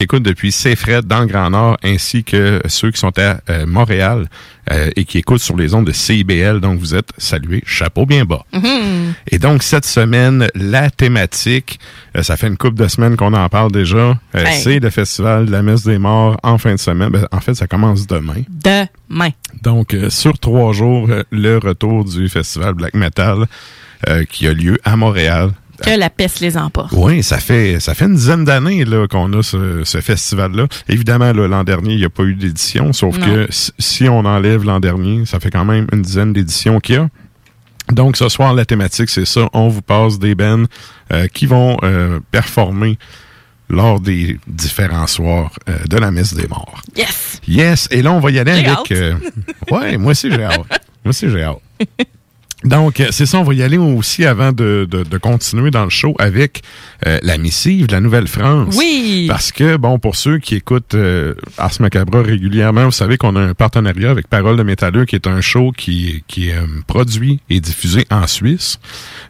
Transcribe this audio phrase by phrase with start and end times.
[0.00, 4.26] Écoute depuis Safe-Red dans le Grand Nord, ainsi que ceux qui sont à euh, Montréal
[4.72, 6.58] euh, et qui écoutent sur les ondes de CIBL.
[6.60, 8.44] Donc, vous êtes salués, chapeau bien bas.
[9.30, 11.78] Et donc, cette semaine, la thématique,
[12.16, 13.96] euh, ça fait une couple de semaines qu'on en parle déjà,
[14.34, 14.60] euh, Hey.
[14.60, 17.10] c'est le Festival de la Messe des Morts en fin de semaine.
[17.10, 18.42] Ben, en fait, ça commence demain.
[18.48, 19.30] Demain.
[19.62, 23.46] Donc, sur trois jours, le retour du Festival Black Metal
[24.08, 25.50] euh, qui a lieu à Montréal.
[25.82, 26.92] Que la peste les emporte.
[26.92, 30.66] Oui, ça fait ça fait une dizaine d'années là qu'on a ce, ce festival-là.
[30.88, 33.26] Évidemment, l'an dernier, il n'y a pas eu d'édition, sauf Non.
[33.26, 36.98] que si- on enlève l'an dernier, ça fait quand même une dizaine d'éditions qu'il y
[36.98, 37.08] a.
[37.92, 39.48] Donc, ce soir, la thématique, c'est ça.
[39.52, 40.64] On vous passe des bands
[41.12, 42.98] euh, qui vont euh, performer
[43.68, 46.80] lors des différents soirs euh, de la messe des morts.
[46.96, 47.40] Yes!
[47.46, 48.94] Yes, et là, on va y aller avec...
[49.70, 50.60] ouais, moi aussi, j'ai hâte.
[51.04, 51.58] Moi aussi, j'ai hâte.
[52.64, 55.84] Donc, euh, c'est ça, on va y aller aussi avant de, de, de continuer dans
[55.84, 56.62] le show avec
[57.06, 58.74] euh, la missive de la Nouvelle-France.
[58.78, 59.26] Oui!
[59.28, 63.40] Parce que, bon, pour ceux qui écoutent euh, Ars Macabra régulièrement, vous savez qu'on a
[63.40, 67.40] un partenariat avec Parole de Métalleux, qui est un show qui, qui est euh, produit
[67.50, 68.78] et diffusé en Suisse.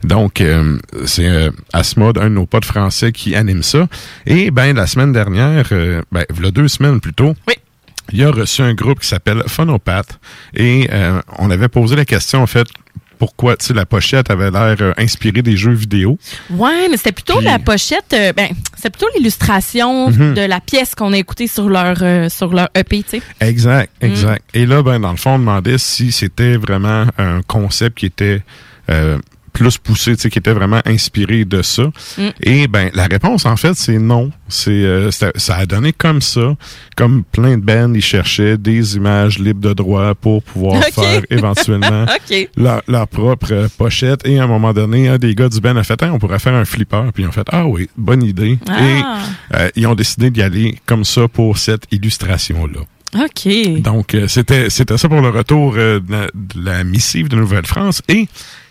[0.04, 3.88] Donc, euh, c'est euh, Asmod, un de nos potes français, qui anime ça.
[4.26, 7.54] Et, ben, la semaine dernière, euh, ben, il y a deux semaines plus tôt, Oui.
[8.12, 10.20] il a reçu un groupe qui s'appelle Phonopath.
[10.54, 12.68] Et euh, on avait posé la question, en fait,
[13.18, 16.18] pourquoi, tu sais, la pochette avait l'air euh, inspirée des jeux vidéo.
[16.50, 20.34] Ouais, mais c'était plutôt Puis- la pochette, euh, ben, c'est plutôt l'illustration Mhm.
[20.34, 23.22] de la pièce qu'on a écoutée sur leur, euh, sur leur EP, tu sais.
[23.40, 24.06] Exact, Mm.
[24.06, 24.42] exact.
[24.54, 28.42] Et là, ben, dans le fond, on demandait si c'était vraiment un concept qui était
[29.54, 31.84] plus poussé, tu sais, qui était vraiment inspiré de ça.
[32.18, 32.28] Mm.
[32.42, 34.30] Et ben, la réponse, en fait, c'est non.
[34.48, 36.56] C'est, euh, ça a donné comme ça,
[36.96, 42.04] comme plein de bands, ils cherchaient des images libres de droit pour pouvoir faire éventuellement
[42.56, 44.26] leur, leur propre euh, pochette.
[44.26, 46.40] Et à un moment donné, un des gars du band a fait, Hey, on pourrait
[46.40, 47.10] faire un flipper.
[47.14, 48.58] Puis ils ont fait, ah oui, bonne idée.
[48.68, 48.80] Ah.
[48.82, 52.80] Et euh, ils ont décidé d'y aller comme ça pour cette illustration-là.
[53.14, 53.80] OK.
[53.80, 57.36] Donc, euh, c'était c'était ça pour le retour euh, de, la, de la missive de
[57.36, 58.02] Nouvelle-France.
[58.08, 58.28] Et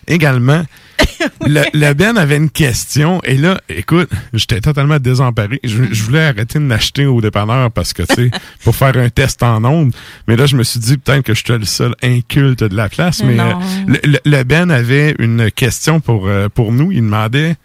[0.08, 0.64] également,
[1.46, 3.22] le, le Ben avait une question.
[3.24, 5.60] Et là, écoute, j'étais totalement désemparé.
[5.64, 8.32] Je, je voulais arrêter de l'acheter au dépanneur parce que, tu sais,
[8.64, 9.94] pour faire un test en ondes.
[10.28, 12.90] Mais là, je me suis dit peut-être que je suis le seul inculte de la
[12.90, 13.24] place.
[13.24, 13.54] Mais euh,
[13.88, 16.92] le, le- le Ben avait une question pour, euh, pour nous.
[16.92, 17.56] Il demandait...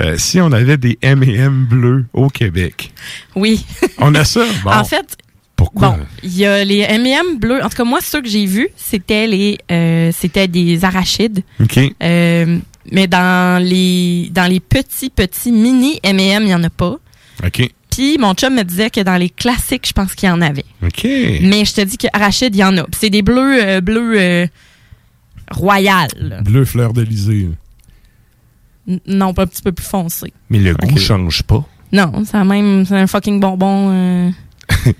[0.00, 2.92] euh, si on avait des M&M bleus au Québec.
[3.34, 3.64] Oui.
[3.98, 4.44] On a ça?
[4.64, 5.16] Bon, En fait,
[5.72, 5.90] pourquoi?
[5.90, 7.62] bon, il y a les M&M bleus.
[7.62, 11.42] En tout cas, moi, ceux que j'ai vus, c'était les, euh, c'était des arachides.
[11.60, 11.78] OK.
[12.02, 12.58] Euh,
[12.90, 16.96] mais dans les, dans les petits, petits mini M&M, il y en a pas.
[17.44, 17.70] OK.
[17.90, 20.64] Puis mon chum me disait que dans les classiques, je pense qu'il y en avait.
[20.84, 21.04] OK.
[21.04, 22.84] Mais je te dis que arachide, il y en a.
[22.84, 24.46] Puis c'est des bleus, euh, bleus euh,
[25.50, 26.08] royal.
[26.44, 27.48] Bleu fleur d'Elysée.
[29.06, 30.32] Non, pas un petit peu plus foncé.
[30.48, 31.64] Mais le goût change pas.
[31.92, 33.90] Non, c'est même, c'est un fucking bonbon.
[33.92, 34.30] euh.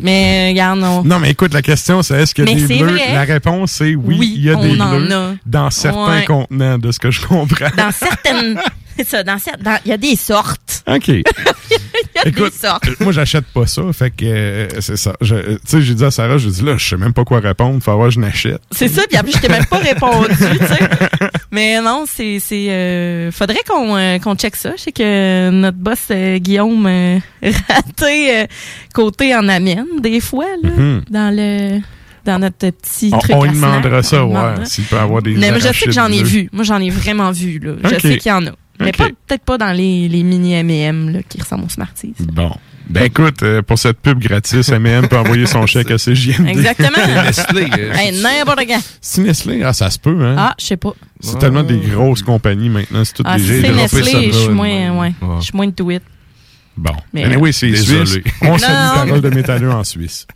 [0.00, 1.02] Mais euh, regarde, non.
[1.04, 2.92] Non, mais écoute, la question, c'est est-ce que Mais des bleus?
[2.92, 3.12] vrai.
[3.12, 5.36] La réponse, c'est oui, Oui, il y a des bleus a.
[5.46, 6.24] dans certains Ouais.
[6.24, 7.68] contenants, de ce que je comprends.
[7.76, 8.58] Dans certaines,
[8.96, 10.82] c'est ça, dans- il y a des sortes.
[10.86, 11.10] OK.
[12.24, 12.88] Il y a Écoute, des sortes.
[12.88, 13.82] euh, moi, j'achète pas ça.
[13.92, 15.12] Fait que euh, c'est ça.
[15.30, 17.40] Euh, Tu sais, j'ai dit à Sarah, j'ai dit là, je sais même pas quoi
[17.40, 17.82] répondre.
[17.82, 18.60] Faut voir, je n'achète.
[18.70, 20.88] C'est ça, puis plus, je t'ai même pas répondu, tu sais.
[21.50, 22.38] Mais non, c'est.
[22.40, 24.72] c'est euh, faudrait qu'on euh, qu'on check ça.
[24.76, 26.86] Je sais que notre boss Guillaume
[27.68, 28.46] raté
[28.94, 31.02] côté en amène des fois, là, Mhm.
[31.10, 31.80] dans le
[32.24, 33.34] dans notre petit On, truc.
[33.36, 34.64] on lui demandera ça, ouais.
[34.64, 35.34] S'il peut avoir des.
[35.34, 36.48] Mais je sais que j'en ai vu.
[36.52, 37.72] Moi, j'en ai vraiment vu, là.
[37.84, 38.50] Je sais qu'il y en a.
[38.80, 42.14] Mais peut-être pas dans les, les mini M&M là, qui ressemblent aux Smarties.
[42.32, 42.52] Bon.
[42.88, 46.48] Ben écoute, euh, pour cette pub gratis, M&M peut envoyer son chèque à CJMD.
[46.48, 47.22] Exactement.
[47.24, 47.66] Nestlé.
[47.78, 48.80] euh, Hey, N'importe quand.
[49.02, 50.34] C'est Nestlé, ah, ça se peut, hein?
[50.38, 50.92] Ah, je sais pas.
[51.20, 53.72] C'est tellement des grosses compagnies maintenant, c'est toutes Ah, j'ai c'est.
[53.72, 54.68] Nestlé, je suis de moins,
[55.00, 55.36] ouais, Ouais.
[55.40, 56.02] je suis moins into it.
[56.78, 56.94] Bon.
[57.12, 58.06] Mais- oui, c'est Désolé.
[58.06, 58.24] Suisse.
[58.40, 59.06] On salue Non.
[59.06, 60.26] parole de métalleux en Suisse.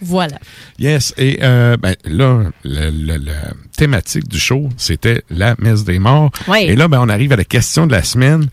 [0.00, 0.38] Voilà.
[0.78, 1.12] Yes.
[1.18, 6.30] Et euh, ben, là, le- le- la thématique du show, c'était la messe des morts.
[6.48, 6.60] Oui.
[6.62, 8.48] Et là, ben, on arrive à la question de la semaine.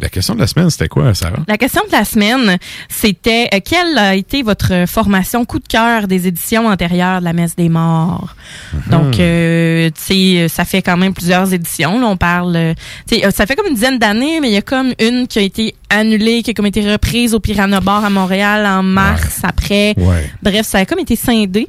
[0.00, 1.38] La question de la semaine, c'était quoi, Sarah?
[1.46, 2.58] La question de la semaine,
[2.88, 7.32] c'était euh, quelle a été votre formation coup de cœur des éditions antérieures de la
[7.32, 8.34] Messe des Morts?
[8.72, 8.80] Mhm.
[8.90, 12.00] Donc, euh, tu sais, ça fait quand même plusieurs éditions.
[12.00, 12.74] Là, on parle, euh,
[13.08, 15.28] tu sais, euh, ça fait comme une dizaine d'années, mais il y a comme une
[15.28, 18.82] qui a été annulée, qui a comme été reprise au Piranha Bar à Montréal en
[18.82, 19.94] mars après.
[19.96, 20.28] Ouais.
[20.42, 21.68] Bref, ça a comme été scindé.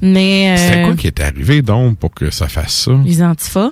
[0.00, 2.92] Mais C'était euh, quoi qui est arrivé, donc, pour que ça fasse ça?
[3.04, 3.70] les antifas.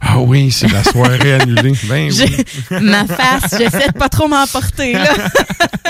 [0.00, 1.72] Ah oui, c'est la soirée annulée.
[1.88, 2.36] Ben oui.
[2.82, 5.08] Ma face, j'essaie de pas trop m'emporter là.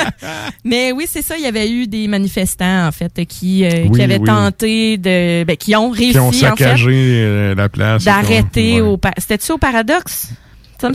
[0.65, 3.99] Mais oui, c'est ça, il y avait eu des manifestants en fait qui euh, Oui,
[3.99, 4.25] qui avaient oui.
[4.27, 8.05] tenté de ben, qui ont réussi Qui ont en fait saccagé euh, la place.
[8.05, 8.81] d'arrêter Ouais.
[8.81, 10.29] au pa- c'était-tu au paradoxe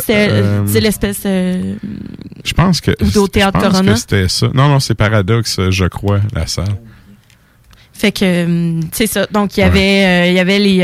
[0.06, 1.74] c'est Euh, c'est l'espèce euh,
[2.46, 2.92] Je pense que.
[3.02, 3.94] Ou au Théâtre je pense Corona.
[3.94, 4.48] que c'était ça.
[4.54, 6.76] Non, non, c'est Paradoxe, je crois, la salle.
[7.94, 9.26] fait que c'est ça.
[9.32, 10.84] Donc il y avait il y avait les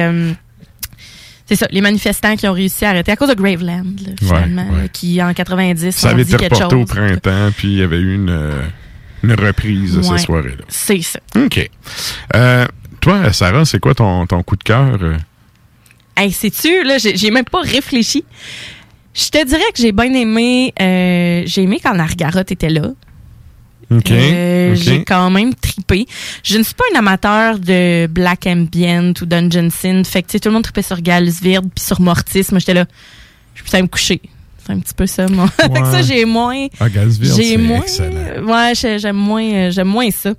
[1.46, 4.68] c'est ça, les manifestants qui ont réussi à arrêter à cause de Graveland, là, finalement,
[4.72, 4.82] ouais.
[4.84, 6.90] là, qui en 90 Ça ont avait dit été quelque reporté au chose.
[6.90, 8.62] printemps, puis il y avait eu une, euh,
[9.24, 10.18] une reprise de Ouais.
[10.18, 10.64] cette soirée-là.
[10.68, 11.20] C'est ça.
[11.36, 11.70] OK.
[12.36, 12.66] Euh,
[13.02, 14.98] toi, Sarah, c'est quoi ton, ton coup de cœur?
[15.02, 15.18] euh?
[16.18, 18.24] Hey, sais-tu, là, j'ai même pas réfléchi.
[19.14, 22.90] Je te dirais que j'ai bien aimé, euh, j'ai aimé quand Nargaroth était là.
[23.92, 24.76] Euh.
[24.76, 26.06] J'ai quand même tripé.
[26.44, 30.08] Je ne suis pas un amateur de Black Ambient ou Dungeon Synth.
[30.08, 32.46] Fait que, tu sais, tout le monde tripait sur Galsvird puis sur Mortis.
[32.52, 32.86] Moi, j'étais là,
[33.56, 34.22] je suis me coucher.
[34.66, 35.48] C'est un petit peu ça, moi.
[35.62, 36.04] Fait que ça, Ouais.
[36.04, 36.66] j'ai moins...
[36.80, 36.88] Ah,
[37.22, 38.46] J'ai moins, excellent.
[38.48, 40.30] ouais, j'ai- j'aime moins, euh, j'aime moins ça.
[40.30, 40.34] Euh,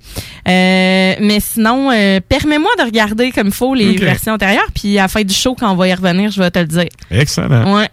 [1.21, 5.07] mais sinon, euh, permets-moi de regarder comme il faut les versions antérieures, puis à la
[5.07, 6.89] fin du show, quand on va y revenir, je vais te le dire.
[7.09, 7.73] Excellent.
[7.77, 7.89] Ouais.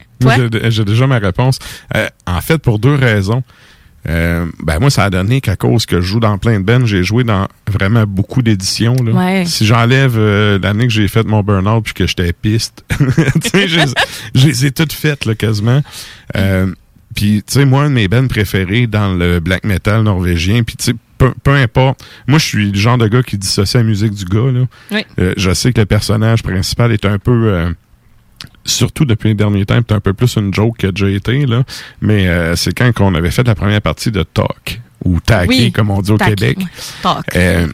[0.71, 1.61] J'ai- déjà ma réponse.
[2.27, 3.45] En fait, pour deux raisons.
[4.09, 6.85] Euh, ben moi, ça a donné qu'à cause que je joue dans plein de bands,
[6.85, 8.97] j'ai joué dans vraiment beaucoup d'éditions.
[8.97, 9.13] là.
[9.13, 9.45] Ouais.
[9.47, 13.69] Si j'enlève euh, l'année que j'ai fait mon burn-out puis que j'étais piste, tu sais,
[13.69, 15.83] je, les ai toutes faites là, quasiment.
[16.37, 16.67] Euh,
[17.15, 20.77] puis, tu sais, moi, un de mes bands préférés dans le black metal norvégien, puis
[20.77, 22.05] tu sais, peu, peu importe.
[22.27, 24.51] Moi, je suis le genre de gars qui dissocie la musique du gars.
[24.51, 24.67] Là.
[24.91, 25.07] Oui.
[25.19, 27.73] Euh, je sais que le personnage principal est un peu...
[28.65, 31.65] surtout depuis les derniers temps, c'est un peu plus une joke que déjà été, là.
[32.01, 35.73] Mais euh, c'est quand on avait fait la première partie de Talk, ou Taqué, Oui,
[35.73, 36.19] comme on dit au.
[36.19, 36.59] Québec.
[37.03, 37.37] Talk.
[37.37, 37.67] Euh,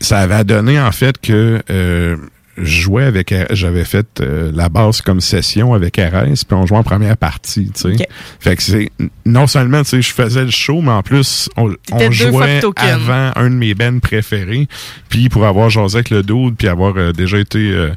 [0.00, 2.16] ça avait donné en fait que euh,
[2.60, 6.78] je jouais avec j'avais fait euh, la base comme session avec RS puis on jouait
[6.78, 8.06] en première partie tu sais Ok.
[8.40, 8.90] fait que c'est
[9.24, 11.70] non seulement tu sais je faisais le show mais en plus on,
[12.10, 14.68] jouait avant un de mes bands préférés
[15.08, 17.90] puis pour avoir jasé avec le dude puis avoir euh, déjà été euh,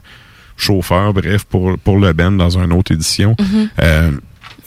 [0.62, 3.68] chauffeur bref pour pour le band dans une autre édition Mm-hmm.
[3.82, 4.12] euh,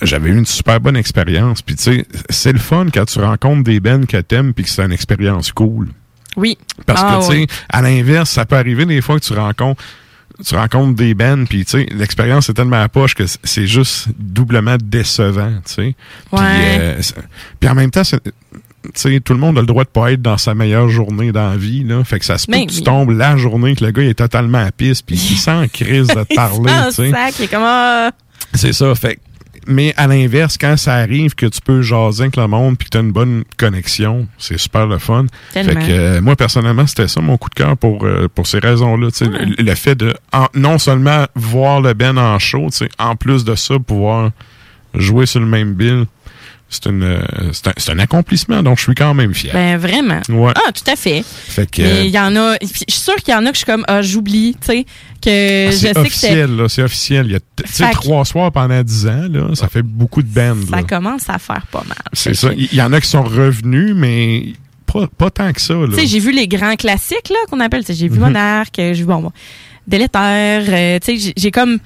[0.02, 1.62] j'avais eu une super bonne expérience.
[1.62, 4.70] Puis tu sais, c'est le fun quand tu rencontres des bands que t'aimes puis que
[4.70, 5.88] c'est une expérience cool.
[6.36, 6.58] Oui.
[6.84, 9.82] Parce Ah, que, tu sais, à l'inverse, ça peut arriver des fois que tu rencontres
[10.44, 14.08] tu rencontres des bands, puis tu sais, l'expérience est tellement à poche que c'est juste
[14.18, 15.94] doublement décevant, tu sais.
[16.32, 17.00] Puis, euh,
[17.68, 18.02] en même temps,
[19.24, 21.56] tout le monde a le droit de pas être dans sa meilleure journée dans la
[21.56, 22.02] vie, là.
[22.04, 24.08] Fait que ça se peut Mais que tu tombes la journée que le gars il
[24.10, 28.10] est totalement à pisse, puis il sent en crise de te parler, Ah,
[28.54, 29.18] C'est ça, fait
[29.66, 32.90] mais à l'inverse, quand ça arrive que tu peux jaser avec le monde puis que
[32.90, 35.24] tu as une bonne connexion, c'est super le fun.
[35.54, 35.80] Tellement.
[35.80, 38.58] Fait que euh, moi personnellement, c'était ça mon coup de cœur pour euh, pour ces
[38.58, 43.42] raisons-là, le, le fait de en- non seulement voir le Ben en show, en plus
[43.44, 44.32] de ça pouvoir
[44.92, 46.04] jouer sur le même bill,
[46.74, 47.18] c'est euh,
[47.52, 49.52] c'est un, c'est un accomplissement donc je suis quand même fier.
[49.52, 50.20] ben vraiment.
[50.28, 50.52] ouais.
[50.56, 51.22] Ah, tout à fait.
[51.24, 53.54] fait que Mais il y en a, je suis sûre qu'il y en a que
[53.54, 54.86] je suis comme, ah, j'oublie, tu sais,
[55.22, 57.26] que ah, je sais c'est que c'est, officiel, là, c'est officiel.
[57.26, 60.28] Il y a tu sais trois soirs pendant dix ans, là, ça fait beaucoup de
[60.28, 60.56] bands.
[60.68, 60.82] ça là.
[60.82, 61.96] commence à faire pas mal.
[62.12, 62.50] C'est ça.
[62.56, 64.52] Il y en a qui sont revenus, mais
[64.86, 65.74] pas, pas tant que ça.
[65.74, 65.88] Là.
[65.88, 67.80] Tu sais, j'ai vu les grands classiques, là, qu'on appelle.
[67.80, 68.24] Tu sais, J'ai vu Mhm.
[68.26, 69.32] Monarque, euh, j'ai vu, bon, bon,
[69.86, 71.78] Délétère, euh, tu sais, j'ai comme...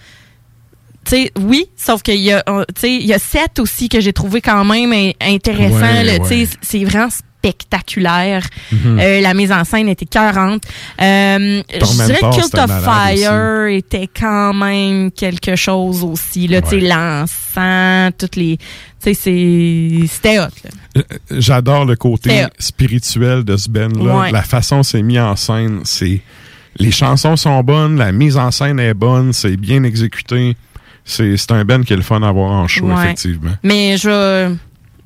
[1.09, 4.41] Sais, oui, sauf qu'il y a, euh, il y a sept aussi que j'ai trouvé
[4.41, 5.81] quand même in- intéressant.
[5.81, 6.47] Ouais, ouais.
[6.61, 8.43] c'est vraiment spectaculaire.
[8.73, 8.99] Mhm.
[9.01, 10.63] Euh, la mise en scène était 40.
[11.01, 16.47] Euh, je dirais que Cult c'était of Fire était quand même quelque chose aussi.
[16.49, 16.81] Là, Ouais.
[16.81, 18.59] l'encens, toutes les...
[19.01, 21.03] C'était hot.
[21.31, 24.17] J'adore le côté spirituel de ce band-là.
[24.19, 24.33] Ouais.
[24.33, 26.21] La façon c'est mis en scène, c'est...
[26.81, 30.57] Les chansons sont bonnes, la mise en scène est bonne, c'est bien exécuté.
[31.09, 32.95] C'est un Ben qui est le fun à avoir en show, Ouais.
[33.05, 33.53] effectivement.
[33.63, 34.57] Mais je vais,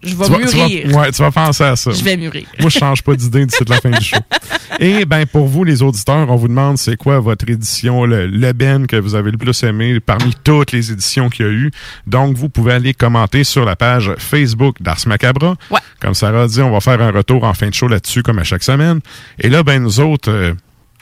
[0.02, 0.96] je vais Tu vas- tu vas- mûrir.
[0.96, 1.90] ouais, tu vas penser à ça.
[1.92, 2.44] Je vais mûrir.
[2.60, 4.16] Moi, je change pas d'idée d'ici la fin du show.
[4.80, 8.52] Et ben pour vous, les auditeurs, on vous demande c'est quoi votre édition, le, le
[8.52, 11.70] Ben que vous avez le plus aimé parmi toutes les éditions qu'il y a eu?
[12.06, 15.54] Donc, vous pouvez aller commenter sur la page Facebook d'Ars Macabra.
[15.70, 15.78] Ouais.
[16.00, 18.38] Comme Sarah a dit, on va faire un retour en fin de show là-dessus, comme
[18.40, 19.00] à chaque semaine.
[19.38, 20.54] Et là, ben nous autres, euh,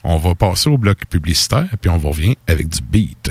[0.04, 3.30] on va passer au bloc publicitaire, puis on vous revient avec du beat.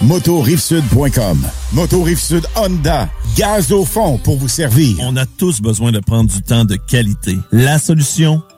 [0.00, 1.44] motorivesud.com.
[1.72, 4.96] Moto Rive Sud Honda, gaz au fond pour vous servir.
[5.00, 7.36] On a tous besoin de prendre du temps de qualité.
[7.52, 8.42] La solution,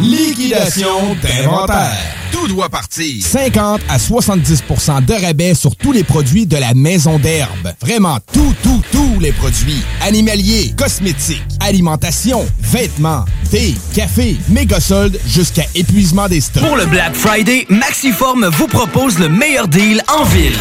[0.00, 2.23] Liquidation d'inventaire.
[2.34, 3.24] Tout doit partir.
[3.24, 7.72] 50 à 70% de rabais sur tous les produits de la maison d'herbe.
[7.80, 9.80] Vraiment tout, tout, tous les produits.
[10.02, 16.64] Animaliers, cosmétiques, alimentation, vêtements, thé, café, méga soldes jusqu'à épuisement des stocks.
[16.64, 20.58] Pour le Black Friday, Maxiform vous propose le meilleur deal en ville.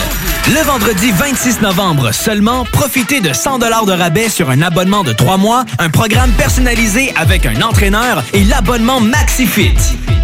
[0.50, 5.38] Le vendredi 26 novembre seulement, profitez de 100 de rabais sur un abonnement de 3
[5.38, 9.74] mois, un programme personnalisé avec un entraîneur et l'abonnement MaxiFit.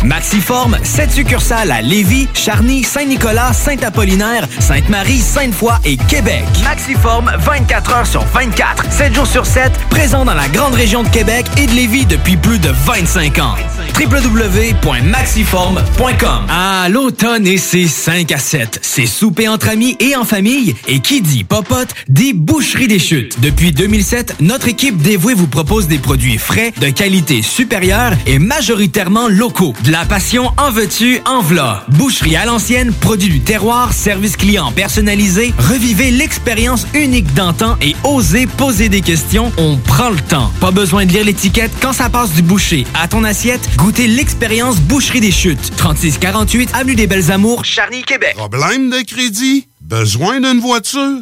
[0.03, 6.43] Maxiform, 7 succursales à Lévis, Charny, Saint-Nicolas, Saint-Apollinaire, Sainte-Marie, Sainte-Foy et Québec.
[6.63, 11.07] Maxiform, 24 heures sur 24, 7 jours sur 7, présent dans la grande région de
[11.09, 13.55] Québec et de Lévis depuis plus de 25 ans.
[13.99, 18.79] www.maxiform.com Ah, l'automne et ses 5 à 7.
[18.83, 20.75] C'est souper entre amis et en famille.
[20.87, 23.39] Et qui dit popote, dit boucherie des chutes.
[23.41, 29.27] Depuis 2007, notre équipe dévouée vous propose des produits frais, de qualité supérieure et majoritairement
[29.27, 29.73] locaux.
[29.83, 31.85] De la passion en veux-tu, en v'là.
[31.89, 35.53] Boucherie à l'ancienne, produit du terroir, service client personnalisé.
[35.59, 39.51] Revivez l'expérience unique d'antan et osez poser des questions.
[39.57, 40.51] On prend le temps.
[40.59, 43.61] Pas besoin de lire l'étiquette quand ça passe du boucher à ton assiette.
[43.77, 45.75] Goûtez l'expérience Boucherie des Chutes.
[45.77, 48.33] 3648 Avenue des Belles Amours, Charny, Québec.
[48.35, 49.67] Problème de crédit?
[49.81, 51.21] Besoin d'une voiture?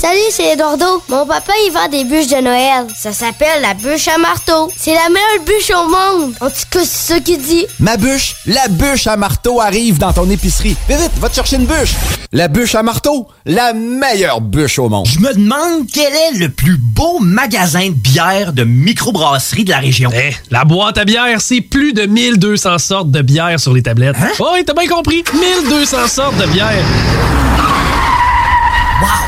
[0.00, 1.02] Salut, c'est Eduardo.
[1.08, 2.86] Mon papa, il vend des bûches de Noël.
[2.96, 4.70] Ça s'appelle la bûche à marteau.
[4.76, 6.34] C'est la meilleure bûche au monde.
[6.40, 7.66] En tout cas, c'est ça qu'il dit.
[7.80, 10.76] Ma bûche, la bûche à marteau arrive dans ton épicerie.
[10.88, 11.94] Vite, vite, va te chercher une bûche.
[12.30, 15.08] La bûche à marteau, la meilleure bûche au monde.
[15.08, 19.78] Je me demande quel est le plus beau magasin de bière de microbrasserie de la
[19.78, 20.10] région.
[20.14, 24.14] Eh, la boîte à bière, c'est plus de 1200 sortes de bière sur les tablettes.
[24.22, 24.30] Hein?
[24.38, 25.24] Oh, oui, t'as bien compris.
[25.34, 26.84] 1200 sortes de bière.
[29.02, 29.27] Wow!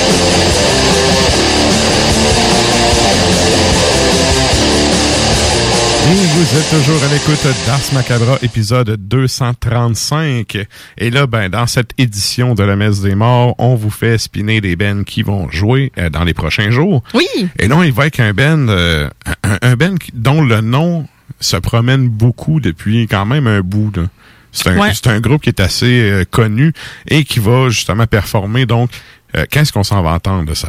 [6.51, 10.57] Vous êtes toujours à l'écoute d'Ars Macabra, épisode 235.
[10.97, 14.59] Et là, ben, dans cette édition de la Messe des Morts, on vous fait spinner
[14.59, 17.03] des bands qui vont jouer euh, dans les prochains jours.
[17.13, 17.25] Oui.
[17.57, 19.09] Et là, on y va avec un band, euh,
[19.43, 21.07] un, un band dont le nom
[21.39, 23.91] se promène beaucoup depuis quand même un bout.
[23.95, 24.03] là.
[24.51, 24.91] C'est un, Ouais.
[25.05, 26.73] un groupe qui est assez euh, connu
[27.07, 28.65] et qui va justement performer.
[28.65, 28.89] Donc,
[29.37, 30.67] euh, qu'est-ce qu'on s'en va entendre de ça?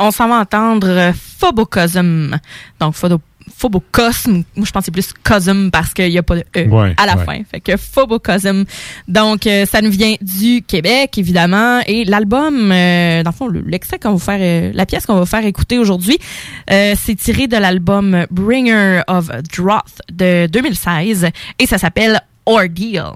[0.00, 2.36] On s'en va entendre Phobocosm.
[2.80, 2.96] Donc,
[3.50, 4.42] phobo- Phobocosm.
[4.56, 7.16] Moi, je c'est plus Cosm parce qu'il n'y a pas de E Ouais, à la
[7.16, 7.24] ouais.
[7.24, 7.38] fin.
[7.50, 8.64] Fait que Phobocosm.
[9.08, 11.80] Donc, euh, ça nous vient du Québec, évidemment.
[11.86, 15.16] Et l'album, euh, dans le fond, le- l'extrait qu'on va faire, euh, la pièce qu'on
[15.18, 16.18] va faire écouter aujourd'hui,
[16.70, 21.28] euh, c'est tiré de l'album Bringer of Droth de 2016.
[21.58, 23.12] Et ça s'appelle Ordeal.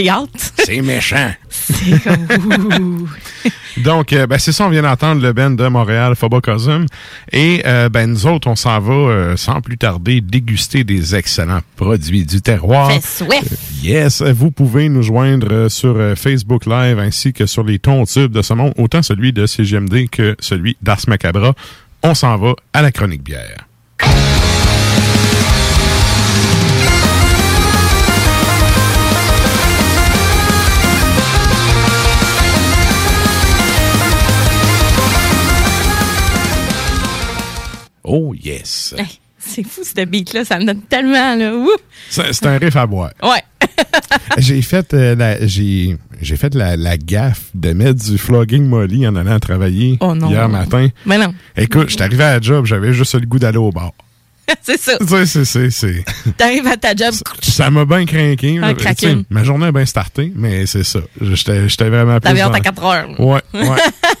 [0.00, 0.54] J'ai hâte.
[0.64, 1.30] C'est méchant.
[1.50, 3.08] C'est comme...
[3.76, 6.86] Donc, euh, ben, c'est ça, on vient d'entendre le band de Montréal, Phobocosm.
[7.32, 11.60] Et euh, ben, nous autres, on s'en va, euh, sans plus tarder, déguster des excellents
[11.76, 12.90] produits du terroir.
[13.82, 18.04] Yes, vous pouvez nous joindre euh, sur euh, Facebook Live ainsi que sur les tons
[18.04, 21.54] tubes de ce monde, autant celui de CGMD que celui d'Ars Macabra.
[22.02, 23.69] On s'en va à la chronique bière.
[38.12, 38.92] Oh yes!
[38.98, 39.06] Hey,
[39.38, 40.44] C'est fou, ce beat-là.
[40.44, 41.52] Ça me donne tellement, là.
[42.08, 43.12] C'est un riff à boire.
[43.22, 43.42] Ouais.
[44.38, 45.96] j'ai fait euh, la j'ai
[46.36, 50.28] fait la, la gaffe de mettre du flogging molly en allant travailler Oh non.
[50.28, 50.88] hier matin.
[51.06, 51.32] Mais non.
[51.56, 53.92] Écoute, j'étais arrivé à la job, j'avais juste le goût d'aller au bar.
[54.62, 54.98] c'est ça.
[54.98, 56.04] Tu sais, c'est
[56.36, 57.14] T'arrives à ta job.
[57.42, 58.58] ça m'a bien craqué.
[59.30, 60.98] Ma journée a bien starté, mais c'est ça.
[61.20, 63.20] J'étais vraiment plus T'avais hâte à 4 heures.
[63.20, 63.62] Ouais, ouais.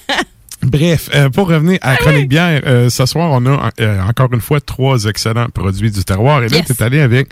[0.70, 4.40] Bref, euh, pour revenir à chronique bière, euh, ce soir, on a euh, encore une
[4.40, 6.44] fois trois excellents produits du terroir.
[6.44, 6.66] Et là, Yes.
[6.66, 7.28] tu es allé avec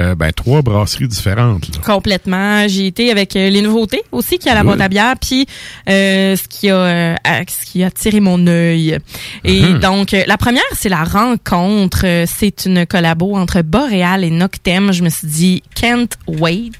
[0.00, 1.68] euh, ben, trois brasseries différentes.
[1.74, 1.82] là.
[1.84, 2.66] Complètement.
[2.68, 4.68] J'ai été avec euh, les nouveautés aussi qui a la Cool.
[4.70, 5.46] boîte à bière, puis
[5.88, 7.14] euh, ce qui a euh,
[7.48, 8.98] ce qui a attiré mon œil.
[9.44, 9.78] Et Mhm.
[9.80, 12.04] donc euh, la première c'est la rencontre.
[12.26, 14.92] C'est une collabo entre Boréal et Noctem.
[14.92, 16.70] Je me suis dit can't wait.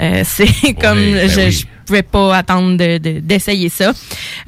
[0.00, 1.50] Euh, c'est comme ben je, oui.
[1.52, 3.92] je pouvais pas attendre de- de- d'essayer ça.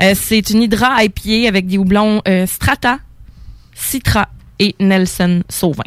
[0.02, 2.98] Euh, c'est une hydra IPA avec des houblons euh, Strata,
[3.74, 4.28] Citra
[4.59, 5.85] et Nelson Sauvin.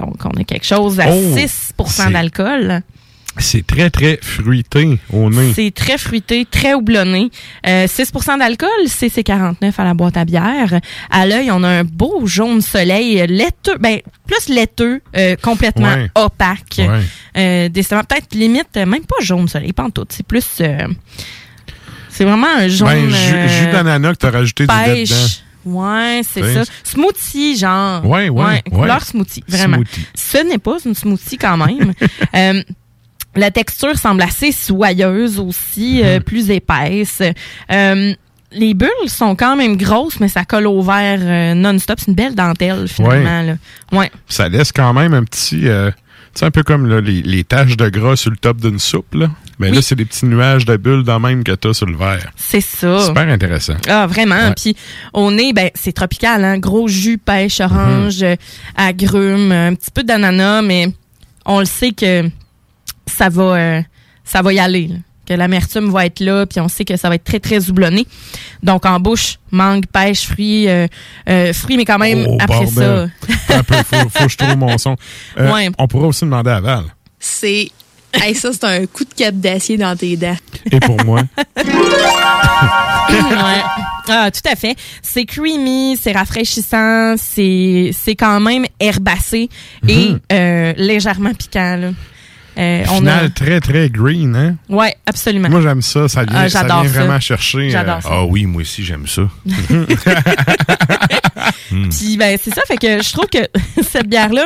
[0.00, 2.82] Donc on a quelque chose à Oh, 6 c'est- d'alcool.
[3.38, 5.52] C'est très, très fruité au nez.
[5.54, 7.30] C'est très fruité, très houblonné.
[7.66, 10.80] Euh, 6% d'alcool, c'est c'est 49 à la boîte à bière.
[11.10, 16.10] À l'œil, on a un beau jaune soleil laiteux, ben plus laiteux, euh, complètement Ouais.
[16.14, 16.76] opaque.
[16.78, 16.88] Ouais.
[17.36, 20.06] Euh, peut-être limite, euh, même pas jaune soleil, pas en tout.
[20.08, 20.62] C'est plus,
[22.08, 25.14] c'est vraiment un jaune Ben, jus, jus d'ananas que t'as rajouté du lait dedans.
[25.66, 26.72] Ouais, c'est Ben, ça.
[26.84, 28.04] Smoothie, genre.
[28.06, 29.04] Ouais, ouais, couleur ouais.
[29.04, 29.76] smoothie, vraiment.
[29.78, 30.06] Smoothie.
[30.14, 31.92] Ce n'est pas une smoothie quand même.
[32.34, 32.62] Euh,
[33.34, 37.22] la texture semble assez soyeuse aussi, euh, plus épaisse.
[37.70, 38.14] Euh,
[38.52, 41.98] les bulles sont quand même grosses, mais ça colle au verre non-stop.
[41.98, 43.40] C'est une belle dentelle, finalement.
[43.40, 43.46] Ouais.
[43.46, 43.54] Là.
[43.98, 44.10] Ouais.
[44.28, 45.60] Ça laisse quand même un petit...
[45.60, 45.68] tu
[46.34, 49.14] sais, un peu comme là, les, les taches de gras sur le top d'une soupe.
[49.14, 49.28] Là.
[49.58, 52.30] Ben là, c'est des petits nuages de bulles dans même que t'as sur le verre.
[52.36, 53.00] C'est ça.
[53.06, 53.74] Super intéressant.
[53.88, 54.34] Ah, vraiment.
[54.48, 54.54] Ouais.
[54.54, 54.76] Puis
[55.14, 56.58] au nez, ben, c'est tropical, hein?
[56.58, 58.36] Gros jus, pêche, orange, euh,
[58.76, 60.88] agrumes, un petit peu d'ananas, mais
[61.46, 62.28] on le sait que
[63.06, 63.82] ça va, euh,
[64.24, 64.88] ça va y aller.
[64.88, 64.96] là.
[65.26, 68.06] Que l'amertume va être là, puis on sait que ça va être très, très houblonné.
[68.62, 70.86] Donc, en bouche, mangue, pêche, fruits, euh,
[71.28, 73.10] euh, fruits, mais quand même, Oh, après bordel.
[73.48, 74.96] un peu, faut, faut que je trouve mon son.
[75.38, 75.68] Euh, Ouais.
[75.78, 76.84] On pourrait aussi demander à Val.
[77.18, 77.70] C'est.
[78.12, 80.36] Hey, ça, c'est un coup de cap d'acier dans tes dents.
[80.70, 81.22] Et pour moi?
[83.08, 83.62] Ouais.
[84.08, 84.74] Ah, tout à fait.
[85.02, 89.48] C'est creamy, c'est rafraîchissant, c'est c'est quand même herbacé
[89.86, 90.20] et Mhm.
[90.32, 91.76] euh, légèrement piquant.
[91.76, 91.90] Là.
[92.58, 93.28] Euh, on Final a...
[93.28, 94.56] très, très green, hein?
[94.68, 95.48] Ouais, absolument.
[95.50, 96.08] Moi, j'aime ça.
[96.08, 96.88] Ça vient, Ah, ça vient ça.
[96.88, 97.58] vraiment chercher.
[97.58, 98.08] euh, J'adore ça.
[98.10, 99.22] Ah oui, moi aussi, j'aime ça.
[101.70, 103.46] Puis ben c'est ça, fait que je trouve que
[103.82, 104.44] cette bière-là,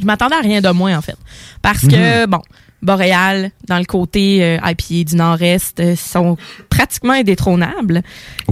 [0.00, 1.16] je m'attendais à rien de moins en fait,
[1.62, 2.30] parce que Mhm.
[2.30, 2.40] bon.
[2.80, 6.36] Boréal, dans le côté euh, IPA du Nord-Est, euh, sont
[6.70, 8.02] pratiquement indétrônables.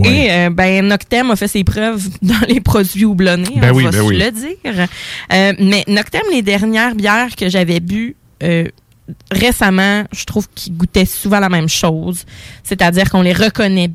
[0.04, 3.84] Et euh, ben Noctem a fait ses preuves dans les produits houblonnés, Ben on oui,
[3.84, 4.18] va ben se oui.
[4.18, 4.88] le dire.
[5.32, 8.64] Euh, mais Noctem, les dernières bières que j'avais bu euh,
[9.30, 12.24] récemment, je trouve qu'ils goûtaient souvent la même chose.
[12.64, 13.92] C'est-à-dire qu'on les reconnaît.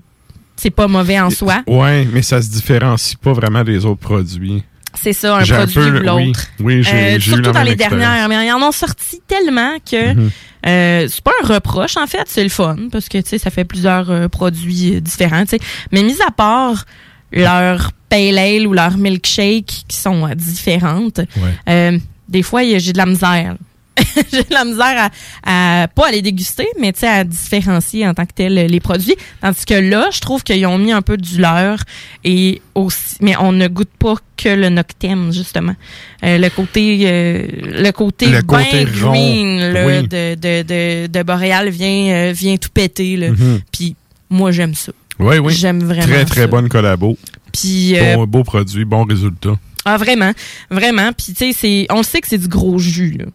[0.55, 1.63] C'est pas mauvais en soi.
[1.67, 4.63] Ouais, mais ça se différencie pas vraiment des autres produits.
[4.93, 6.47] C'est ça, un produit peu- ou l'autre.
[6.60, 7.99] Oui, oui j'ai Euh, j'ai eu surtout la dans les expérience.
[7.99, 10.30] dernières, mais ils en ont sorti tellement que Mhm.
[10.67, 13.49] euh, c'est pas un reproche en fait, c'est le fun parce que tu sais ça
[13.49, 15.60] fait plusieurs euh, produits euh, différents, tu sais.
[15.91, 16.86] Mais mis à part
[17.32, 21.21] leur pale ale ou leur milkshake qui sont différentes,
[21.69, 23.56] euh, des fois j'ai de la misère.
[24.32, 25.10] j'ai de la misère
[25.43, 28.54] à, à pas à les déguster, mais tu sais à différencier en tant que tel
[28.54, 29.15] les produits.
[29.41, 31.77] Tandis que là, je trouve qu'ils ont mis un peu du leur
[32.23, 35.75] et aussi, mais on ne goûte pas que le noctem justement.
[36.23, 40.08] Euh, le côté, euh, le côté Le côté rond, green là, oui.
[40.08, 43.30] de, de, de, de Boréal vient euh, vient tout péter là.
[43.32, 43.62] Mhm.
[43.71, 43.95] Puis
[44.30, 44.93] moi j'aime ça.
[45.19, 45.54] Oui, oui.
[45.54, 46.47] J'aime vraiment Très, très ça.
[46.47, 47.17] bonne collabo.
[47.51, 49.51] Puis Bon, beau produit, bon résultat.
[49.84, 50.32] ah vraiment,
[50.71, 51.12] vraiment.
[51.12, 53.25] Puis tu sais c'est, on le sait que c'est du gros jus là.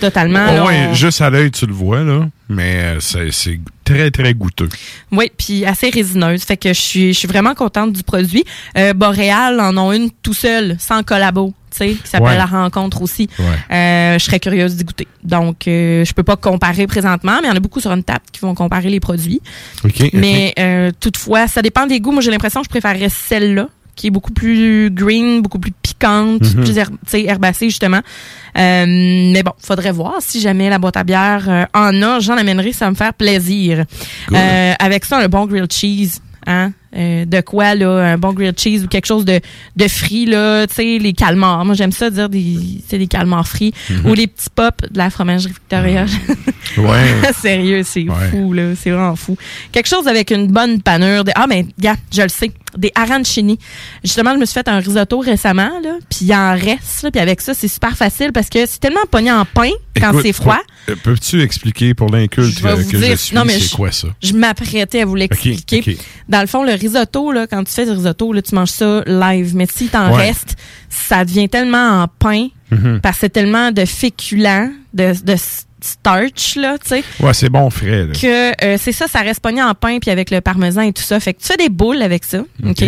[0.00, 0.46] Totalement.
[0.50, 2.26] Oh, oui, on- juste à l'œil, tu le vois, là.
[2.48, 3.00] Mais euh,
[3.30, 4.68] c'est très, très goûteux.
[5.12, 6.42] Oui, puis assez résineuse.
[6.42, 8.44] Fait que je suis, je suis vraiment contente du produit.
[8.76, 11.54] Euh, Boréal en ont une tout seul, sans collabo.
[11.70, 12.36] tu sais, qui s'appelle Ouais.
[12.36, 13.28] La Rencontre aussi.
[13.38, 13.76] Ouais.
[13.76, 15.06] Euh, je serais curieuse d'y goûter.
[15.22, 18.02] Donc, euh, je peux pas comparer présentement, mais il y en a beaucoup sur une
[18.02, 19.40] table qui vont comparer les produits.
[19.84, 19.92] OK.
[20.00, 20.10] ok.
[20.14, 22.10] Mais euh, toutefois, ça dépend des goûts.
[22.12, 26.42] Moi, j'ai l'impression que je préférerais celle-là, qui est beaucoup plus green, beaucoup plus piquante,
[26.54, 26.64] Mhm.
[26.64, 28.00] plus herb- tu sais, herbacée, justement.
[28.58, 32.20] Euh, mais bon, faudrait voir si jamais la boîte à bière euh, en a.
[32.20, 33.84] J'en amènerai, ça va me faire plaisir.
[34.32, 36.20] Euh, avec ça, un bon grilled cheese.
[36.46, 36.72] Hein?
[36.96, 39.38] Euh, de quoi, là, un bon grilled cheese ou quelque chose de,
[39.76, 41.64] de frit, là, tu sais, les calmars.
[41.64, 42.56] Moi, j'aime ça dire des,
[42.88, 43.72] c'est des calmars frits.
[43.90, 44.06] Mhm.
[44.10, 46.06] Ou les petits pops de la fromagerie Victoria.
[46.76, 47.32] Ouais.
[47.40, 48.28] Sérieux, c'est Ouais.
[48.30, 48.74] fou, là.
[48.80, 49.36] C'est vraiment fou.
[49.72, 51.24] Quelque chose avec une bonne panure.
[51.24, 52.52] De, ah, mais, gars, je le sais.
[52.76, 53.58] Des arancini.
[54.04, 55.98] Justement, je me suis fait un risotto récemment, là.
[56.08, 57.10] Puis il en reste, là.
[57.10, 60.32] Puis avec ça, c'est super facile parce que c'est tellement pogné en pain quand c'est
[60.32, 60.60] froid.
[60.88, 63.92] euh, Peux-tu expliquer pour l'inculte euh, que dire- je suis, non, mais c'est je- quoi
[63.92, 64.08] ça?
[64.22, 65.98] Je m'apprêtais à vous l'expliquer.
[66.28, 69.02] Dans le fond, le risotto, là, quand tu fais du risotto, là, tu manges ça
[69.06, 69.54] live.
[69.56, 70.28] Mais si t'en Ouais.
[70.28, 70.56] restes,
[70.88, 73.00] ça devient tellement en pain Mhm.
[73.02, 75.36] parce que c'est tellement de féculents, de, de
[75.84, 78.06] starch, là, tu sais Ouais, c'est bon frais.
[78.06, 78.12] Là.
[78.12, 81.02] que euh, c'est ça, ça reste pogné en pain puis avec le parmesan et tout
[81.02, 81.18] ça.
[81.20, 82.82] Fait que tu fais des boules avec ça, ok.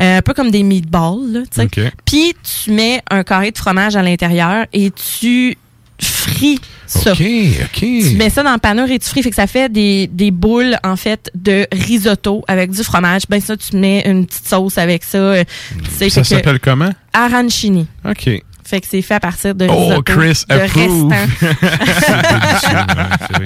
[0.00, 1.62] Euh, un peu comme des meatballs, là, tu sais.
[2.04, 5.56] Puis tu mets un carré de fromage à l'intérieur et tu
[6.00, 7.12] frites ça.
[7.12, 7.78] OK, OK.
[7.80, 9.24] Tu mets ça dans le panure et tu frites.
[9.24, 13.22] Fait que ça fait des, des boules, en fait, de risotto avec du fromage.
[13.28, 15.18] Ben ça, tu mets une petite sauce avec ça.
[15.18, 15.44] euh,
[15.98, 16.90] Ça s'appelle comment?
[17.12, 17.86] Arancini.
[18.08, 18.30] OK.
[18.68, 21.14] Fait que c'est fait à partir de Oh, risotto Chris de.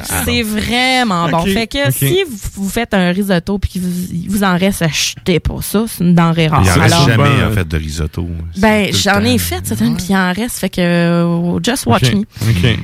[0.25, 1.45] C'est vraiment bon.
[1.47, 3.91] Fait que si vous, vous faites un risotto puis qu'il vous,
[4.29, 5.85] vous en reste, achetez pas ça.
[5.87, 6.63] C'est une denrée rare.
[6.65, 8.27] Il en reste Alors, jamais, ben, en fait, de risotto.
[8.59, 10.59] ben, j'en ai fait, c'est une, puis il en reste.
[10.59, 12.15] Fait que euh, just watch OK.
[12.15, 12.21] me.
[12.23, 12.79] OK.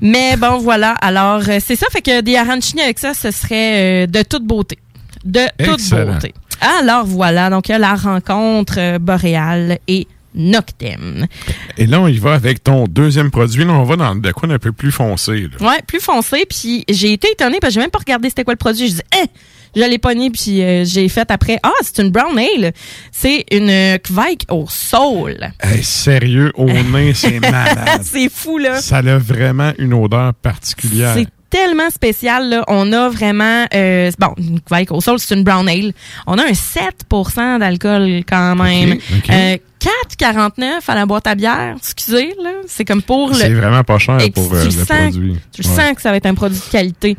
[0.00, 0.92] Mais bon, voilà.
[1.00, 1.86] Alors, euh, c'est ça.
[1.90, 4.76] Fait que des arancini avec ça, ce serait euh, de toute beauté.
[5.24, 6.14] De toute Excellent.
[6.14, 6.34] beauté.
[6.80, 7.48] Alors, voilà.
[7.50, 11.26] Donc, il y a la rencontre euh, boréale et Noctem.
[11.78, 13.64] Et là, on y va avec ton deuxième produit.
[13.64, 15.48] Là, on va dans de quoi d'un peu plus foncé.
[15.58, 15.68] Là.
[15.68, 16.44] Ouais, plus foncé.
[16.48, 18.88] Puis j'ai été étonnée parce que j'ai même pas regardé c'était quoi le produit.
[18.88, 19.26] Je dis, eh!
[19.74, 21.58] Je l'ai pogné, puis euh, j'ai fait après.
[21.62, 22.72] Ah, c'est une brown ale.
[23.12, 25.36] C'est une euh, Kveik au soul.
[25.60, 28.00] Hey, sérieux, au nez, c'est malade.
[28.02, 28.80] c'est fou, là.
[28.80, 31.12] Ça a vraiment une odeur particulière.
[31.14, 32.48] C'est tellement spécial.
[32.48, 32.64] Là.
[32.68, 33.64] On a vraiment...
[33.74, 35.92] euh, bon, une Kveik au soul, c'est une brown ale.
[36.26, 38.92] On a un 7% d'alcool quand même.
[38.92, 39.30] Ok, ok.
[39.30, 39.56] Euh,
[40.18, 41.74] 4,49 à la boîte à bière.
[41.76, 42.50] Excusez, là.
[42.66, 43.34] C'est comme pour le...
[43.34, 45.36] C'est vraiment pas cher Et pour euh, le sens- produit.
[45.52, 45.74] Tu Ouais.
[45.76, 47.16] sens que ça va être un produit de qualité.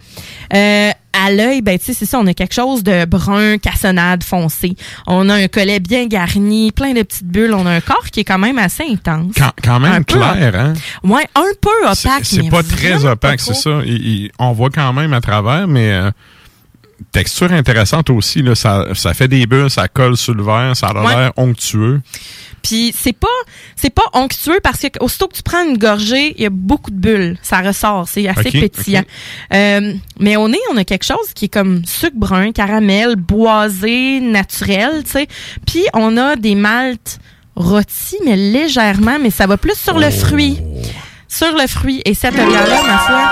[0.54, 0.90] Euh,
[1.26, 4.76] à l'œil, ben, tu sais, c'est ça, on a quelque chose de brun, cassonade, foncé.
[5.08, 7.54] On a un collet bien garni, plein de petites bulles.
[7.54, 9.34] On a un corps qui est quand même assez intense.
[9.38, 10.74] Quand, quand même Un peu clair, hein?
[11.04, 12.26] Ouais, un peu C'est opaque.
[12.26, 13.82] c'est pas très opaque, c'est ça.
[13.86, 16.12] Il- il- on voit quand même à travers, mais euh,
[17.12, 18.42] texture intéressante aussi.
[18.42, 21.16] Là, ça, ça fait des bulles, ça colle sur le verre, ça a Ouais.
[21.16, 22.02] l'air onctueux.
[22.64, 23.28] Puis c'est pas
[23.78, 26.90] c'est pas onctueux parce que aussitôt que tu prends une gorgée, il y a beaucoup
[26.90, 29.04] de bulles, ça ressort, c'est assez pétillant.
[29.54, 34.20] Euh, mais au nez, on a quelque chose qui est comme sucre brun, caramel, boisé,
[34.20, 35.28] naturel, tu sais.
[35.66, 37.20] Puis on a des maltes
[37.56, 40.60] rôtis mais légèrement, mais ça va plus sur le fruit.
[41.28, 43.32] Sur le fruit et cette bière-là, ma foi,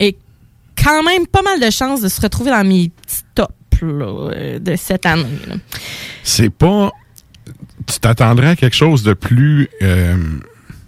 [0.00, 0.16] est
[0.82, 3.50] quand même pas mal de chances de se retrouver dans mes petits tops
[3.82, 5.24] là, euh, de cette année.
[6.22, 6.90] C'est pas.
[7.86, 9.68] Tu t'attendrais à quelque chose de plus.
[9.82, 10.16] euh,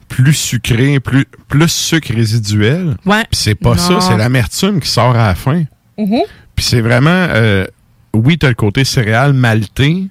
[0.08, 2.96] plus sucré, plus, plus sucre résiduel?
[3.04, 3.24] Ouais.
[3.30, 3.76] Puis c'est pas Non.
[3.76, 5.64] ça, c'est l'amertume qui sort à la fin.
[5.98, 7.66] Puis c'est vraiment, euh,
[8.14, 10.04] oui, t'as le côté céréal malté,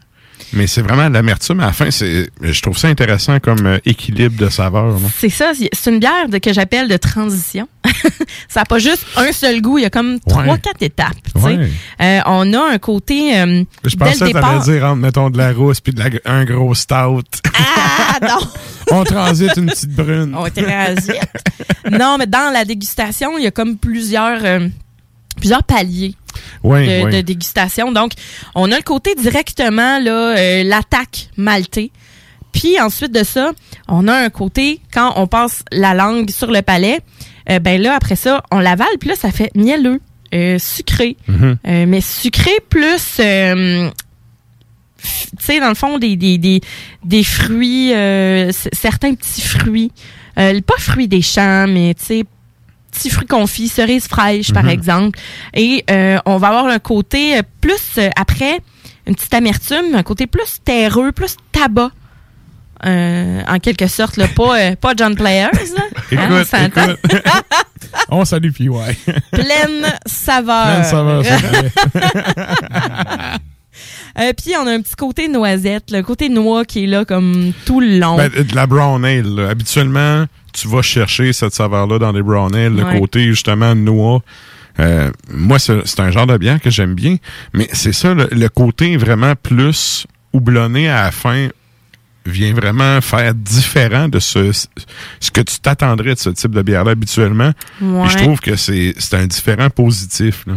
[0.53, 1.91] mais c'est vraiment l'amertume à la fin.
[1.91, 4.97] C'est, je trouve ça intéressant comme euh, équilibre de saveur.
[5.17, 7.67] C'est ça, c'est une bière de, que j'appelle de transition.
[8.47, 11.15] ça n'a pas juste un seul goût, il y a comme trois, quatre étapes.
[11.35, 11.41] tu.
[11.41, 11.69] Ouais.
[12.01, 14.63] Euh, on a un côté euh, Je dès pensais le que départ.
[14.63, 17.23] dire entre, mettons, de la rousse puis de la, un gros stout.
[17.53, 18.47] Ah non!
[18.91, 20.33] On transite une petite brune.
[20.33, 21.27] On transite.
[21.91, 24.39] non, mais dans la dégustation, il y a comme plusieurs,
[25.37, 26.15] plusieurs paliers.
[26.63, 27.11] Oui, de, oui.
[27.11, 27.91] de dégustation.
[27.91, 28.11] Donc,
[28.53, 31.91] on a le côté directement, là, euh, l'attaque maltée.
[32.51, 33.51] Puis ensuite de ça,
[33.87, 36.99] on a un côté, quand on passe la langue sur le palais,
[37.49, 39.99] euh, ben là, après ça, on l'avale, puis là, ça fait mielleux,
[40.33, 41.17] euh, sucré.
[41.27, 41.57] Mhm.
[41.67, 43.15] Euh, mais sucré plus...
[43.17, 43.21] tu
[45.39, 46.61] sais, dans le fond, des, des, des,
[47.03, 49.91] des fruits, euh, certains petits fruits.
[50.39, 52.23] Euh, pas fruits des champs, mais tu sais,
[52.91, 54.69] petits fruits confits, cerises fraîches, par Mhm.
[54.69, 55.19] exemple.
[55.53, 58.59] Et euh, on va avoir un côté euh, plus, euh, après,
[59.05, 61.91] une petite amertume, un côté plus terreux, plus tabac.
[62.85, 65.49] Euh, en quelque sorte, là, pas, euh, pas John Players.
[65.75, 65.83] Là.
[66.19, 66.99] Hein, on Écoute,
[68.09, 68.95] on salue puis ouais.
[69.31, 70.65] Pleine saveur.
[70.67, 71.23] Pleine saveur.
[74.19, 77.51] Euh, puis on a un petit côté noisette, le côté noix qui est là comme
[77.65, 78.15] tout le long.
[78.17, 79.49] Ben, de la brown ale, là.
[79.49, 80.25] habituellement,
[80.59, 82.99] tu vas chercher cette saveur-là dans les brown ale, le Ouais.
[82.99, 84.21] côté justement noix.
[84.79, 87.17] Euh, moi, c'est un genre de bière que j'aime bien,
[87.53, 91.47] mais c'est ça, le, le côté vraiment plus houblonné à la fin
[92.25, 96.91] vient vraiment faire différent de ce, ce que tu t'attendrais de ce type de bière-là
[96.91, 97.51] habituellement.
[97.81, 98.09] Ouais.
[98.09, 100.43] Je trouve que c'est un différent positif.
[100.45, 100.55] Là.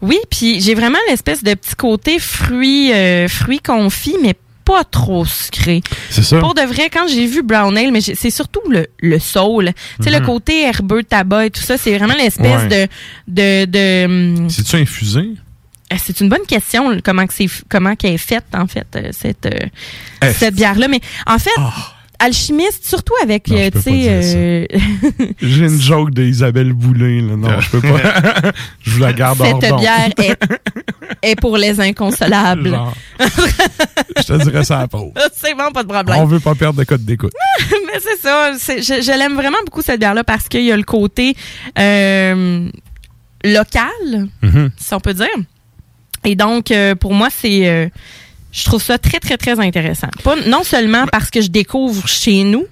[0.00, 4.34] Oui, puis j'ai vraiment l'espèce de petit côté fruits, euh, fruits confits, mais
[4.68, 5.80] pas trop sucré.
[6.10, 6.38] C'est ça.
[6.40, 9.72] Pour de vrai, quand j'ai vu Brown Ale, mais c'est surtout le, le soul.
[9.96, 10.26] Tu sais, le Mhm.
[10.26, 12.88] côté herbeux, tabac et tout ça, c'est vraiment l'espèce Ouais.
[13.26, 13.64] de...
[13.64, 14.04] de, de
[14.40, 15.20] hum, C'est-tu infusé?
[15.90, 19.08] euh, c'est une bonne question, là, comment c'est comment qu'elle est faite, en fait, euh,
[19.12, 20.86] cette, euh, cette bière-là.
[20.88, 21.50] Mais en fait,
[22.18, 24.06] alchimiste, surtout avec, euh, tu sais...
[24.08, 24.66] euh,
[25.40, 27.20] J'ai une joke d'Isabelle Boulay.
[27.20, 27.36] Là.
[27.36, 28.52] Non, je peux pas.
[28.82, 30.36] je vous la garde cette bière est,
[31.22, 32.70] est pour les inconsolables.
[32.70, 32.94] Genre.
[33.20, 35.12] Je te dirais ça à la pause.
[35.34, 36.18] c'est bon, pas de problème.
[36.18, 37.32] On veut pas perdre de code d'écoute.
[37.86, 38.52] Mais c'est ça.
[38.52, 41.36] je je l'aime vraiment beaucoup, cette bière-là, parce qu'il y a le côté
[41.78, 42.68] euh,
[43.44, 44.70] local, Mhm.
[44.76, 45.26] si on peut dire.
[46.24, 47.90] Et donc, euh, pour moi, c'est...
[48.50, 50.08] je trouve ça très, très, très intéressant.
[50.24, 52.64] Pas, non seulement parce que je découvre chez nous,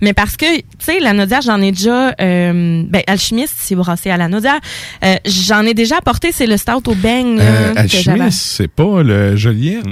[0.00, 2.14] mais parce que, tu sais, la Nodière, j'en ai déjà...
[2.20, 4.58] Euh, ben, Alchimiste, c'est brassé à la Nodière.
[5.04, 7.38] Euh, j'en ai déjà apporté, c'est le Stout au beigne.
[7.40, 9.84] Euh, Alchimiste, c'est pas le Joliette?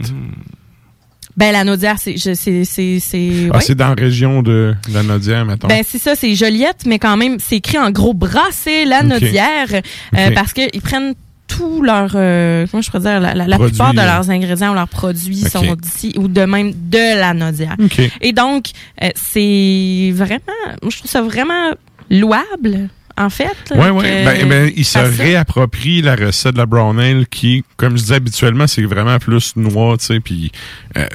[1.36, 2.16] Ben, la Nodière, c'est...
[2.18, 5.68] c'est c'est- Ah, c'est dans la région de la Nodière, mettons.
[5.68, 9.06] Ben c'est ça, c'est Joliette, mais quand même, c'est écrit en gros brassé la Ok.
[9.06, 9.68] Nodière,
[10.16, 11.14] euh, parce qu'ils prennent
[11.48, 14.14] tout leur, euh, comment je pourrais dire, la, la- la Produits, plupart de là.
[14.14, 17.74] leurs ingrédients ou leurs produits sont d'ici ou de même de la Nodière.
[17.82, 18.00] OK.
[18.20, 18.66] Et donc,
[19.02, 20.40] euh, c'est vraiment,
[20.82, 21.72] moi, je trouve ça vraiment
[22.10, 23.56] louable, en fait.
[23.74, 23.88] ouais.
[23.88, 28.02] que Ben, ben, il se réapproprie la recette de la brown ale qui, comme je
[28.02, 30.52] disais habituellement, c'est vraiment plus noix, tu sais, puis
[30.96, 31.06] euh,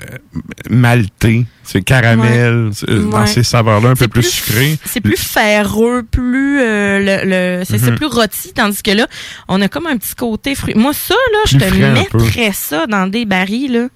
[0.70, 3.28] malté, c'est caramel, c'est- dans Ouais.
[3.28, 4.78] ces saveurs-là un peu plus, plus- sucrées.
[4.86, 7.96] C'est plus ferreux, plus euh, le, le- c'est Mhm.
[7.96, 9.08] plus rôti, tandis que là,
[9.48, 10.74] on a comme un petit côté fruit.
[10.76, 13.88] Moi, ça, là, je te mettrais ça dans des barils, là.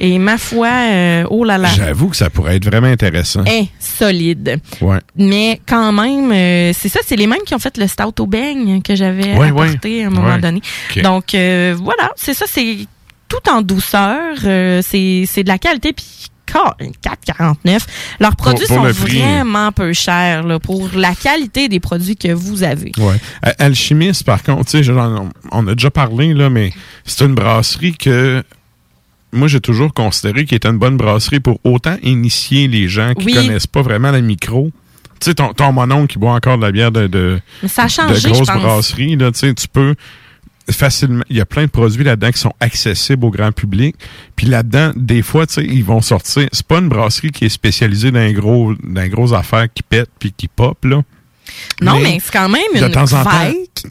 [0.00, 1.68] Et ma foi, euh, oh là là.
[1.76, 3.44] J'avoue que ça pourrait être vraiment intéressant.
[3.48, 4.60] Hein, solide.
[4.80, 4.98] Ouais.
[5.16, 8.26] Mais quand même, euh, c'est ça, c'est les mêmes qui ont fait le stout au
[8.26, 9.68] beigne que j'avais Ouais, ouais.
[9.68, 10.60] apporté à un moment donné.
[11.02, 12.86] Donc euh, voilà, c'est ça, c'est
[13.28, 16.04] tout en douceur, c'est de la qualité puis
[16.46, 17.78] car- 4,49.
[18.20, 22.62] Leurs produits pour sont vraiment peu chers là, pour la qualité des produits que vous
[22.62, 22.92] avez.
[22.98, 23.16] Ouais.
[23.58, 26.72] Alchimiste, par contre, tu sais, j'en- on a déjà parlé, là, mais
[27.04, 28.42] c'est une brasserie que
[29.34, 33.26] moi, j'ai toujours considéré qu'il était une bonne brasserie pour autant initier les gens qui
[33.26, 33.34] Oui.
[33.34, 34.70] connaissent pas vraiment la micro.
[35.20, 37.40] Tu sais, ton, ton mononcle qui boit encore de la bière de, de,
[38.44, 38.62] ça pense.
[38.62, 39.94] brasseries, là, tu sais, tu peux
[40.70, 43.96] facilement, il y a plein de produits là-dedans qui sont accessibles au grand public.
[44.36, 46.48] Puis là-dedans, des fois, tu sais, ils vont sortir.
[46.52, 49.82] C'est pas une brasserie qui est spécialisée dans les gros, dans les grosses affaires qui
[49.82, 51.02] pètent puis qui pop, là.
[51.80, 53.30] Non, mais c'est quand même de une temps en temps.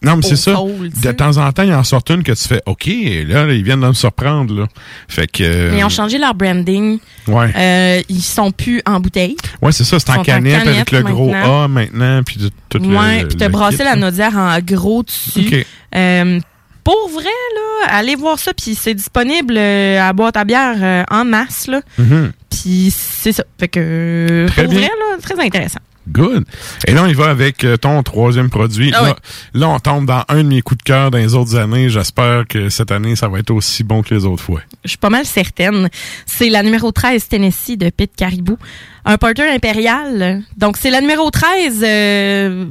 [0.04, 0.52] Non, mais c'est ça.
[0.54, 2.86] De temps en temps, ils en sortent une que tu fais OK,
[3.28, 4.68] là, là, ils viennent de me surprendre, là.
[5.08, 5.44] Fait que.
[5.44, 7.00] euh, Mais ils ont changé leur branding.
[7.28, 7.52] Ouais.
[7.56, 9.36] Euh, ils sont plus en bouteille.
[9.62, 11.34] Ouais, c'est ça, c'est en en canette, avec le gros.
[11.34, 12.80] A maintenant, puis de- tout.
[12.80, 13.96] Ouais, le- puis brassé kit, la.
[13.96, 15.66] Nodière en gros dessus.
[15.96, 16.40] Euh,
[16.84, 21.24] pour vrai, là, allez voir ça, puis c'est disponible euh, à boîte à bière en
[21.24, 21.82] masse, là.
[21.98, 22.32] Mhm.
[22.50, 23.44] Puis c'est ça.
[23.60, 24.82] Fait que, Très pour bien.
[24.82, 25.80] vrai, là, très intéressant.
[26.10, 26.46] Good.
[26.88, 28.92] Et là, y va avec euh, ton troisième produit.
[28.94, 29.16] Ah
[29.54, 31.90] là, on tombe dans un de mes coups de cœur dans les autres années.
[31.90, 34.62] J'espère que cette année, ça va être aussi bon que les autres fois.
[34.84, 35.90] Je suis pas mal certaine.
[36.26, 38.58] C'est la numéro 13 Tennessee de Pete Caribou.
[39.06, 40.44] Un porter impérial.
[40.58, 42.66] Donc, c'est la numéro 13 euh,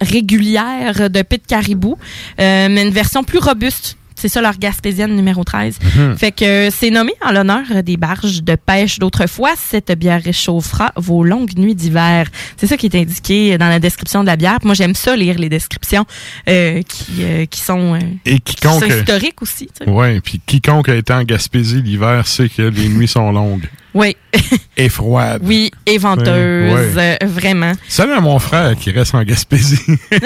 [0.00, 1.96] régulière de Pete Caribou,
[2.40, 3.96] euh, mais une version plus robuste.
[4.18, 5.78] C'est ça leur gaspésienne numéro 13.
[5.96, 6.18] Mhm.
[6.18, 9.50] Fait que euh, c'est nommé en l'honneur des barges de pêche d'autrefois.
[9.56, 12.26] Cette bière réchauffera vos longues nuits d'hiver.
[12.56, 14.58] C'est ça qui est indiqué dans la description de la bière.
[14.64, 16.04] Moi, j'aime ça lire les descriptions
[16.48, 18.80] euh, qui, euh, qui sont, euh, Et qui quiconque.
[18.80, 19.68] sont historiques aussi.
[19.86, 24.16] Ouais, puis quiconque a été en Gaspésie l'hiver sait que les nuits sont longues Oui.
[24.76, 25.42] et froides.
[25.44, 27.18] Oui, et venteuse, Ouais.
[27.22, 27.72] euh, vraiment.
[27.88, 29.78] Salut à mon frère qui reste en Gaspésie.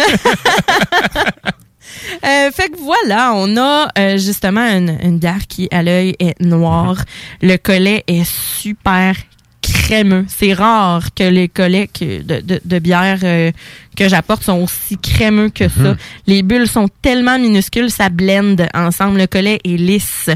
[2.25, 6.41] Euh, fait que voilà, on a euh, justement une, une bière qui, à l'œil, est
[6.41, 7.05] noire.
[7.41, 9.15] Le collet est super
[9.61, 10.25] crémeux.
[10.29, 13.51] C'est rare que les collets que- de, de, de bière euh,
[13.97, 15.81] que j'apporte sont aussi crémeux que ça.
[15.93, 15.97] Mhm.
[16.27, 19.19] Les bulles sont tellement minuscules, ça blende ensemble.
[19.19, 20.29] Le collet est lisse.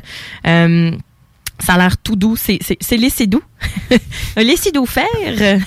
[1.65, 2.37] Ça a l'air tout doux.
[2.37, 2.61] C'est-
[2.97, 3.43] laissé doux.
[4.37, 5.07] laissé doux fer.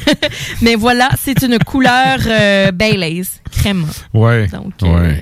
[0.62, 3.86] Mais voilà, c'est une couleur euh, Baileys, crème.
[4.14, 4.48] Ouais.
[4.48, 5.16] Donc, euh.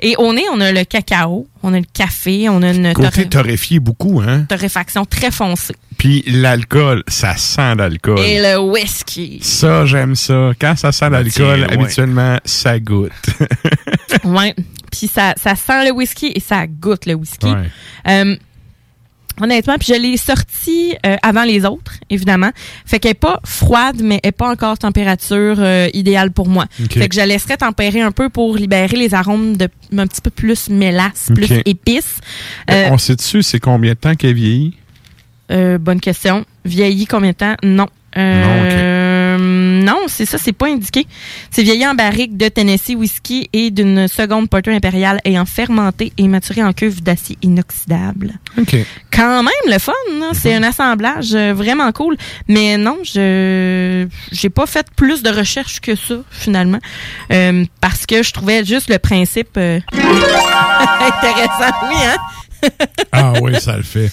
[0.00, 3.08] Et au nez, on a le cacao, on a le café, on a une Côté
[3.24, 4.44] torré- torréfié beaucoup, hein?
[4.48, 5.74] torréfaction très foncée.
[5.98, 8.18] Puis l'alcool, ça sent l'alcool.
[8.20, 9.38] Et le whisky.
[9.42, 10.52] Ça, j'aime ça.
[10.58, 11.72] Quand ça sent l'alcool, ouais.
[11.72, 13.12] habituellement, ça goûte.
[14.24, 14.54] ouais.
[14.90, 17.46] Puis ça, ça sent le whisky et ça goûte le whisky.
[17.46, 17.70] Ouais.
[18.08, 18.36] Euh,
[19.40, 22.50] honnêtement, puis je l'ai sortie euh, avant les autres, évidemment.
[22.86, 26.66] Fait qu'elle est pas froide, mais elle est pas encore température euh, idéale pour moi.
[26.90, 30.20] Fait que je la laisserai tempérer un peu pour libérer les arômes de un petit
[30.20, 32.18] peu plus mélasse, plus épices.
[32.70, 34.74] Euh, On sait dessus, c'est combien de temps qu'elle vieillit?
[35.50, 36.44] Bonne question.
[36.64, 37.54] Vieilli combien de temps?
[37.62, 37.86] Non.
[38.16, 38.83] Euh,
[39.84, 41.06] non, c'est ça, c'est pas indiqué.
[41.50, 46.26] C'est vieilli en barrique de Tennessee whisky et d'une seconde porter impériale ayant fermenté et
[46.28, 48.32] maturé en cuve d'acier inoxydable.
[48.58, 48.76] OK.
[49.12, 50.30] Quand même le fun, là.
[50.32, 52.16] c'est un assemblage euh, vraiment cool.
[52.48, 56.78] Mais non, je j'ai pas fait plus de recherches que ça finalement,
[57.32, 61.74] Euh, parce que je trouvais juste le principe euh, intéressant.
[61.88, 62.70] Oui, hein.
[63.12, 64.10] Ah oui, ça le fait.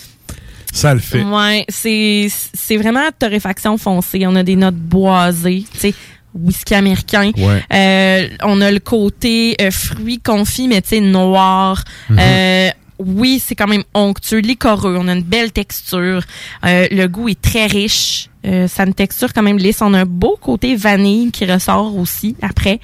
[0.72, 1.24] Ça le fait.
[1.24, 4.26] Ouais, c'est c'est vraiment torréfaction foncée.
[4.26, 5.94] On a des notes boisées, tu sais,
[6.34, 7.32] whisky américain.
[7.38, 7.64] Ouais.
[7.74, 11.84] Euh, on a le côté euh, fruits confits, mais tu sais noir.
[12.10, 12.18] Mhm.
[12.20, 12.70] Euh,
[13.04, 14.96] oui, c'est quand même onctueux, licoreux.
[15.00, 16.22] On a une belle texture.
[16.66, 18.30] Euh, le goût est très riche.
[18.46, 19.82] Euh, ça a une texture quand même lisse.
[19.82, 22.80] On a un beau côté vanille qui ressort aussi après.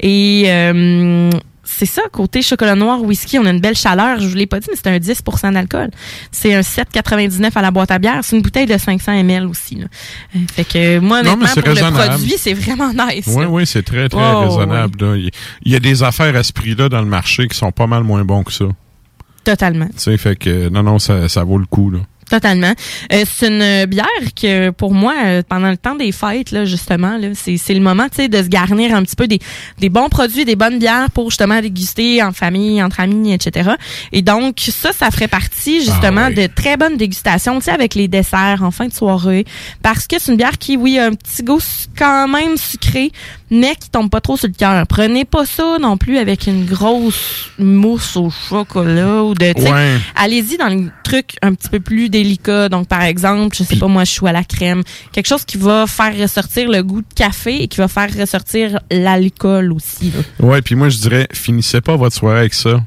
[0.00, 1.30] Et euh,
[1.84, 4.20] c'est ça, côté chocolat noir, whisky, on a une belle chaleur.
[4.20, 5.90] Je vous l'ai pas dit, mais c'est un 10% d'alcool.
[6.30, 8.20] C'est un 7,99 à la boîte à bière.
[8.22, 9.74] C'est une bouteille de 500 ml aussi.
[9.74, 9.86] Là.
[10.36, 13.24] Euh, Fait que moi, Non, honnêtement, c'est pour le produit, c'est vraiment nice.
[13.26, 13.50] Oui, là.
[13.50, 15.18] oui, c'est très, très Oh, raisonnable.
[15.18, 15.30] Il
[15.64, 18.04] il y a des affaires à ce prix-là dans le marché qui sont pas mal
[18.04, 18.66] moins bons que ça.
[19.42, 19.86] Totalement.
[19.88, 21.90] Tu sais, fait que non, non, ça, ça vaut le coup.
[21.90, 21.98] Là.
[22.32, 22.72] Totalement.
[23.12, 24.06] Euh, c'est une bière
[24.40, 27.80] que pour moi, euh, pendant le temps des fêtes, là, justement, là, c'est, c'est le
[27.80, 29.38] moment tu sais, de se garnir un petit peu des,
[29.78, 33.72] des bons produits, des bonnes bières pour justement déguster en famille, entre amis, etc.
[34.12, 36.34] Et donc, ça, ça ferait partie justement Ah oui.
[36.36, 39.44] de très bonnes dégustations, tu sais, avec les desserts en fin de soirée.
[39.82, 41.60] Parce que c'est une bière qui, oui, a un petit goût
[41.98, 43.12] quand même sucré,
[43.50, 44.86] mais qui tombe pas trop sur le cœur.
[44.86, 49.98] Prenez pas ça non plus avec une grosse mousse au chocolat ou de, Ouais.
[50.16, 52.68] allez-y dans le truc un petit peu plus délicat.
[52.68, 54.82] Donc, par exemple, je sais pas, moi, je suis à la crème.
[55.12, 58.78] Quelque chose qui va faire ressortir le goût de café et qui va faire ressortir
[58.90, 60.10] l'alcool aussi.
[60.10, 60.46] là.
[60.46, 62.82] Ouais, puis moi, je dirais, finissez pas votre soirée avec ça.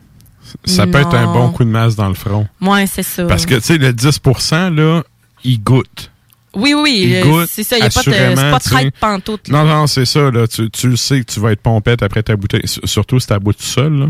[0.64, 2.48] Ça peut être un bon coup de masse dans le front.
[2.62, 3.26] Ouais, c'est ça.
[3.26, 5.04] Parce que, tu sais, le 10% là,
[5.44, 6.12] il goûte.
[6.54, 7.78] Oui, oui, euh, c'est ça.
[7.78, 9.50] Il n'y a pas de, pas traite pantoute.
[9.50, 9.64] là.
[9.64, 10.32] Non, non, c'est ça.
[10.32, 10.48] Là.
[10.48, 12.62] Tu, tu le sais que tu vas être pompette après ta bouteille.
[12.86, 13.92] Surtout si t'as bout tout seul.
[13.92, 14.06] Là.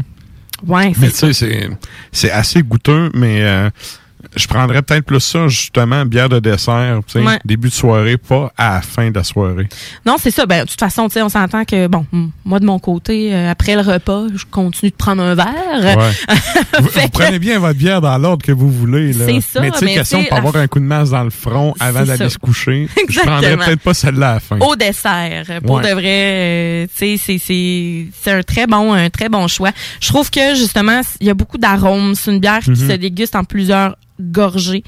[0.67, 1.69] Ouais, Mais c'est tu sais, c'est,
[2.11, 3.69] c'est assez goûteux, mais euh,
[4.35, 7.39] je prendrais peut-être plus ça, justement, bière de dessert, Ouais.
[7.45, 9.67] début de soirée, pas à la fin de la soirée.
[10.05, 10.45] Non, c'est ça.
[10.45, 12.05] Ben, de toute façon, tu sais, on s'entend que, bon,
[12.43, 15.97] moi, de mon côté, euh, après le repas, je continue de prendre un verre.
[15.97, 16.11] Ouais.
[16.81, 19.13] vous, vous prenez bien votre bière dans l'ordre que vous voulez.
[19.13, 21.73] C'est ça, mais tu sais, question la- avoir un coup de masse dans le front
[21.79, 22.87] avant d'aller se coucher.
[23.09, 24.59] Je prendrais peut-être pas celle-là à la fin.
[24.59, 25.45] Au dessert.
[25.65, 25.83] Pour Ouais.
[25.89, 29.71] de vrai, euh, tu sais, c'est- c'est c'est un très bon un très bon choix.
[30.01, 32.13] Je trouve que justement, il y a beaucoup d'arômes.
[32.15, 32.75] C'est une bière qui Mhm.
[32.89, 34.83] se déguste en plusieurs gorgées.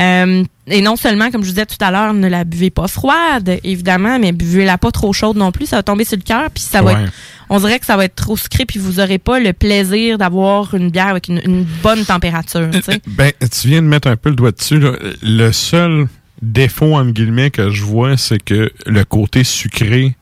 [0.00, 2.88] Euh, et non seulement, comme je vous disais tout à l'heure, ne la buvez pas
[2.88, 5.66] froide, évidemment, mais buvez-la pas trop chaude non plus.
[5.66, 7.02] Ça va tomber sur le cœur, puis ça va Ouais.
[7.04, 7.12] être,
[7.50, 10.74] on dirait que ça va être trop sucré, puis vous aurez pas le plaisir d'avoir
[10.74, 12.70] une bière avec une, une bonne température.
[12.72, 13.00] tu sais.
[13.06, 14.78] Ben, tu viens de mettre un peu le doigt dessus.
[14.78, 14.92] Là.
[15.22, 16.06] Le seul
[16.40, 20.16] défaut, entre guillemets, que je vois, c'est que le côté sucré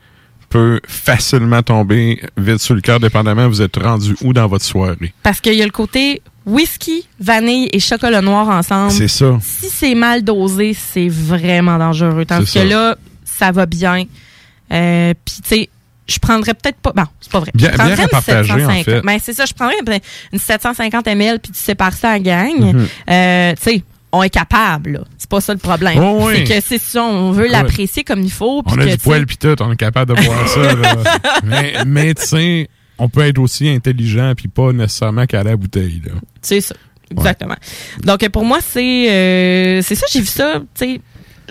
[0.48, 5.14] peut facilement tomber vite sur le cœur, dépendamment vous êtes rendu où dans votre soirée.
[5.22, 8.92] Parce qu'il y a le côté whisky, vanille et chocolat noir ensemble.
[8.92, 9.38] C'est ça.
[9.42, 12.24] Si c'est mal dosé, c'est vraiment dangereux.
[12.24, 14.04] Tandis que là, ça va bien.
[14.72, 15.68] Euh, Puis, tu sais,
[16.06, 16.92] je prendrais peut-être pas.
[16.94, 17.50] Bon, c'est pas vrai.
[17.54, 18.84] Bien- je prendrais bien une partager, en 750.
[18.84, 19.00] fait.
[19.02, 19.76] Ben, c'est ça, je prendrais
[20.32, 22.58] une 750 ml puis tu sépares ça en gang.
[22.74, 22.88] Mhm.
[23.10, 25.00] Euh, tu sais, on est capable, là.
[25.18, 25.98] C'est pas ça le problème.
[26.02, 26.34] Oh oui.
[26.38, 28.62] C'est que c'est ça, on veut l'apprécier comme il faut.
[28.64, 30.74] puis On a que, du poil pis tout, on est capable de boire ça.
[30.74, 30.94] là.
[31.44, 32.68] mais mais tu sais,
[33.00, 36.00] on peut être aussi intelligent puis pas nécessairement qu'à la bouteille.
[36.42, 36.74] C'est ça.
[37.10, 37.56] Exactement.
[38.04, 40.60] Donc, pour moi, c'est euh, c'est ça, j'ai vu ça.
[40.74, 41.00] Tu sais,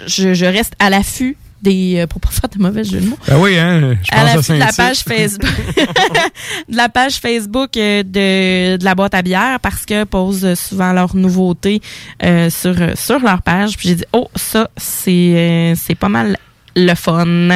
[0.08, 1.97] je, je reste à l'affût des.
[1.97, 3.18] euh, pour pas faire de mauvais jeu de mots.
[3.28, 5.50] Ben oui, hein, je à pense à l'affût de la page Facebook
[6.70, 11.18] de la page Facebook de, de la boîte à bière parce que posent souvent leurs
[11.18, 11.82] nouveautés
[12.24, 16.38] euh, sur sur leur page puis j'ai dit oh ça c'est euh, c'est pas mal
[16.76, 17.50] le fun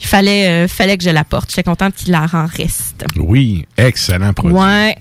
[0.00, 4.32] il fallait euh, fallait que je la porte j'étais contente qu'il en reste Oui, excellent
[4.32, 4.56] produit.
[4.56, 4.96] Ouais.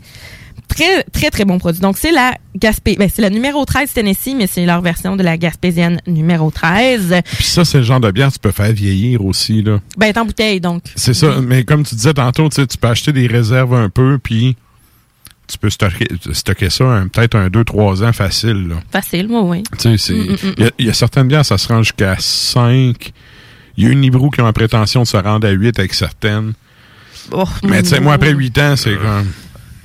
[0.67, 1.81] très, très, très bon produit.
[1.81, 5.23] Donc, c'est la Gaspé, ben, c'est la numéro 13 Tennessee, mais c'est leur version de
[5.23, 7.21] la Gaspésienne numéro 13.
[7.35, 9.79] Puis ça, c'est le genre de bière que tu peux faire vieillir aussi, là.
[9.97, 10.83] Ben, est en bouteille, donc.
[10.95, 14.55] C'est ça, mais comme tu disais tantôt, tu peux acheter des réserves un peu, puis
[15.47, 18.75] tu peux stocker, stocker ça un- peut-être un 2-3 ans facile, là.
[18.91, 19.63] Facile, moi, oui.
[19.77, 20.53] Tu sais, Mm, mm, mm.
[20.57, 23.11] il y a- il y, a certaines bières, ça se rend jusqu'à 5.
[23.81, 25.95] Il y a une Nibrou qui ont la prétention de se rendre à 8 avec
[25.95, 26.53] certaines.
[27.31, 29.27] Oh, Mais tu sais, moi, après 8 ans, c'est comme...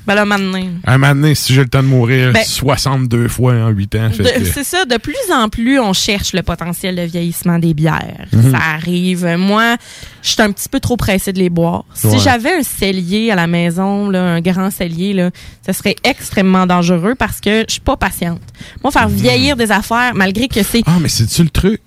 [0.07, 0.63] Ben, là, maintenant.
[0.85, 4.11] À un moment si j'ai le temps de mourir Ben- 62 fois en 8 ans,
[4.17, 8.27] que- C'est ça, de plus en plus, on cherche le potentiel de vieillissement des bières.
[8.33, 8.53] Mhm.
[8.53, 9.27] Ça arrive.
[9.39, 9.77] Moi,
[10.23, 11.85] je suis un petit peu trop pressée de les boire.
[11.95, 12.19] Si Ouais.
[12.23, 15.31] j'avais un cellier à la maison, là, un grand cellier, là,
[15.65, 18.43] ça serait extrêmement dangereux parce que je suis pas patiente.
[18.85, 20.87] Moi, faire vieillir des affaires, malgré que c'est...
[20.87, 20.95] Mhm.
[20.95, 21.81] Ah, mais c'est-tu le truc?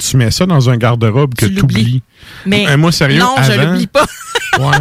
[0.00, 2.02] Tu mets ça dans un garde-robe que Tu oublies.
[2.46, 4.06] Mais Euh, moi, sérieux, non, je avant- l'oublie pas.
[4.58, 4.76] Ouais.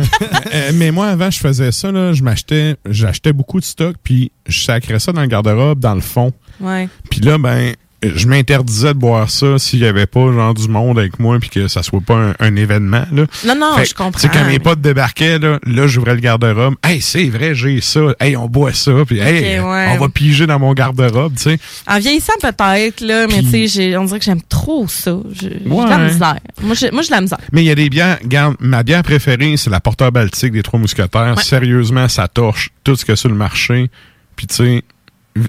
[0.54, 2.12] Euh, mais moi, avant, je faisais ça, là.
[2.12, 6.02] Je m'achetais, j'achetais beaucoup de stock, puis je sacrais ça dans le garde-robe, dans le
[6.02, 6.34] fond.
[6.60, 6.90] Ouais.
[7.12, 10.98] Puis là, ben, je m'interdisais de boire ça s'il y avait pas, genre, du monde
[11.00, 13.26] avec moi, puis que ça soit pas un, un événement, là.
[13.46, 14.20] Non, non, Fait je que, comprends.
[14.22, 16.76] Tu sais, quand mes potes débarquaient, là, là j'ouvrais le garde-robe.
[16.84, 18.02] Hey, c'est vrai, j'ai ça.
[18.20, 18.92] Hey, on boit ça.
[19.06, 19.88] Puis, hey, Ok, ouais.
[19.92, 21.60] on va piger dans mon garde-robe, tu sais.
[21.88, 25.18] En vieillissant peut-être, là, mais tu sais, j'ai- on dirait que j'aime trop ça.
[25.34, 26.40] J'ai de la misère.
[26.62, 27.40] Moi, j'ai moi, la misère.
[27.52, 30.64] Mais il y a des bières, regarde, ma bière préférée, c'est la Porteur Baltique des
[30.64, 31.40] Trois Mousquetaires.
[31.42, 33.90] Sérieusement, ça torche tout ce qu'il y a sur le marché.
[34.36, 34.84] Puis, tu sais,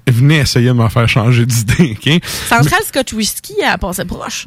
[0.06, 2.22] venez essayer de m'en faire changer d'idée, OK?
[2.48, 4.46] Central Scotch Whisky, elle passait proche.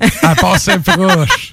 [0.00, 1.50] Elle passait proche.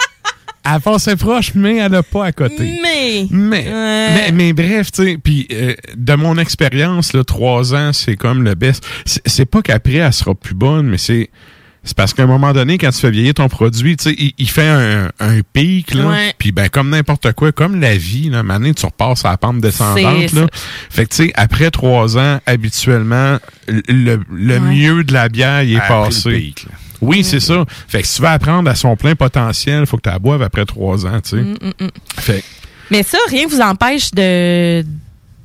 [0.63, 2.79] Elle passait proche, mais elle n'a pas à côté.
[2.83, 3.27] Mais.
[3.31, 8.43] Mais, mais, mais bref, tu sais, puis euh, de mon expérience, trois ans, c'est comme
[8.43, 8.85] le best.
[9.05, 11.29] C'est pas qu'après, elle sera plus bonne, mais c'est
[11.83, 14.33] c'est parce qu'à un moment donné, quand tu fais vieillir ton produit, tu sais, il,
[14.37, 16.05] il fait un, un pic, là.
[16.07, 16.33] Ouais.
[16.37, 19.59] Puis ben, comme n'importe quoi, comme la vie, là, maintenant, tu repasses à la pente
[19.61, 20.45] descendante, là.
[20.89, 24.59] Fait que, tu sais, après trois ans, habituellement, le, le- Ouais.
[24.59, 26.31] mieux de la bière, il est Après le passé.
[26.39, 26.71] pic, là.
[27.01, 27.65] Oui, c'est ça.
[27.87, 30.43] Fait que si tu veux apprendre à son plein potentiel, faut que tu la boives
[30.43, 31.37] après trois ans, tu sais.
[31.37, 31.89] Mm, mm, mm.
[32.17, 32.43] Fait
[32.91, 34.85] Mais ça, rien vous empêche de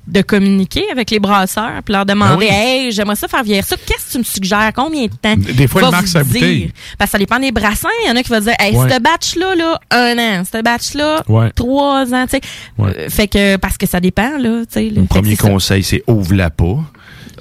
[0.07, 2.47] de communiquer avec les brasseurs puis leur demander Ben oui.
[2.49, 4.71] hey j'aimerais ça faire vieillir ça qu'est-ce que tu me suggères?
[4.75, 5.35] Combien de temps?
[5.37, 6.33] Des fois, il marque sa dire.
[6.33, 6.73] bouteille.
[6.97, 8.89] parce que ça dépend des brassins il y en a qui vont dire hey Ouais.
[8.89, 11.51] ce batch là là un an ce batch là Ouais.
[11.55, 12.41] trois ans tu sais
[12.79, 12.93] Ouais.
[12.97, 14.91] Euh, fait que parce que ça dépend là tu sais.
[14.91, 16.79] Le premier conseil, c'est ouvre-la pas.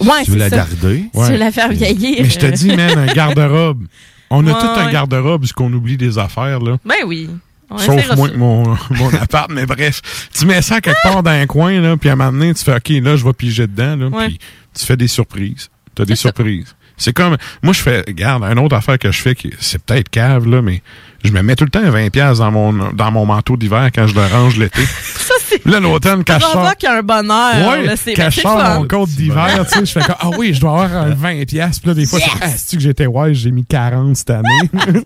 [0.01, 0.55] Ouais, Si tu veux la ça.
[0.57, 1.05] garder.
[1.13, 3.83] Si tu veux la faire vieillir Mais je te dis, man, un garde-robe.
[4.29, 6.77] On a tout un garde-robe puisqu'on oublie des affaires, là.
[6.83, 7.29] ben oui
[7.69, 8.37] On Sauf moi, ça.
[8.37, 10.01] mon, mon appart, mais bref.
[10.37, 12.63] Tu mets ça quelque part dans un coin, là, puis à un moment donné, tu
[12.63, 14.27] fais, OK, là, je vais piger dedans, là, Ouais.
[14.27, 14.39] puis
[14.77, 15.69] tu fais des surprises.
[15.95, 16.75] Tu as des surprises.
[16.97, 20.09] C'est comme, moi, je fais, regarde, une autre affaire que je fais, qui c'est peut-être
[20.09, 20.81] cave, là, mais
[21.25, 24.07] je me mets tout le temps 20$ piastres dans mon, dans mon manteau d'hiver quand
[24.07, 24.81] je le range l'été.
[25.65, 26.75] Là, l'automne, quand je Ça sors.
[26.75, 28.79] qu'il y a un bonheur Ouais, là, c'est quand je c'est sors fun.
[28.79, 31.45] mon compte d'hiver, tu sais, je fais comme, ah oui, je dois avoir un 20
[31.47, 31.79] pièces.
[31.79, 34.29] Puis là, des fois, je fais, ah, c'est-tu que j'étais wise, j'ai mis 40 cette
[34.31, 34.69] année?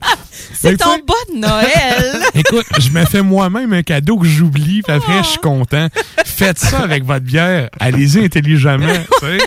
[0.53, 4.93] c'est ton bas de Noël Écoute, je me fais moi-même un cadeau que j'oublie, puis
[4.93, 5.87] après, je suis content.
[6.25, 7.69] Faites ça avec votre bière.
[7.79, 8.87] Allez-y intelligemment,
[9.21, 9.37] tu sais.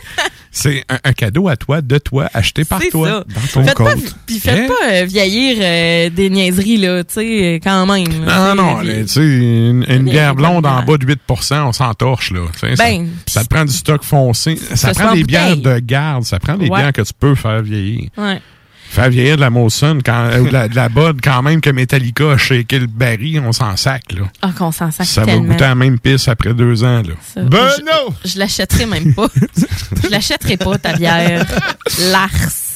[0.55, 3.25] C'est un, un cadeau à toi, de toi, acheté par toi, ça.
[3.35, 4.17] dans ton Faites compte.
[4.27, 4.67] puis faites Hein?
[4.69, 8.07] pas euh, vieillir euh, des niaiseries, là, tu sais, euh, quand même.
[8.27, 12.41] Non, non, tu sais, une, bière blonde en bas de 8% on s'entorche, là.
[12.77, 14.57] Ben, ça, ça te prend du stock foncé.
[14.75, 16.25] Ça prend en des bières de garde.
[16.25, 16.79] Ça prend des Ouais.
[16.81, 18.11] bières que tu peux faire vieillir.
[18.19, 18.41] Ouais.
[18.93, 21.63] Faire vieillir de la Molson, quand, euh, ou de la, de la Bud, quand même
[21.63, 24.25] que Metallica a shaké le baril, on s'en sac, là.
[24.43, 27.15] Ah, qu'on s'en sac Ça va goûter à la même pisse après deux ans, là.
[27.35, 28.15] Ça, Ben je, non!
[28.23, 29.29] Je l'achèterai même pas.
[30.05, 31.47] je l'achèterai pas, ta bière.
[32.11, 32.29] Lars.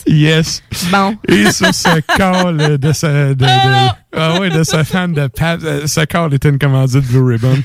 [0.06, 0.62] Yes.
[0.90, 1.16] Bon.
[1.28, 5.62] Et sur ce call de sa, de, de- ah ouais, de sa fan de Pab,
[5.64, 7.62] euh, ce call était une commandite Blue Ribbon.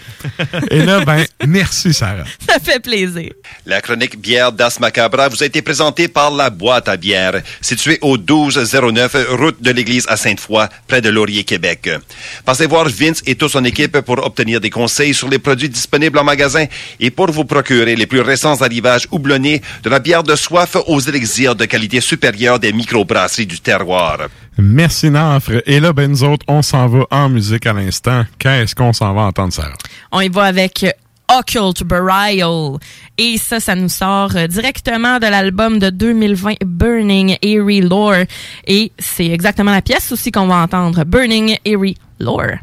[0.69, 2.25] Et là, ben, merci, Sarah.
[2.47, 3.31] Ça fait plaisir.
[3.65, 7.97] La chronique bière d'As Macabra vous a été présentée par la boîte à bière, située
[8.01, 11.89] au 1209 route de l'église à Sainte-Foy, près de Laurier, Québec.
[12.45, 16.19] Passez voir Vince et toute son équipe pour obtenir des conseils sur les produits disponibles
[16.19, 16.65] en magasin
[16.99, 20.99] et pour vous procurer les plus récents arrivages houblonnés de la bière de soif aux
[20.99, 24.27] élixirs de qualité supérieure des microbrasseries du terroir.
[24.57, 25.61] Merci, Nafre.
[25.65, 28.25] Et là, ben, nous autres, on s'en va en musique à l'instant.
[28.39, 29.77] Qu'est-ce qu'on s'en va entendre, Sarah?
[30.11, 30.85] On y va avec
[31.29, 32.77] Occult Burial.
[33.17, 38.25] Et ça, ça nous sort directement de l'album de 2020 Burning Eerie Lore.
[38.67, 41.03] Et c'est exactement la pièce aussi qu'on va entendre.
[41.05, 42.57] Burning Eerie Lore.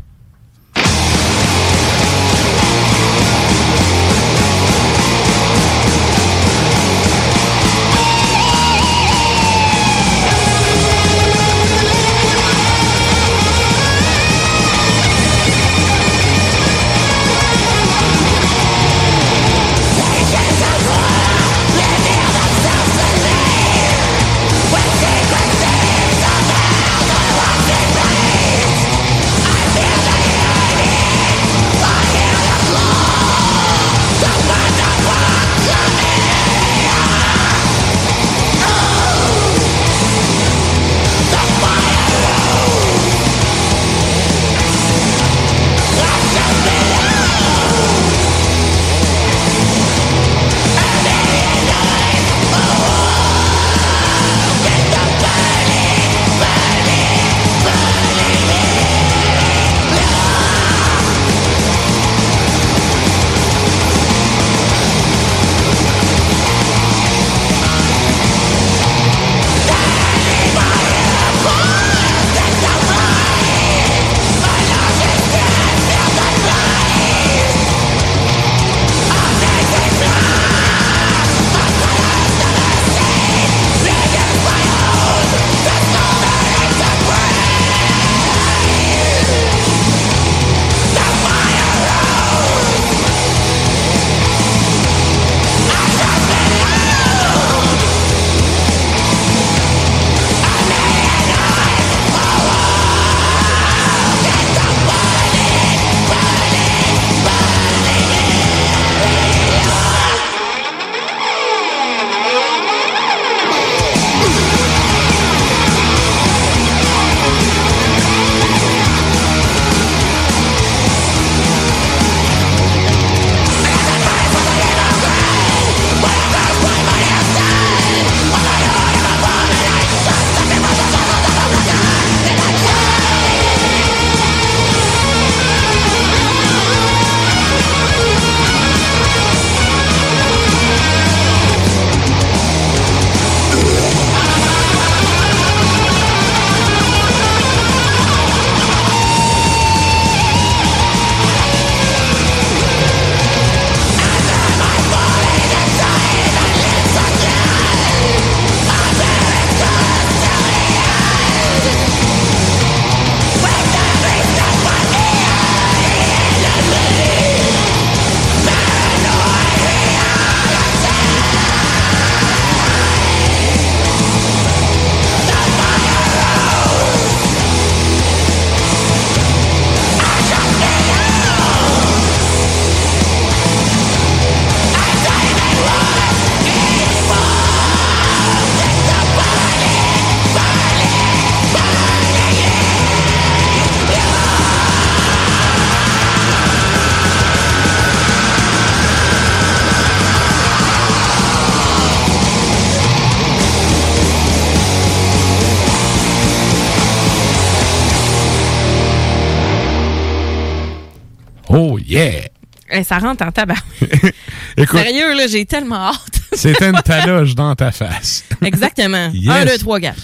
[212.78, 213.54] Eh, ça rentre en tabac.
[214.56, 216.20] Écoute, Sérieux, là, j'ai tellement hâte.
[216.32, 218.24] c'était une taloche dans ta face.
[218.42, 219.10] Exactement.
[219.12, 219.28] Yes.
[219.30, 219.94] Un, deux, trois, gars.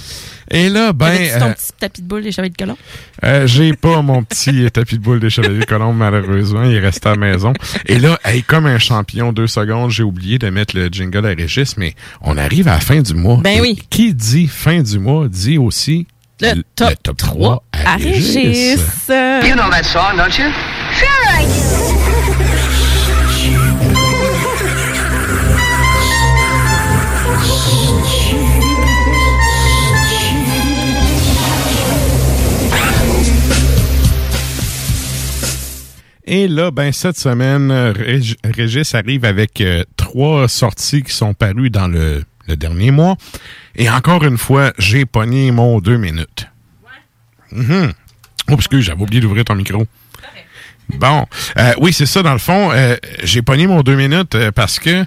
[0.51, 2.77] Et là, ben, Avais-tu ton euh, petit tapis de boule des chevaliers de colon?
[3.25, 6.65] euh, j'ai pas mon petit tapis de boule des Chevaliers de Colombe, malheureusement.
[6.65, 7.55] Il est resté à la maison.
[7.87, 11.31] Et là, hey, comme un champion, deux secondes, j'ai oublié de mettre le jingle à
[11.31, 13.39] Régis, mais on arrive à la fin du mois.
[13.43, 13.79] Ben Et oui.
[13.89, 16.07] Qui dit fin du mois dit aussi
[16.43, 18.77] Le top, 3 à, À Régis.
[19.09, 20.51] You know that song, don't you?
[20.93, 21.09] Sure
[21.41, 22.04] I do.
[36.27, 41.35] Et là, ben cette semaine, euh, Rég- Régis arrive avec euh, trois sorties qui sont
[41.35, 43.17] parues dans le, le dernier mois.
[43.77, 46.47] Et encore une fois, j'ai pogné mon deux minutes.
[47.53, 47.93] Mhm.
[48.51, 49.87] Oh, excuse, j'avais oublié d'ouvrir ton micro.
[50.89, 51.27] Bon,
[51.59, 55.05] euh, oui, c'est ça, dans le fond, euh, j'ai pogné mon deux minutes parce que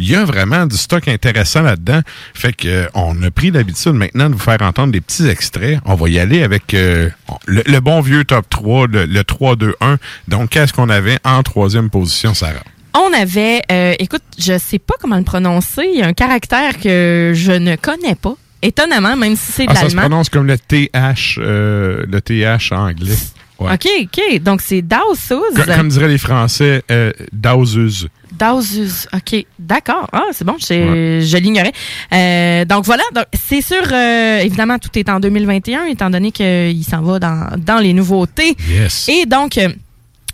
[0.00, 2.00] il y a vraiment du stock intéressant là-dedans.
[2.34, 5.78] Fait que euh, on a pris l'habitude maintenant de vous faire entendre des petits extraits.
[5.84, 7.10] On va y aller avec euh,
[7.46, 9.98] le, le bon vieux top 3, le, le 3-2-1.
[10.28, 12.54] Donc, qu'est-ce qu'on avait en troisième position, Sarah?
[12.94, 15.88] On avait, euh, écoute, je sais pas comment le prononcer.
[15.92, 18.34] Il y a un caractère que je ne connais pas.
[18.62, 20.02] Étonnamment, même si c'est de Ah, ça se l'allemand.
[20.08, 23.16] prononce comme le TH, euh, le TH en anglais.
[23.60, 23.72] Ouais.
[23.74, 24.40] OK, OK.
[24.42, 25.54] Donc, c'est Dausuz.
[25.54, 28.08] Co- Comme diraient les Français, euh, Daususe.
[28.32, 29.06] Dausuz.
[29.14, 30.08] OK, d'accord.
[30.12, 31.72] Ah, c'est bon, je, je l'ignorais.
[32.12, 33.02] Euh, donc, voilà.
[33.14, 37.48] Donc, c'est sûr, euh, évidemment, tout est en 2021, étant donné qu'il s'en va dans,
[37.58, 38.56] dans les nouveautés.
[38.68, 39.08] Yes.
[39.08, 39.68] Et donc, euh,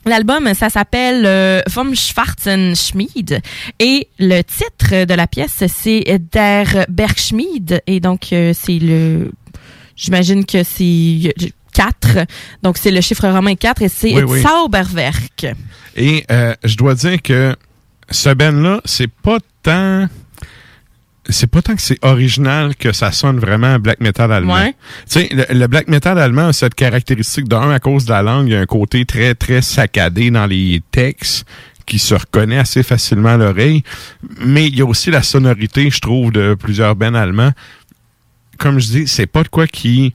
[0.08, 3.40] L'album, ça s'appelle euh, Vom Schwarzen Schmied
[3.80, 9.32] et le titre de la pièce, c'est Der Bergschmied et donc euh, c'est le,
[9.96, 11.34] j'imagine que c'est
[11.76, 12.26] 4,
[12.62, 14.40] donc c'est le chiffre romain 4 et c'est Oui, oui.
[14.42, 15.46] Zauberwerk.
[15.94, 17.54] Et euh, je dois dire que
[18.10, 20.08] ce band-là, c'est pas tant.
[21.28, 24.54] C'est pas tant que c'est original que ça sonne vraiment black metal allemand.
[24.54, 24.74] Ouais.
[25.10, 28.22] Tu sais, le, le black metal allemand a cette caractéristique d'un à cause de la
[28.22, 31.44] langue, il y a un côté très très saccadé dans les textes
[31.84, 33.82] qui se reconnaît assez facilement à l'oreille,
[34.40, 37.52] mais il y a aussi la sonorité, je trouve, de plusieurs bands allemands.
[38.58, 40.14] Comme je dis, c'est pas de quoi qui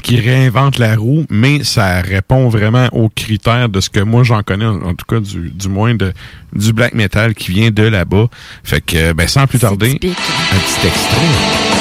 [0.00, 4.42] qui réinvente la roue, mais ça répond vraiment aux critères de ce que moi j'en
[4.42, 6.12] connais, en en tout cas du, du moins de
[6.54, 8.26] du black metal qui vient de là-bas.
[8.64, 11.79] Fait que ben sans plus tarder, un petit extrait.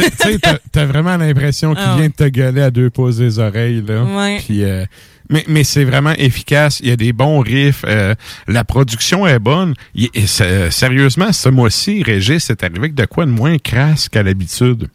[0.00, 0.38] Tu sais-
[0.72, 4.02] t'as- vraiment l'impression qu'il Ah vient de te gueuler à deux pauses des oreilles, là.
[4.04, 4.38] Ouais.
[4.44, 4.84] Puis, euh,
[5.30, 6.80] mais mais c'est vraiment efficace.
[6.80, 7.84] Il y a des bons riffs.
[7.86, 8.14] euh,
[8.48, 9.74] la production est bonne.
[9.94, 14.08] Il- et c'est- sérieusement, ce mois-ci, Régis est arrivé avec de quoi de moins crasse
[14.08, 14.88] qu'à l'habitude.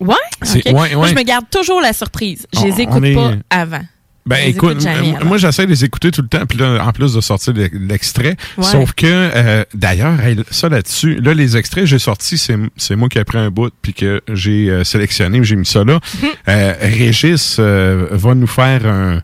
[0.00, 0.14] Ouais?
[0.42, 2.46] C'est- Moi, je me garde toujours la surprise.
[2.52, 3.80] Je On- les écoute est- pas avant.
[4.26, 7.14] Ben écoute, jamais moi, j'essaie de les écouter tout le temps, puis là, en plus
[7.14, 8.36] de sortir le- l'extrait.
[8.58, 8.64] Ouais.
[8.64, 10.18] Sauf que, euh, d'ailleurs,
[10.50, 13.72] ça là-dessus, là, les extraits j'ai sortis, c'est c'est moi qui ai pris un bout,
[13.82, 16.00] puis que j'ai euh, sélectionné, j'ai mis ça là.
[16.48, 19.20] Euh, Régis euh, va nous faire un...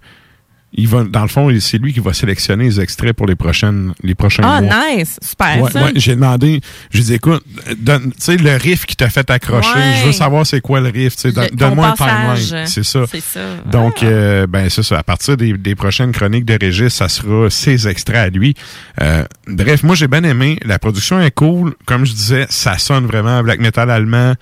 [0.74, 3.92] Il va, dans le fond, c'est lui qui va sélectionner les extraits pour les prochaines,
[4.02, 4.74] les prochains Ah, mois.
[4.96, 5.18] nice.
[5.22, 5.84] Super, Ouais, ça.
[5.84, 6.60] ouais, j'ai demandé,
[6.90, 7.44] je lui ai dit, écoute,
[7.78, 9.96] donne- tu sais, le riff qui t'a fait accrocher, Ouais.
[10.00, 12.66] je veux savoir c'est quoi le riff, tu sais, donne-moi un timeline.
[12.66, 13.04] C'est ça.
[13.10, 13.40] C'est ça.
[13.70, 14.98] Donc, euh, ben, c'est ça.
[14.98, 18.54] À partir des, des prochaines chroniques de Régis, ça sera ses extraits à lui.
[19.02, 20.58] Euh, bref, moi, j'ai bien aimé.
[20.64, 21.74] La production est cool.
[21.84, 24.34] Comme je disais, ça sonne vraiment black metal allemand.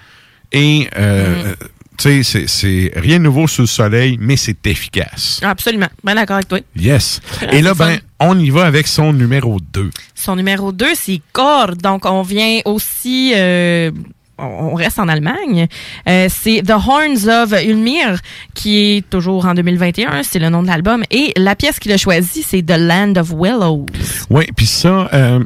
[0.53, 1.55] Et, euh,
[2.01, 5.41] tu sais, c'est- rien de nouveau sous le soleil, mais c'est efficace.
[5.43, 5.89] Absolument.
[6.03, 6.59] Ben d'accord avec toi.
[6.77, 7.21] Yes.
[7.53, 9.91] Et là, ben, on y va avec son numéro 2.
[10.15, 11.77] Son numéro 2, c'est Cord.
[11.77, 13.33] Donc, on vient aussi...
[13.37, 13.91] euh,
[14.39, 15.67] on on reste en Allemagne.
[16.09, 18.19] Euh, c'est The Horns of Ulmir,
[18.55, 20.23] qui est toujours en 2021.
[20.23, 21.03] C'est le nom de l'album.
[21.11, 23.85] Et la pièce qu'il a choisie, c'est The Land of Willows.
[24.31, 25.41] Oui, puis ça, euh,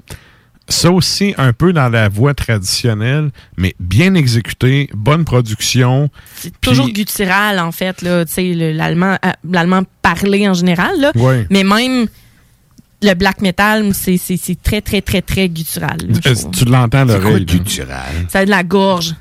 [0.68, 6.08] ça aussi un peu dans la voie traditionnelle, mais bien exécuté, bonne production.
[6.60, 10.98] Toujours Puis- guttural, en fait, là, tu sais, le- l'allemand, euh, l'allemand parlé en général,
[11.00, 11.12] là.
[11.50, 12.06] Mais même
[13.02, 15.98] le black metal, c'est c'est- c'est très, très, très, très guttural.
[16.08, 16.34] là, Euh.
[16.56, 17.44] Tu l'entends à l'oreille.
[17.44, 18.04] là?
[18.30, 19.14] Ça a de la gorge.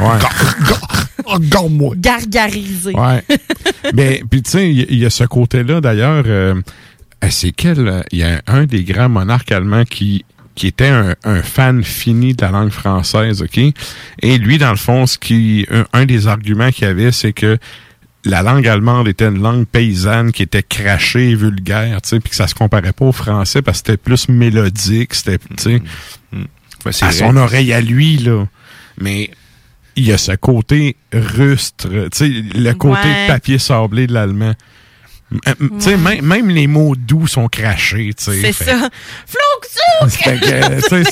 [0.00, 1.38] Ouais.
[1.40, 1.94] Garde-moi.
[1.96, 2.94] Gargarisée.
[2.94, 3.24] Ouais.
[3.94, 6.24] Mais puis tu sais, il y, a ce côté-là d'ailleurs.
[6.26, 6.54] euh,
[7.22, 10.24] euh, c'est quel euh, Il y a un des grands monarques allemands qui
[10.54, 13.58] qui était un, un fan fini de la langue française, ok?
[14.22, 17.58] Et lui, dans le fond, ce qui un, un des arguments qu'il avait, c'est que
[18.24, 22.30] la langue allemande était une langue paysanne qui était crachée et vulgaire, tu sais, puis
[22.30, 25.82] que ça se comparait pas au français parce que c'était plus mélodique, c'était, tu sais,
[26.90, 27.18] c'est à vrai.
[27.18, 28.46] son oreille à lui, là.
[28.98, 29.30] Mais
[29.96, 33.26] il y a ce côté rustre, tu sais, le côté Ouais.
[33.26, 34.54] papier sablé de l'allemand.
[35.32, 38.40] M- Tu sais, même, même les mots doux sont crachés, tu sais.
[38.52, 38.88] C'est ça.
[39.26, 41.10] Flou Fait que, euh, c'est-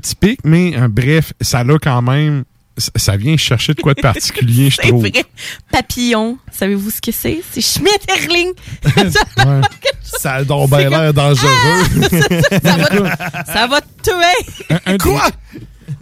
[0.00, 2.44] typique, mais euh, bref, ça a quand même,
[2.78, 5.02] ça- vient chercher de quoi de particulier, je trouve.
[5.02, 5.24] vrai.
[5.70, 7.42] Papillon, savez-vous ce que c'est?
[7.52, 8.52] C'est Schmetterling.
[10.02, 11.48] Ça a donc bien l'air dangereux.
[12.62, 14.66] ça, va, ça va te tuer.
[14.70, 15.20] Un- un des-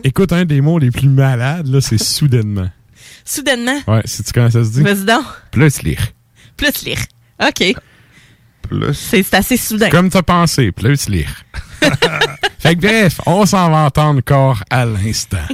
[0.05, 2.69] Écoute, un des mots les plus malades, là, c'est soudainement.
[3.25, 3.79] Soudainement?
[3.87, 4.83] Ouais, si tu comment ça se dit?
[4.83, 5.25] Vas-y donc.
[5.51, 5.99] Plötzlich.
[6.61, 6.99] Plus lire.
[7.43, 7.75] OK.
[8.61, 8.95] Plus.
[8.95, 9.89] C'est assez soudain.
[9.89, 11.27] Comme t'as pensé, plötzlich.
[12.59, 15.39] fait que bref, on s'en va entendre encore à l'instant.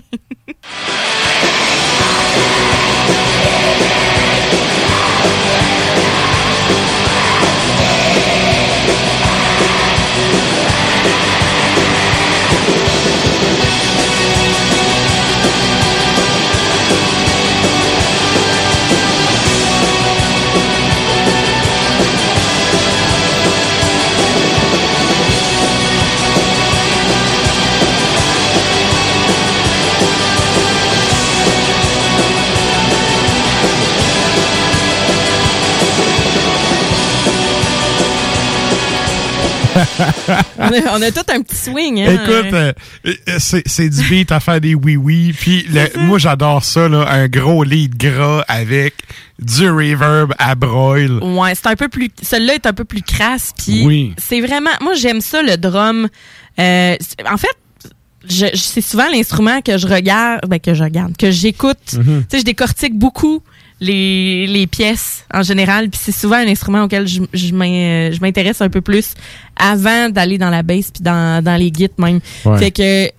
[40.59, 42.01] on, a, on a tout un petit swing.
[42.03, 42.13] Hein?
[42.15, 42.73] Écoute, euh,
[43.07, 45.33] euh, c'est du beat à faire des oui-oui.
[45.39, 48.95] Puis le- moi, j'adore ça, là, un gros lead gras avec
[49.39, 51.23] du reverb à broil.
[51.23, 52.11] Ouais, c'est un peu plus.
[52.23, 53.53] Celui-là est un peu plus crasse.
[53.57, 54.15] Puis Oui.
[54.19, 54.71] c'est vraiment.
[54.81, 56.09] Moi, j'aime ça, le drum.
[56.59, 56.97] Euh,
[57.31, 57.49] en fait,
[58.29, 61.93] c'est souvent l'instrument que je regarde, ben, que je regarde, que j'écoute.
[61.93, 62.25] Mhm.
[62.29, 63.41] Tu sais, je décortique beaucoup
[63.81, 65.91] les, les pièces en général.
[65.91, 69.15] Puis c'est souvent un instrument auquel je, je m'in- je m'intéresse un peu plus
[69.57, 72.21] avant d'aller dans la bass puis dans, dans les guides même.
[72.45, 72.59] Ouais.
[72.59, 73.11] Fait que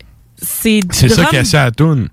[0.41, 0.80] c'est.
[0.91, 2.10] C'est ça qui est à la toune.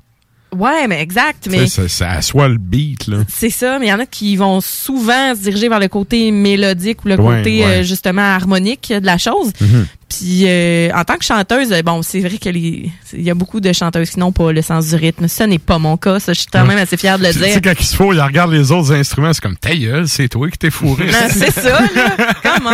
[0.56, 1.48] Ouais, mais exact.
[1.50, 3.16] Mais Ça, ça assoit le beat, là.
[3.28, 6.30] c'est ça, mais il y en a qui vont souvent se diriger vers le côté
[6.30, 7.80] mélodique ou le Ouais, côté ouais.
[7.80, 9.50] euh, justement harmonique de la chose.
[9.60, 9.86] Mhm.
[10.18, 13.34] Puis euh, en tant que chanteuse, euh, bon, c'est vrai que les il y a
[13.34, 15.28] beaucoup de chanteuses qui n'ont pas le sens du rythme.
[15.28, 17.38] Ça n'est pas mon cas, ça je suis quand même assez fière de le Tu
[17.38, 17.48] dire.
[17.54, 20.28] sais, quand il se faut, il regarde les autres instruments, c'est comme ta gueule, c'est
[20.28, 21.06] toi qui t'es fourré.
[21.30, 22.16] C'est ça, là.
[22.42, 22.70] Comment?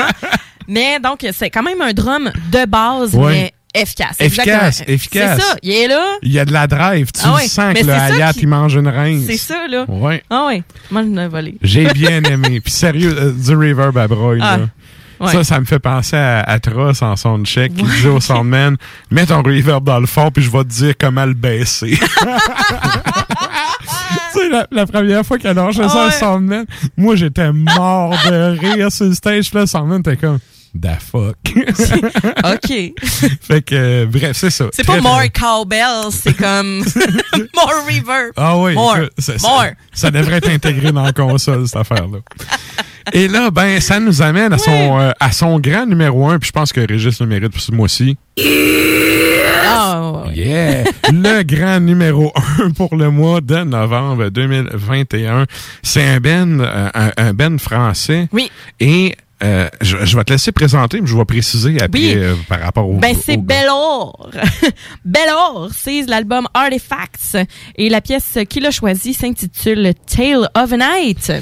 [0.68, 3.32] Mais donc, c'est quand même un drum de base, Ouais.
[3.32, 4.16] mais efficace.
[4.20, 4.95] Efficace, Exactement.
[4.95, 5.41] efficace.
[5.41, 6.05] C'est ça, il est là.
[6.22, 7.11] Il y a de la drive.
[7.12, 9.24] Tu Ah ouais, sens mais que le Hayat, qui- il mange une reine.
[9.26, 9.84] C'est ça, là.
[9.88, 10.22] Ouais.
[10.30, 10.62] Ah ouais.
[10.91, 11.55] Moi, je l'ai volé.
[11.62, 12.61] J'ai bien aimé.
[12.61, 14.68] Puis sérieux, euh, du reverb à broil, Ah, là.
[15.21, 15.33] Ouais.
[15.33, 18.77] Ça, ça me fait penser à, Tross en soundcheck qui disait au soundman
[19.11, 21.99] Mets ton reverb dans le fond, puis je vais te dire comment le baisser.
[21.99, 22.07] tu
[24.33, 26.64] sais, la, la première fois qu'elle a lâché ça au soundman,
[26.97, 29.49] moi, j'étais mort de rire sur le stage.
[29.49, 30.39] Puis là, le soundman était comme
[30.73, 31.37] Da fuck?
[32.45, 32.71] OK.
[33.41, 34.66] fait que, euh, bref, c'est ça.
[34.73, 36.85] C'est pas more cowbell, c'est comme
[37.55, 38.33] more reverb.
[38.37, 38.99] Ah oui, More.
[39.18, 39.66] ça- More.
[39.93, 42.18] ça devrait être intégré dans la console, cette affaire-là.
[43.12, 46.48] Et là, ben, ça nous amène à son, euh, à son grand numéro un, puis
[46.48, 48.16] je pense que Régis le mérite pour ce mois-ci.
[49.66, 50.34] Ah, ouais.
[50.34, 50.84] Yeah!
[51.12, 55.46] le grand numéro 1 pour le mois de novembre 2021.
[55.82, 58.28] C'est un Ben, euh, un, un Ben français.
[58.32, 58.51] Oui.
[58.78, 62.12] Et euh, je, je vais te laisser présenter, mais je vais préciser après Oui.
[62.16, 62.95] euh, par rapport au.
[62.99, 64.30] Ben, c'est Bellor.
[65.05, 67.36] Bellor, c'est l'album Artifacts.
[67.76, 71.32] Et la pièce qu'il a choisie s'intitule Tale of a Night.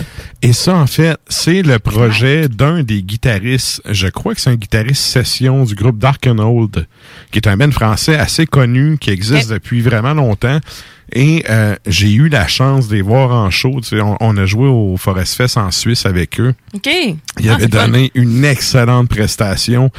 [0.43, 4.55] Et ça, en fait, c'est le projet d'un des guitaristes, je crois que c'est un
[4.57, 6.87] guitariste session du groupe Dark and Old,
[7.33, 10.61] qui est un band français assez connu, qui existe depuis vraiment longtemps.
[11.13, 13.81] Et euh, j'ai eu la chance de les voir en show.
[13.81, 16.55] Tu sais, on, on a joué au Forest Fest en Suisse avec eux.
[16.75, 16.87] OK.
[17.41, 17.67] Il Ah, fun.
[17.87, 19.91] donné une excellente prestation.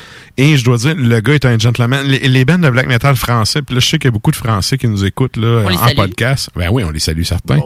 [0.41, 2.01] Et je dois dire, le gars est un gentleman.
[2.07, 4.31] Les, les bands de black metal français, puis là, je sais qu'il y a beaucoup
[4.31, 5.95] de Français qui nous écoutent là, On en salue.
[5.97, 6.49] podcast.
[6.55, 7.59] Ben oui, on les salue certains.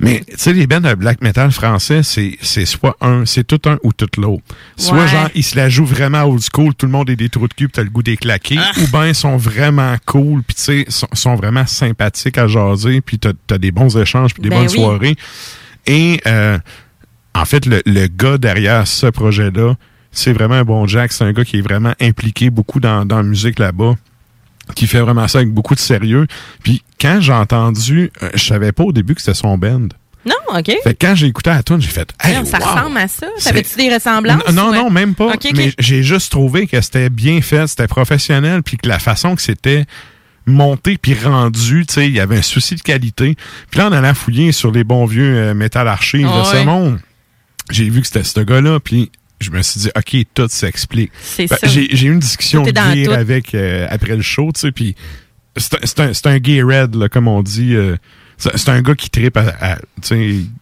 [0.00, 3.60] Mais tu sais, les bands de black metal français, c'est c'est soit un, c'est tout
[3.70, 4.42] un ou tout l'autre.
[4.76, 5.08] Soit Ouais.
[5.08, 7.54] genre, ils se la jouent vraiment old school, tout le monde est des trous de
[7.54, 8.56] cul, puis t'as le goût d'éclaquer.
[8.58, 8.72] Ah.
[8.82, 13.00] Ou ben, ils sont vraiment cool, puis tu sais, sont, sont vraiment sympathiques à jaser,
[13.00, 14.74] puis t'as as des bons échanges, puis des Ben bonnes oui.
[14.78, 15.16] soirées.
[15.86, 16.58] Et euh,
[17.34, 19.74] en fait, le, le gars derrière ce projet-là,
[20.14, 21.12] c'est vraiment un bon Jack.
[21.12, 23.96] C'est un gars qui est vraiment impliqué beaucoup dans, dans la musique là-bas
[24.74, 26.26] qui fait vraiment ça avec beaucoup de sérieux.
[26.62, 29.88] Puis quand j'ai entendu, euh, je savais pas au début que c'était son band.
[30.26, 30.72] Non, OK.
[30.82, 32.64] Fait que quand j'ai écouté la tune, j'ai fait hey, ça wow!
[32.64, 33.26] ressemble à ça?
[33.36, 34.42] C'est- T'avais-tu des ressemblances?
[34.54, 35.34] Non, non, même pas.
[35.54, 39.42] Mais j'ai juste trouvé que c'était bien fait, c'était professionnel, puis que la façon que
[39.42, 39.84] c'était
[40.46, 43.36] monté puis rendu, tu sais, il y avait un souci de qualité.
[43.70, 46.60] Puis là, on allait fouiller sur les bons vieux euh, Metal Archive Ah de ouais.
[46.60, 47.00] ce monde.
[47.70, 49.10] J'ai vu que c'était ce gars-là, puis
[49.44, 51.12] je me suis dit, OK, tout s'explique.
[51.22, 51.56] Ça.
[51.64, 53.12] J'ai eu une discussion tout.
[53.12, 54.94] avec euh, après le show, tu sais, puis
[55.56, 57.74] c'est un- un, gay red, là, comme on dit.
[57.74, 57.96] euh,
[58.36, 59.78] c'est un gars qui tripe à, à,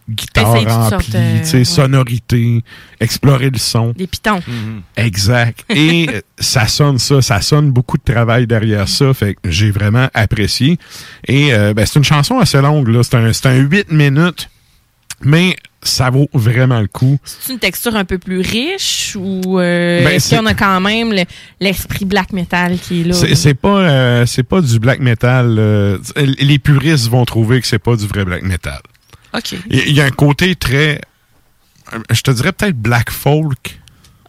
[0.09, 1.63] guitare remplie, euh, ouais.
[1.63, 2.63] sonorité,
[2.99, 3.91] explorer le son.
[3.91, 4.41] Des pitons.
[4.95, 5.65] Exact.
[5.69, 6.07] Et
[6.39, 10.77] ça sonne ça, ça sonne beaucoup de travail derrière ça, fait que j'ai vraiment apprécié.
[11.27, 13.01] Et euh, ben, c'est une chanson assez longue, là.
[13.03, 14.49] C'est un, c'est un 8 minutes,
[15.23, 17.17] mais ça vaut vraiment le coup.
[17.23, 21.11] C'est une texture un peu plus riche ou euh, Ben, c'est- qu'on a quand même
[21.13, 21.25] le-
[21.59, 23.13] l'esprit black metal qui est là?
[23.13, 25.55] C'est pas, euh, c'est pas du black metal.
[25.59, 28.79] euh, les puristes vont trouver que c'est pas du vrai black metal.
[29.35, 29.55] OK.
[29.69, 31.01] Il y a un côté très,
[32.11, 33.79] je te dirais peut-être black folk.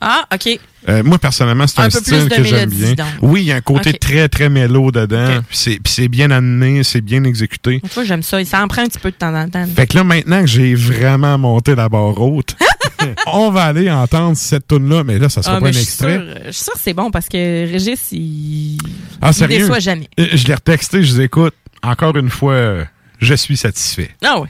[0.07, 0.59] Ah, OK.
[0.87, 2.93] Euh, moi, personnellement, c'est un, Un peu plus style que j'aime bien.
[2.93, 3.07] donc.
[3.23, 5.41] Oui, il y a un côté très, très mélo dedans.
[5.51, 7.81] C'est- Puis c'est bien amené, c'est bien exécuté.
[7.83, 8.45] Tu vois, j'aime ça.
[8.45, 9.65] Ça en prend un petit peu de temps en temps.
[9.75, 12.55] Fait que là, maintenant que j'ai vraiment monté la barre haute,
[13.33, 16.17] on va aller entendre cette tune-là, mais là, ça sera Ah, pas un extrait.
[16.19, 18.77] sûre- Je suis sûre que c'est bon parce que Régis, il.
[19.23, 19.59] Ah, il sérieux?
[19.61, 20.09] déçoit jamais.
[20.21, 22.85] Euh, Je l'ai retexté, je dis, écoute, encore une fois, euh,
[23.21, 24.11] je suis satisfait.
[24.23, 24.49] Ah oui.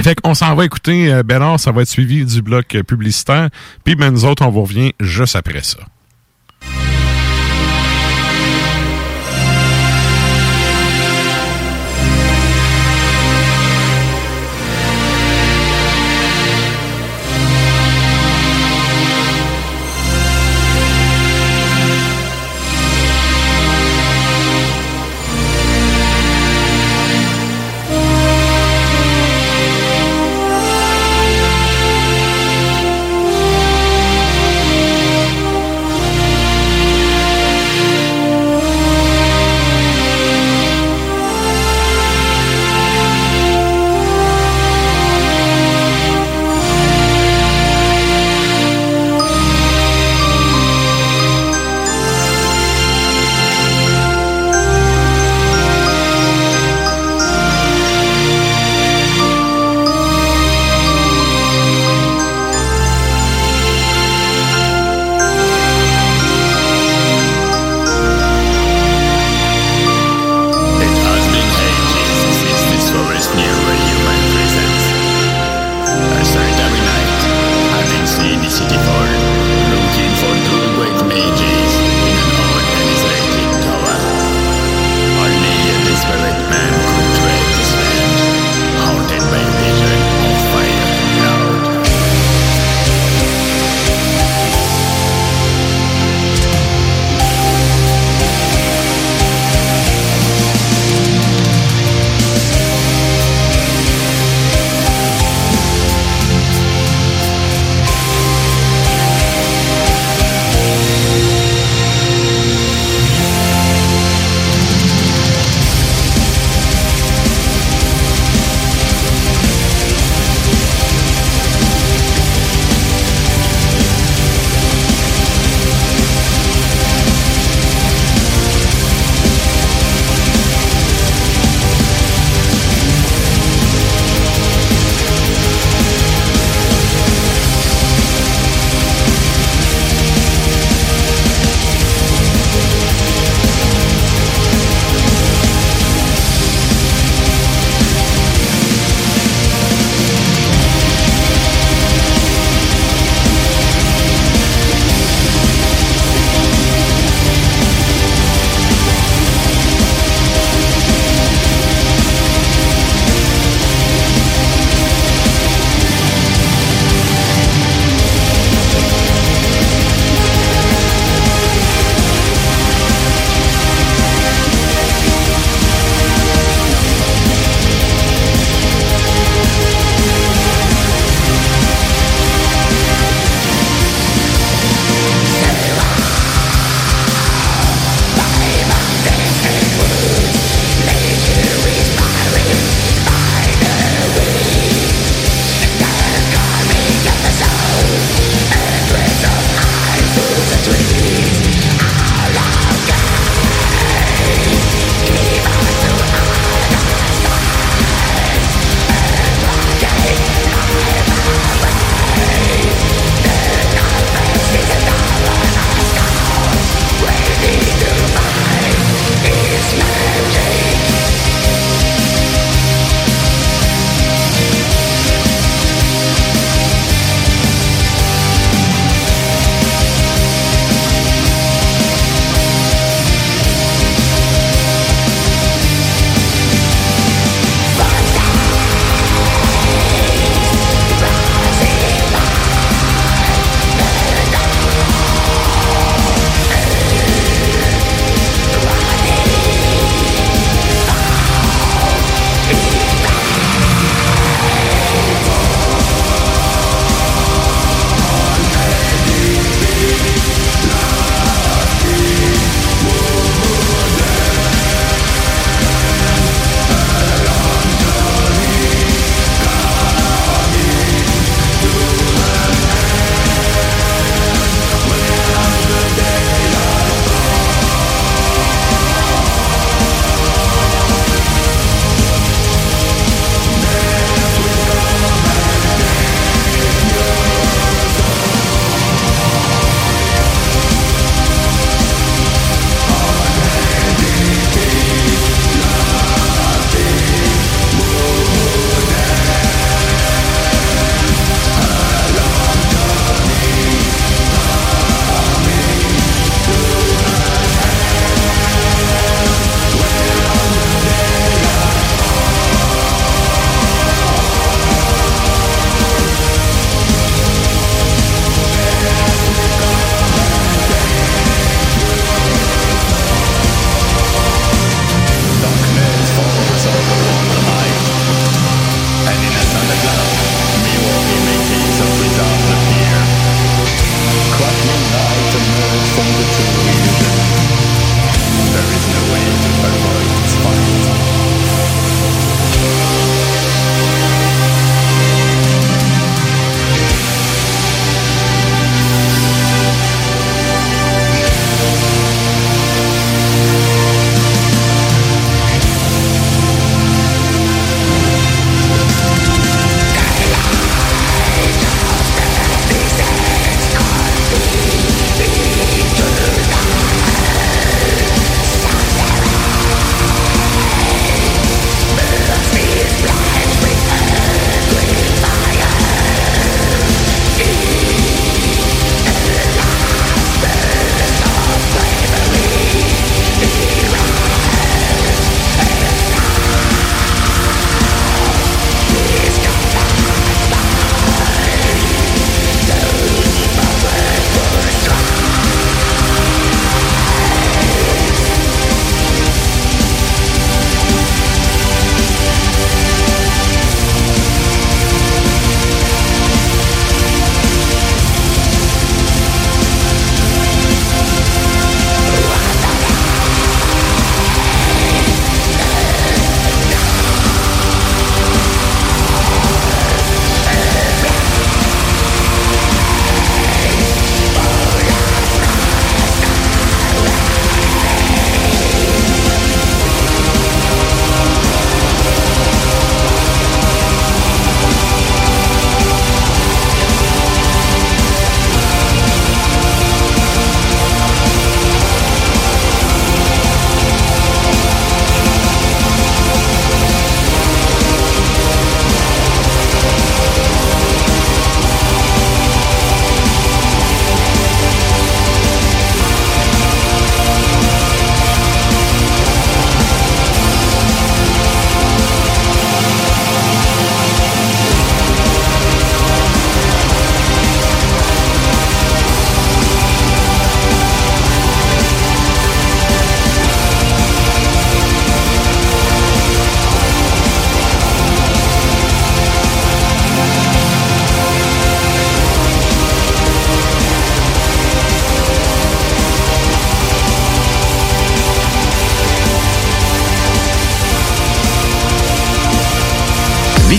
[0.00, 3.50] Fait qu'on s'en va écouter, euh, Bernard, ça va être suivi du bloc publicitaire.
[3.84, 5.78] Puis ben, nous autres, on vous revient juste après ça.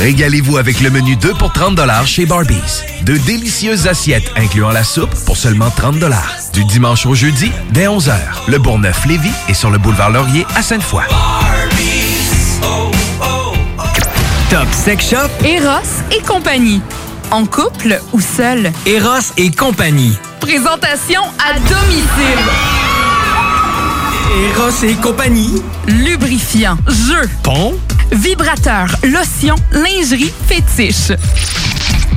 [0.00, 2.82] Régalez-vous avec le menu 2 pour 30 chez Barbies.
[3.02, 5.96] De délicieuses assiettes incluant la soupe pour seulement 30
[6.52, 8.14] Du dimanche au jeudi, dès 11h.
[8.48, 11.04] Le Bourgneuf-Lévis est sur le boulevard Laurier à Sainte-Foy.
[14.50, 15.80] Top Sex Shop, Eros
[16.16, 16.80] et compagnie.
[17.30, 18.70] En couple ou seul?
[18.86, 20.16] Eros et compagnie.
[20.40, 22.44] Présentation à domicile.
[24.54, 25.62] Eros et compagnie.
[25.86, 27.74] Lubrifiant, jeu, Pont.
[28.12, 31.12] Vibrateur, lotion, lingerie, fétiche.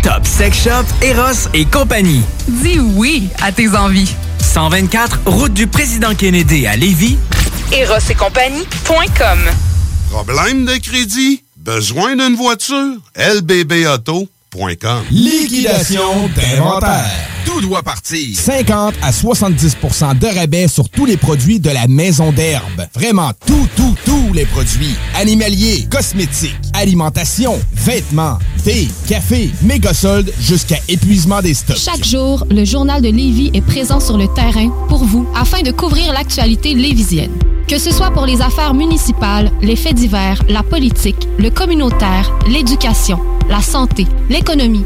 [0.04, 2.22] Top Sex Shop, Eros et compagnie.
[2.48, 4.14] Dis oui à tes envies.
[4.40, 7.18] 124, route du président Kennedy à Lévis.
[7.72, 9.40] Eros et compagnie.com
[10.10, 11.44] Problème de crédit?
[11.58, 12.96] Besoin d'une voiture?
[13.16, 17.39] lbbauto.com Liquidation d'inventaire.
[17.46, 18.38] Tout doit partir.
[18.38, 22.88] 50 à 70% de rabais sur tous les produits de la maison d'herbe.
[22.94, 24.96] Vraiment tout, tout, tous les produits.
[25.16, 31.78] Animaliers, cosmétiques, alimentation, vêtements, thé, café, méga soldes jusqu'à épuisement des stocks.
[31.78, 35.72] Chaque jour, le journal de Lévis est présent sur le terrain pour vous afin de
[35.72, 37.32] couvrir l'actualité lévisienne.
[37.68, 43.20] Que ce soit pour les affaires municipales, les faits divers, la politique, le communautaire, l'éducation,
[43.48, 44.86] la santé, l'économie,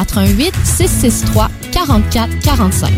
[0.01, 2.91] 88 663 44 45.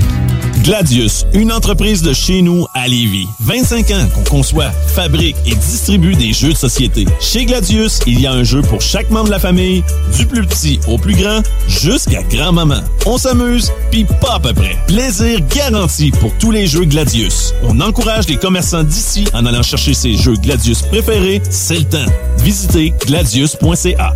[0.64, 3.28] Gladius, une entreprise de chez nous à Lévis.
[3.42, 7.06] 25 ans qu'on conçoit, fabrique et distribue des jeux de société.
[7.20, 9.84] Chez Gladius, il y a un jeu pour chaque membre de la famille,
[10.18, 12.80] du plus petit au plus grand, jusqu'à grand-maman.
[13.06, 14.78] On s'amuse, puis pas à peu près.
[14.88, 17.54] Plaisir garanti pour tous les jeux Gladius.
[17.64, 22.12] On encourage les commerçants d'ici en allant chercher ses jeux Gladius préférés, c'est le temps.
[22.38, 24.16] Visitez gladius.ca.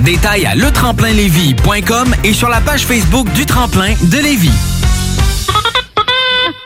[0.00, 4.75] Détails à letremplinlévis.com et sur la page Facebook du Tremplin de Lévis.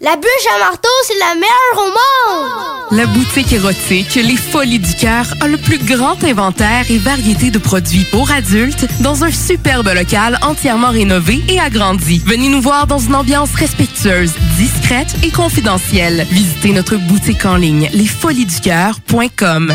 [0.00, 2.86] La bûche à marteau, c'est la meilleure au monde.
[2.92, 7.58] La boutique érotique Les Folies du Cœur a le plus grand inventaire et variété de
[7.58, 12.22] produits pour adultes dans un superbe local entièrement rénové et agrandi.
[12.24, 16.24] Venez nous voir dans une ambiance respectueuse, discrète et confidentielle.
[16.30, 19.74] Visitez notre boutique en ligne lesfoliesducoeur.com.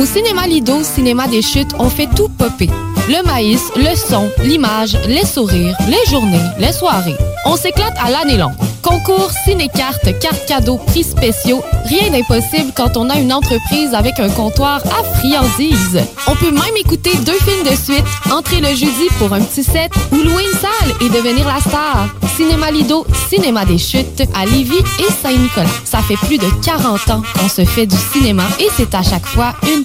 [0.00, 2.70] Au cinéma Lido, cinéma des chutes, on fait tout popper.
[3.06, 7.16] Le maïs, le son, l'image, les sourires, les journées, les soirées.
[7.44, 8.54] On s'éclate à l'année longue.
[8.82, 14.30] Concours, ciné-cartes, cartes cadeaux, prix spéciaux, rien d'impossible quand on a une entreprise avec un
[14.30, 16.00] comptoir à friandises.
[16.26, 19.92] On peut même écouter deux films de suite, entrer le jeudi pour un petit set
[20.12, 22.08] ou louer une salle et devenir la star.
[22.36, 25.68] Cinéma Lido, cinéma des chutes à Lévis et Saint-Nicolas.
[25.84, 29.26] Ça fait plus de 40 ans qu'on se fait du cinéma et c'est à chaque
[29.26, 29.84] fois une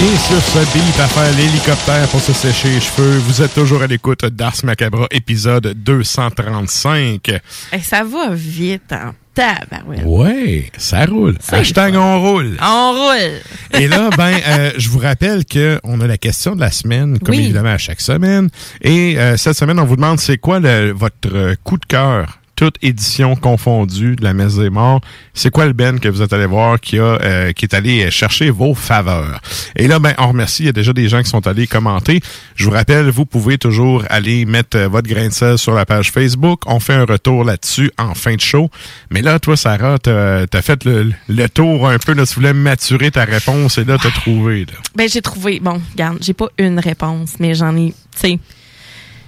[0.00, 3.80] Et sur ce beat à faire l'hélicoptère pour se sécher les cheveux, vous êtes toujours
[3.82, 7.30] à l'écoute d'Ars Macabra, épisode 235.
[7.72, 10.02] Eh, ça va vite en tabarouette.
[10.04, 11.36] Ouais, ça roule.
[11.50, 12.56] Hashtag on roule.
[12.60, 13.40] On roule.
[13.80, 17.18] Et là, ben, euh, je vous rappelle que on a la question de la semaine,
[17.20, 17.44] comme Oui.
[17.44, 18.50] évidemment à chaque semaine.
[18.82, 22.40] Et euh, cette semaine, on vous demande c'est quoi le- votre euh, coup de cœur,
[22.56, 25.00] toute édition confondue de la Messe des Morts.
[25.32, 28.10] C'est quoi le Ben que vous êtes allé voir qui a euh, qui est allé
[28.10, 29.40] chercher vos faveurs?
[29.76, 30.64] Et là, ben, on remercie.
[30.64, 32.20] Il y a déjà des gens qui sont allés commenter.
[32.54, 35.86] Je vous rappelle, vous pouvez toujours aller mettre euh, votre grain de sel sur la
[35.86, 36.62] page Facebook.
[36.66, 38.70] On fait un retour là-dessus en fin de show.
[39.10, 42.14] Mais là, toi, Sarah, t'as as fait le, le tour un peu.
[42.14, 44.60] Là, tu voulais maturer ta réponse et là, t'as trouvé.
[44.66, 44.74] Là.
[44.94, 45.60] Ben, j'ai trouvé.
[45.60, 47.94] Bon, regarde, j'ai pas une réponse, mais j'en ai.
[48.16, 48.38] Tu sais,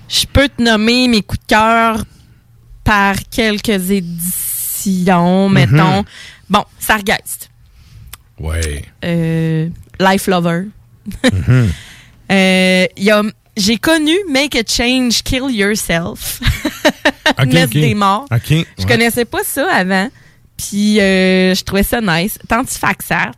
[0.08, 2.04] je peux te nommer mes coups de cœur
[2.86, 6.04] par quelques éditions, mettons.
[6.48, 7.50] Bon, Sargeist.
[8.38, 8.84] Ouais.
[9.04, 9.68] Euh,
[10.00, 10.62] Life Lover.
[11.32, 11.72] Mhm.
[12.28, 12.86] Euh,
[13.56, 16.40] j'ai connu Make a Change, Kill Yourself.
[17.38, 17.72] Ok, Messe ok.
[17.72, 18.26] des morts.
[18.30, 18.66] Je ouais.
[18.88, 20.08] connaissais pas ça avant.
[20.56, 22.36] Puis euh, je trouvais ça nice.
[22.48, 23.30] Tantifaxat.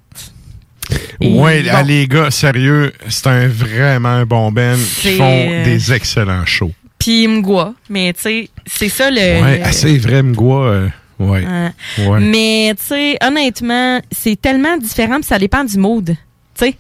[1.21, 1.71] Ouais, bon.
[1.71, 6.73] ah, les gars, sérieux, c'est un vraiment un bon band qui font des excellents shows.
[6.99, 7.75] Puis Mgwa.
[7.89, 9.43] Mais tu sais, c'est ça le.
[9.43, 10.67] Ouais, assez vrai, Mgwa.
[10.69, 10.89] euh,
[11.21, 11.45] ouais.
[11.47, 12.07] Ouais.
[12.07, 12.21] Ouais.
[12.21, 16.17] Mais tu sais, honnêtement, c'est tellement différent, puis ça dépend du mood.
[16.59, 16.75] Tu sais,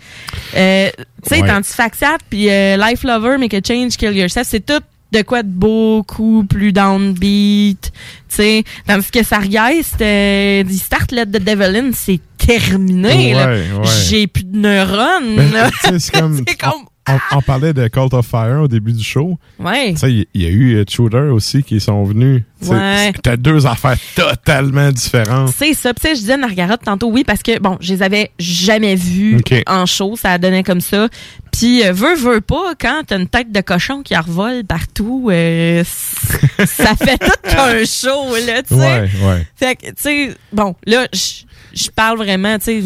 [0.56, 0.90] euh,
[1.22, 1.48] sais, Ouais.
[1.48, 4.80] Tantifaxat puis euh, Life Lover, Make a Change, Kill Yourself, c'est tout
[5.12, 7.80] de quoi de beaucoup plus downbeat.
[7.80, 7.90] Tu
[8.28, 13.32] sais, tandis que Sargeist, euh, du Start Let the Devil In, c'est terminé.
[13.34, 13.46] là.
[13.46, 13.86] Ouais, ouais.
[14.08, 15.36] J'ai plus de neurones.
[15.36, 15.70] Ben,
[16.12, 19.38] comme- C'est comme on, on parlait de Cult of Fire au début du show.
[19.58, 19.92] Ouais.
[19.92, 22.42] Tu sais, il y a eu euh, Tudor aussi qui sont venus.
[22.66, 23.12] Ouais.
[23.22, 25.52] T'as deux affaires totalement différentes.
[25.56, 25.94] C'est ça.
[25.94, 28.30] Puis, tu sais, je disais à Margaret tantôt, oui, parce que, bon, je les avais
[28.38, 30.16] jamais vus en show.
[30.16, 31.08] Ça donnait comme ça.
[31.52, 35.82] Puis, euh, veux, veux pas, quand t'as une tête de cochon qui revole partout, euh,
[36.64, 38.74] ça fait tout qu'un show, là, tu sais.
[38.74, 39.46] Ouais, ouais.
[39.56, 42.82] Fait que, tu sais, bon, là, je parle vraiment, tu sais,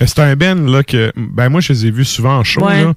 [0.00, 2.64] Euh, C'est un Ben là que ben moi je les ai vus souvent en show
[2.64, 2.82] Ouais.
[2.82, 2.94] là.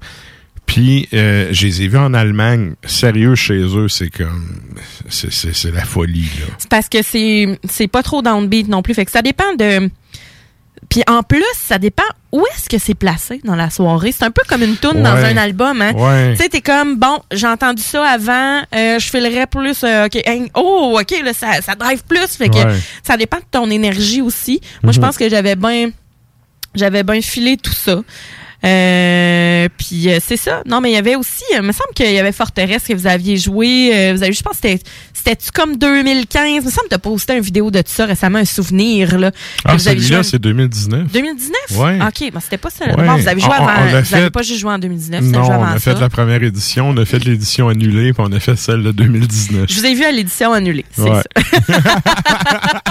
[0.68, 4.60] Puis euh, je les ai vus en Allemagne, sérieux chez eux, c'est comme
[5.08, 6.46] c'est la folie là.
[6.58, 8.94] c'est parce que c'est c'est pas trop downbeat non plus.
[8.94, 9.90] Fait que ça dépend de.
[10.90, 14.12] Puis en plus, ça dépend où est-ce que c'est placé dans la soirée.
[14.12, 15.82] C'est un peu comme une toune dans un album.
[15.82, 15.92] Hein?
[15.94, 16.34] Ouais.
[16.36, 20.18] Tu sais, t'es comme, bon, j'ai entendu ça avant, euh, je filerais plus, euh, OK,
[20.26, 22.26] hein, oh, OK, là, ça, ça drive plus.
[22.36, 22.78] Fait que Ouais.
[23.02, 24.60] ça dépend de ton énergie aussi.
[24.82, 25.06] Moi, je Mhm.
[25.06, 25.90] pense que j'avais bien
[26.74, 28.02] j'avais bien filé tout ça.
[28.64, 30.62] Euh, puis euh, c'est ça.
[30.66, 32.92] Non, mais il y avait aussi, euh, il me semble qu'il y avait Forteresse que
[32.92, 33.90] vous aviez joué.
[33.94, 34.82] euh, vous avez, je pense que c'était,
[35.12, 36.42] c'était-tu comme 2015?
[36.48, 39.30] Il me semble que t'as posté une vidéo de ça récemment, un souvenir, là.
[39.64, 41.12] Ah vous avez celui-là c'est 2019.
[41.12, 41.52] 2019?
[41.78, 41.98] Ouais.
[42.02, 42.84] OK, ben c'était pas ça.
[42.86, 42.96] Ouais.
[43.06, 43.80] Bon, vous avez joué On- on avant.
[43.84, 45.78] l'a vous avez fait- pas juste joué en 2019, vous avez Non, joué on a
[45.78, 46.00] fait ça.
[46.00, 49.66] la première édition, on a fait l'édition annulée, puis on a fait celle de 2019.
[49.70, 50.84] Je vous ai vu à l'édition annulée.
[50.96, 51.22] C'est Ouais.
[51.68, 51.78] ça.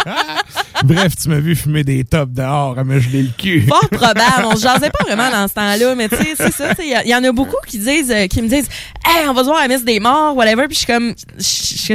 [0.83, 3.61] Bref, tu m'as vu fumer des tops dehors à me geler le cul.
[3.67, 4.45] Fort probable.
[4.45, 6.73] On se jasait pas vraiment dans ce temps-là, mais tu sais, c'est ça.
[6.79, 8.67] Il y en a beaucoup qui disent, euh, qui me disent,
[9.05, 10.67] hey, on va se voir à la messe des morts, whatever.
[10.67, 11.13] Puis je suis comme,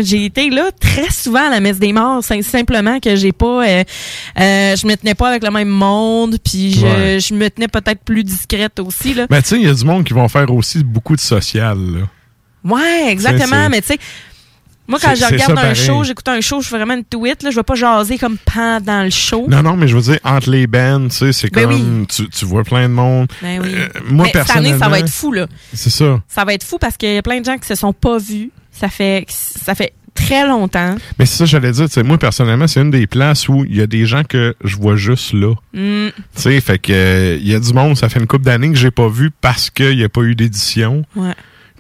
[0.05, 3.67] j'ai été là très souvent à la messe des morts, sim- simplement que j'ai pas,
[3.67, 3.85] euh,
[4.41, 7.21] euh, je me tenais pas avec le même monde, puis je, Ouais.
[7.21, 9.27] je me tenais peut-être plus discrète aussi là.
[9.31, 11.79] Mais tu sais, il y a du monde qui vont faire aussi beaucoup de social
[11.79, 12.01] là.
[12.65, 13.65] Ouais, exactement.
[13.65, 13.99] c'est- Mais tu sais,
[14.93, 15.75] moi, quand je regarde ça, un pareil.
[15.75, 18.37] show, j'écoute un show, je fais vraiment une tweet, là, je vais pas jaser comme
[18.37, 19.47] pendant le show.
[19.49, 22.29] Non, non, mais je veux dire, entre les bands, tu sais, c'est Ben comme, tu,
[22.29, 23.29] tu vois plein de monde.
[23.41, 23.71] Ben oui.
[23.75, 25.47] Euh, moi, Mais cette année, ça personnellement, va être fou, là.
[25.73, 26.21] C'est ça.
[26.29, 28.19] Ça va être fou parce qu'il y a plein de gens qui se sont pas
[28.19, 28.51] vus.
[28.71, 30.95] Ça fait, ça fait très longtemps.
[31.19, 33.87] Mais c'est ça, j'allais dire, moi, personnellement, c'est une des places où il y a
[33.87, 35.55] des gens que je vois juste là.
[35.73, 36.09] Mm.
[36.09, 38.69] Tu sais, fait que, euh, il y a du monde, ça fait une couple d'années
[38.71, 41.05] que j'ai pas vu parce qu'il n'y a pas eu d'édition.
[41.17, 41.33] Ouais.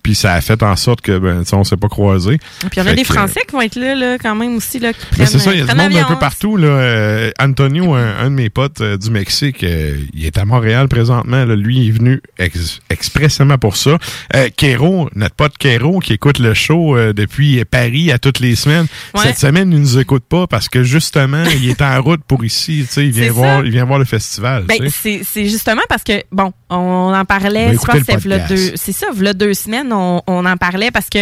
[0.02, 2.38] Puis ça a fait en sorte que, ben, tu sais, on s'est pas croisés.
[2.70, 4.78] Puis on a Fait des que, Français qui vont être là, là, quand même aussi,
[4.80, 6.56] là, qui Ben, prennent, c'est ça, il y a du prennent monde un peu partout.
[6.56, 6.66] Là.
[6.68, 10.88] Euh, Antonio, un, un de mes potes euh, du Mexique, euh, il est à Montréal
[10.88, 11.44] présentement.
[11.44, 11.54] Là.
[11.54, 13.98] Lui, il est venu ex- expressément pour ça.
[14.34, 18.56] Euh, Kéro, notre pote Kéro, qui écoute le show euh, depuis Paris à toutes les
[18.56, 18.86] semaines.
[19.14, 19.22] Ouais.
[19.22, 22.84] Cette semaine, il nous écoute pas parce que justement, il est en route pour ici.
[22.88, 23.32] Tu sais, Il vient, ça.
[23.32, 24.64] voir, il vient voir le festival.
[24.64, 29.06] Ben, c'est c'est justement parce que, bon, on en parlait, Ben, je pense c'est ça,
[29.14, 31.18] v'là deux semaines, on, on en parlait parce que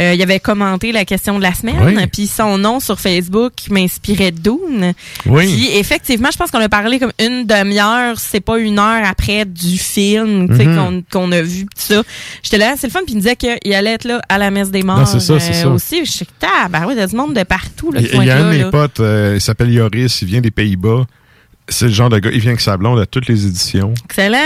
[0.00, 2.06] euh, il avait commenté la question de la semaine, Oui.
[2.12, 4.94] puis son nom sur Facebook m'inspirait Dune.
[5.26, 5.46] Oui.
[5.46, 9.44] Puis effectivement, je pense qu'on a parlé comme une demi-heure, c'est pas une heure après
[9.44, 11.02] du film, Mhm.
[11.12, 12.02] qu'on a vu pis tout ça.
[12.42, 14.50] J'étais là, c'est le fun, puis il me disait qu'il allait être là à la
[14.50, 15.68] messe des morts Non, c'est ça, c'est euh, ça.
[15.68, 16.04] aussi.
[16.04, 16.30] Je que
[16.70, 18.56] bah oui, il y a du monde de partout là, Il y a un de
[18.56, 18.70] mes là.
[18.70, 21.04] potes, euh, il s'appelle Yoris, il vient des Pays-Bas.
[21.66, 23.94] C'est le genre de gars, il vient avec sa blonde à toutes les éditions.
[24.04, 24.36] Excellent.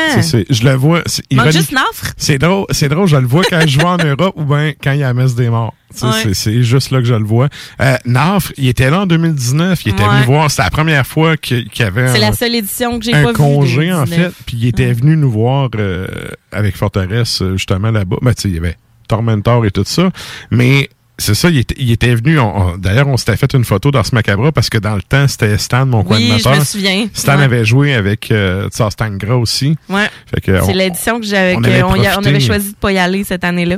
[0.50, 1.02] Je le vois.
[1.30, 1.52] ironique.
[1.52, 2.12] juste Nafre.
[2.16, 4.92] C'est drôle, c'est drôle, je le vois quand je vais en Europe ou bien quand
[4.92, 5.74] il y a la messe des morts.
[6.00, 6.10] Ouais.
[6.22, 7.48] c'est- C'est juste là que je le vois.
[7.80, 10.08] Euh, Nafre, il était là en 2019, il était Ouais.
[10.16, 13.04] venu voir, c'était la première fois qu'il y avait C'est un, la seule édition que
[13.04, 14.32] j'ai pas congé en 2019.
[14.36, 16.06] fait, puis il était venu nous voir euh,
[16.52, 18.18] avec Forteresse euh, justement là-bas.
[18.22, 18.76] Ben, tu sais, il y avait
[19.08, 20.10] Tormentor et tout ça,
[20.50, 20.88] mais
[21.18, 22.38] c'est ça, il était, il était venu.
[22.38, 25.26] on- D'ailleurs, on s'était fait une photo dans ce macabre parce que dans le temps,
[25.28, 26.54] c'était Stan, mon Oui, coordinateur.
[26.54, 27.08] je me souviens.
[27.12, 27.44] Stan Ouais.
[27.44, 29.76] avait joué avec euh, Stangra aussi.
[29.88, 30.08] Ouais.
[30.32, 32.28] C'est on- l'édition que j'avais, on avait on, y a- on profité.
[32.30, 33.76] avait choisi de pas y aller cette année-là.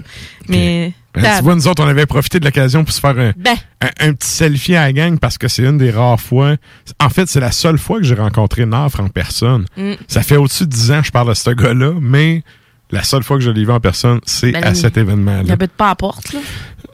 [0.48, 0.92] Mais.
[1.12, 3.56] Ben, tu vois, nous autres, on avait profité de l'occasion pour se faire un, Ben.
[3.80, 6.54] un, un petit selfie à la gang parce que c'est une des rares fois.
[7.00, 9.64] En fait, c'est la seule fois que j'ai rencontré Nafre en personne.
[9.76, 9.94] Mm.
[10.06, 12.44] Ça fait au-dessus de 10 ans que je parle de ce gars-là, mais
[12.92, 15.52] la seule fois que je l'ai vu en personne, c'est Ben, à cet Il événement-là.
[15.52, 16.38] habite pas à porte, là.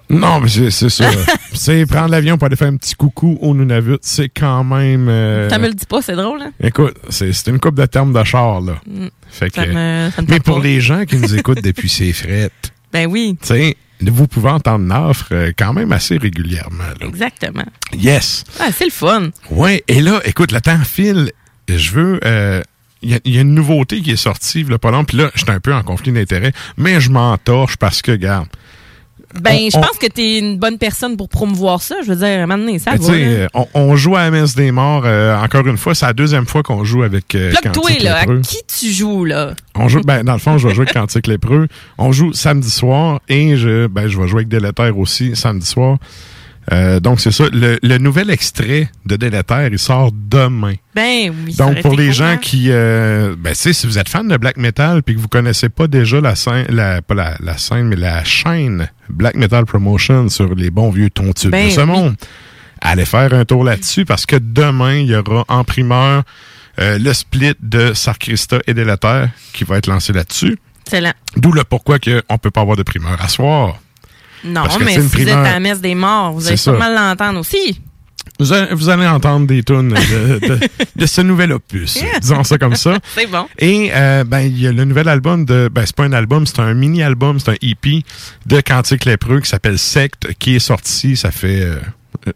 [0.08, 1.10] Non, mais c'est c'est ça.
[1.52, 5.08] c'est prendre l'avion pour aller faire un petit coucou au Nunavut, c'est quand même.
[5.08, 6.52] euh, Ça me le dit pas, c'est drôle, hein?
[6.62, 8.74] Écoute, c'est c'est une coupe de termes de char, là.
[8.86, 9.06] Mm.
[9.30, 10.62] Fait que, Ça me- ça me mais pour pas.
[10.62, 14.84] les gens qui nous écoutent depuis ces frettes, Ben oui, tu sais, vous pouvez entendre
[14.84, 16.84] Nafre euh, quand même assez régulièrement.
[17.00, 17.06] Là.
[17.06, 17.64] exactement.
[17.92, 18.44] Yes.
[18.60, 19.30] Ah, c'est le fun.
[19.50, 21.32] Ouais, et là, écoute, le temps file.
[21.68, 22.20] Je veux.
[22.24, 22.62] euh,
[23.02, 25.50] Il y, y a une nouveauté qui est sortie, là, pas long, puis là, j'étais
[25.52, 28.46] un peu en conflit d'intérêts, mais je m'entorche parce que, regarde.
[29.40, 31.96] Ben, On- je on- pense que t'es une bonne personne pour promouvoir ça.
[32.04, 33.12] Je veux dire, donné, ça Ben, tu va.
[33.14, 36.12] euh, on, on joue à la messe des morts, euh, encore une fois, c'est la
[36.12, 38.18] deuxième fois qu'on joue avec euh, Plug-toi, Cantique là.
[38.20, 39.54] À qui tu joues, là?
[39.74, 41.68] On joue, ben, dans le fond, je vais jouer avec Cantique Lépreux.
[41.98, 45.98] On joue samedi soir et je, ben, je vais jouer avec Délétère aussi samedi soir.
[46.72, 47.44] Euh, donc, c'est ça.
[47.52, 50.74] Le, le nouvel extrait de Délétère, il sort demain.
[50.94, 51.54] Ben oui.
[51.54, 52.36] Donc, pour les gens hein?
[52.38, 55.28] qui, euh, ben, tu sais, si vous êtes fan de black metal puis que vous
[55.28, 59.64] connaissez pas déjà la scène, la, pas la, la scène, mais la chaîne Black Metal
[59.64, 61.86] Promotion sur les bons vieux tontubes Ben de ce oui.
[61.86, 62.16] monde,
[62.80, 66.24] allez faire un tour là-dessus parce que demain, il y aura en primeur
[66.80, 70.58] euh, le split de Sarkrista et Délétère qui va être lancé là-dessus.
[70.84, 71.12] Excellent.
[71.36, 73.78] D'où le pourquoi que on peut pas avoir de primeur à soir.
[74.46, 77.40] Non, que mais si vous êtes à la messe des morts, vous allez sûrement l'entendre
[77.40, 77.80] aussi.
[78.38, 80.58] Vous allez, vous allez entendre des tunes de, de,
[80.94, 82.98] de ce nouvel opus, disons ça comme ça.
[83.14, 83.46] C'est bon.
[83.58, 86.44] Et euh, ben il y a le nouvel album de ben c'est pas un album,
[86.46, 88.02] c'est un mini album, c'est un EP
[88.44, 91.76] de Cantique lépreux qui s'appelle Secte qui est sorti, ça fait euh,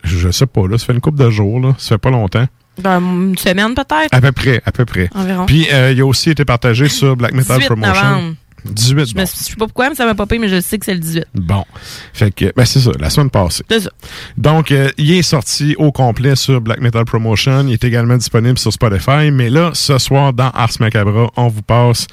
[0.05, 2.47] je sais pas là, ça fait une couple de jours là, ça fait pas longtemps.
[2.81, 4.09] Ben, une semaine peut-être.
[4.12, 5.11] À peu près, à peu près.
[5.15, 5.45] Environ.
[5.45, 7.95] Puis euh, il a aussi été partagé sur Black Metal 18 Promotion.
[7.95, 8.35] novembre.
[8.65, 9.20] 18 Je bon.
[9.20, 10.95] me suis- je sais pas pourquoi, mais ça m'a popé, mais je sais que c'est
[10.95, 11.24] le 18.
[11.35, 11.65] Bon.
[12.12, 13.65] Fait que, ben c'est ça, la semaine passée.
[13.70, 13.91] C'est ça.
[14.37, 17.66] Donc, euh, il est sorti au complet sur Black Metal Promotion.
[17.66, 19.31] Il est également disponible sur Spotify.
[19.32, 22.07] Mais là, ce soir, dans Ars Macabra, on vous passe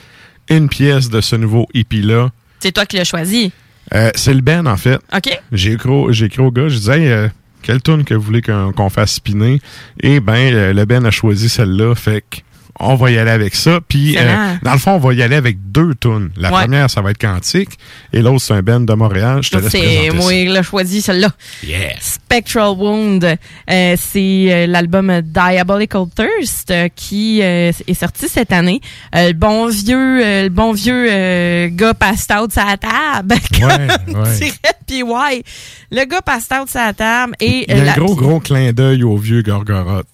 [0.49, 2.29] une pièce de ce nouveau EP-là.
[2.59, 3.51] C'est toi qui l'as choisi.
[3.93, 4.99] Euh, c'est le Ben, en fait.
[5.15, 5.39] OK.
[5.51, 7.27] J'ai écrit, j'ai écrit au gars, je disais, hey, euh,
[7.61, 9.61] quelle tune que vous voulez qu'on qu'on fasse spinner?
[10.01, 11.95] Et ben, euh, le Ben a choisi celle-là.
[11.95, 12.37] Fait que
[12.79, 13.79] on va y aller avec ça.
[13.87, 16.29] Puis, euh, dans le fond, on va y aller avec deux tunes.
[16.37, 16.61] La Ouais.
[16.61, 17.71] première, ça va être Quantique.
[18.13, 19.41] Et l'autre, c'est un Ben de Montréal.
[19.43, 21.29] Je te laisse C'est présenter moi l'ai choisi, celle-là.
[21.63, 21.93] Yeah.
[21.99, 23.23] Spectral Wound.
[23.23, 28.81] Euh, c'est euh, l'album Diabolical Thirst qui euh, est sorti cette année.
[29.13, 33.35] Le bon vieux, le bon vieux gars passed out la table.
[33.59, 34.35] Ouais, ouais.
[34.37, 34.53] dirait
[34.87, 35.43] P.Y.
[35.91, 38.71] Le gars passed out la table et Il y a la- un gros, gros clin
[38.71, 40.05] d'œil au vieux Gorgoroth.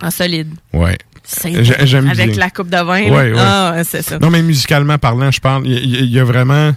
[0.00, 0.50] Ah, solide.
[0.72, 0.98] Ouais.
[1.84, 2.10] J'aime bien.
[2.12, 3.02] Avec la coupe de vin.
[3.04, 3.34] Ouais, ouais.
[3.36, 4.18] Ah, ouais, c'est ça.
[4.18, 6.72] Non, mais musicalement parlant, je parle, il y, a- il y a vraiment...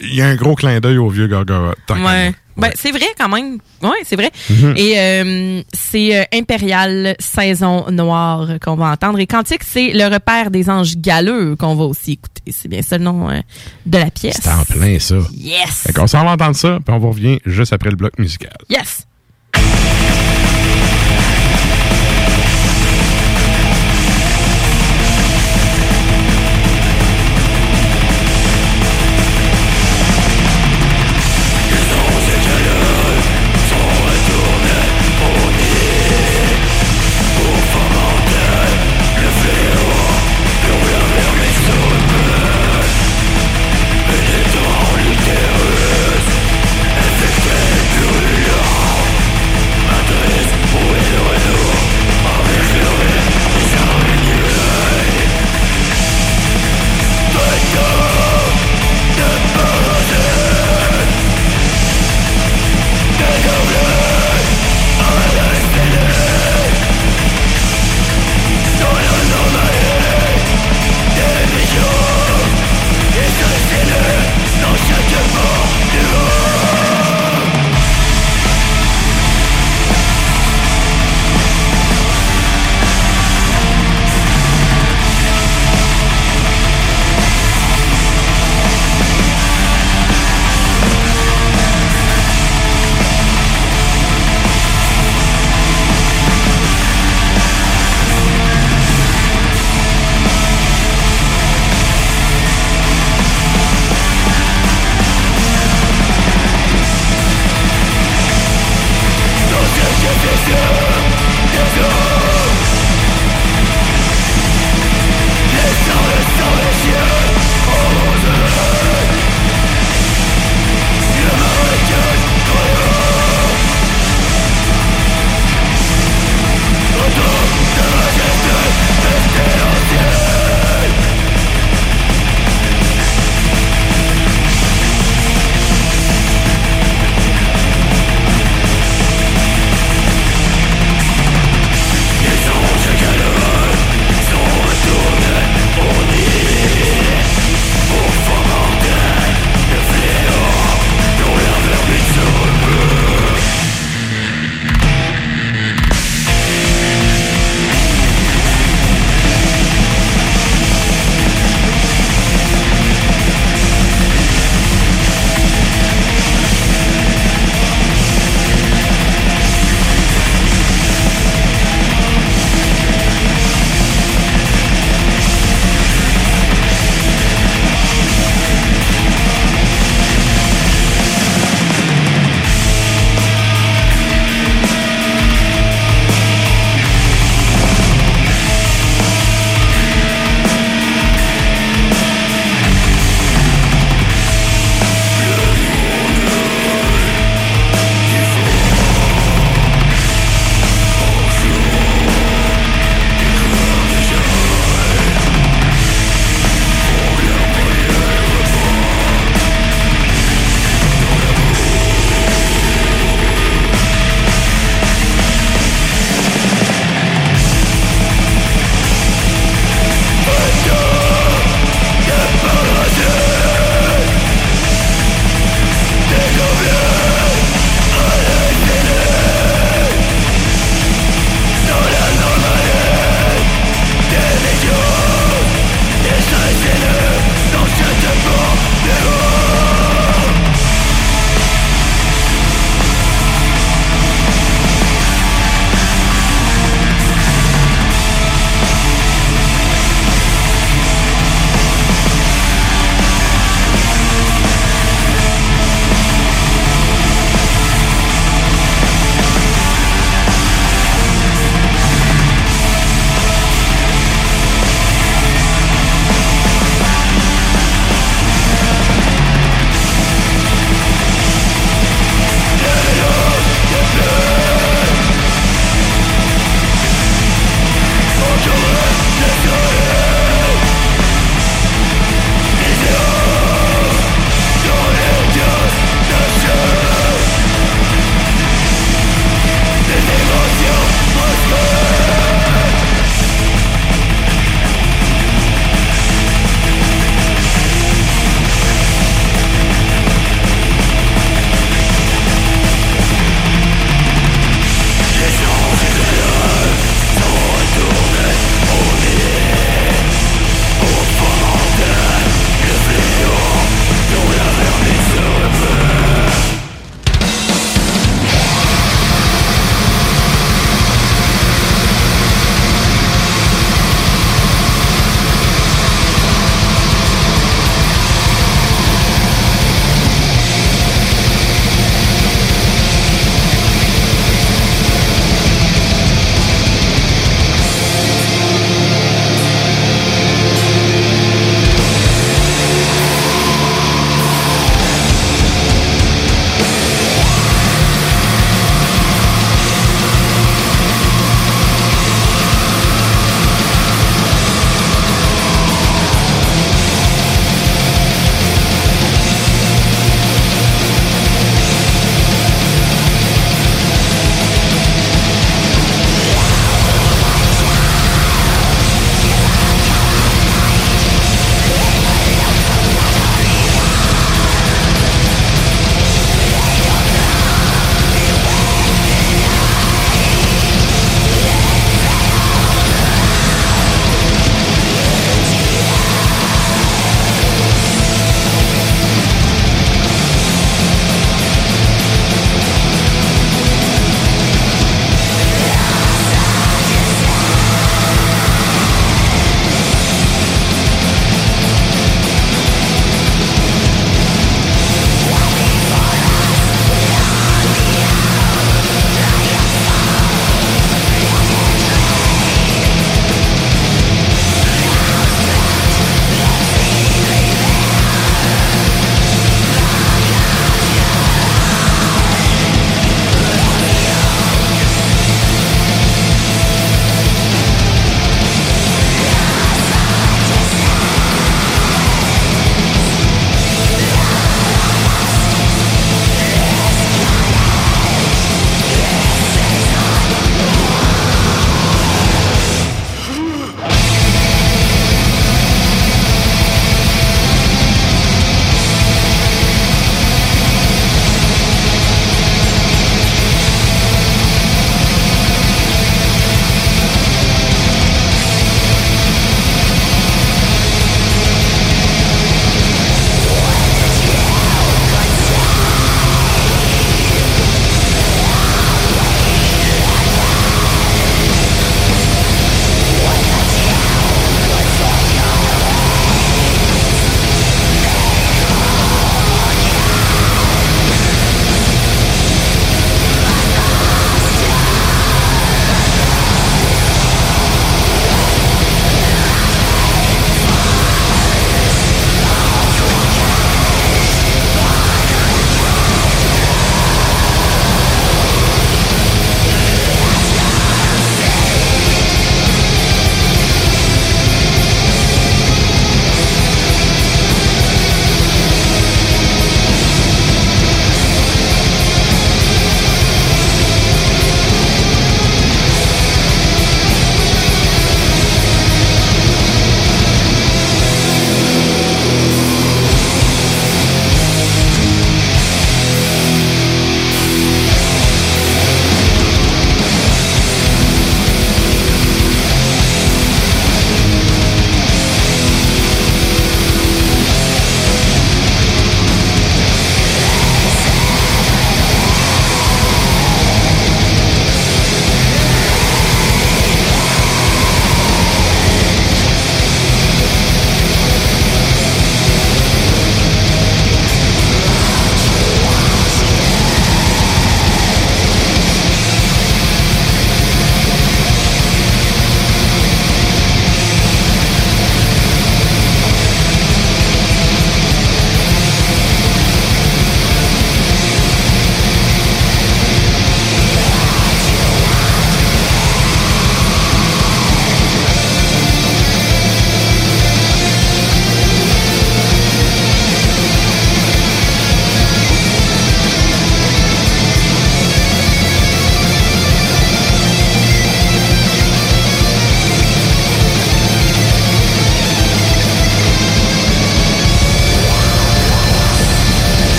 [0.00, 2.32] Il y a un gros clin d'œil au vieux qu'à Ouais.
[2.56, 3.58] Ben, c'est vrai quand même.
[3.82, 4.30] Ouais, c'est vrai.
[4.50, 4.74] Mhm.
[4.76, 9.18] Et euh, c'est euh, Impérial Saison Noire qu'on va entendre.
[9.18, 12.42] Et Cantique, c'est le repère des anges galeux qu'on va aussi écouter.
[12.52, 13.40] C'est bien ça le nom euh,
[13.86, 14.38] de la pièce.
[14.42, 15.16] C'est en plein, ça.
[15.32, 15.84] Yes!
[15.86, 18.52] Fait qu'on s'en va entendre ça, puis on vous revient juste après le bloc musical.
[18.68, 19.06] Yes!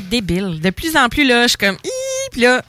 [0.00, 0.60] Va être débile.
[0.60, 1.76] De plus en plus, là, je suis comme,
[2.32, 2.62] puis là,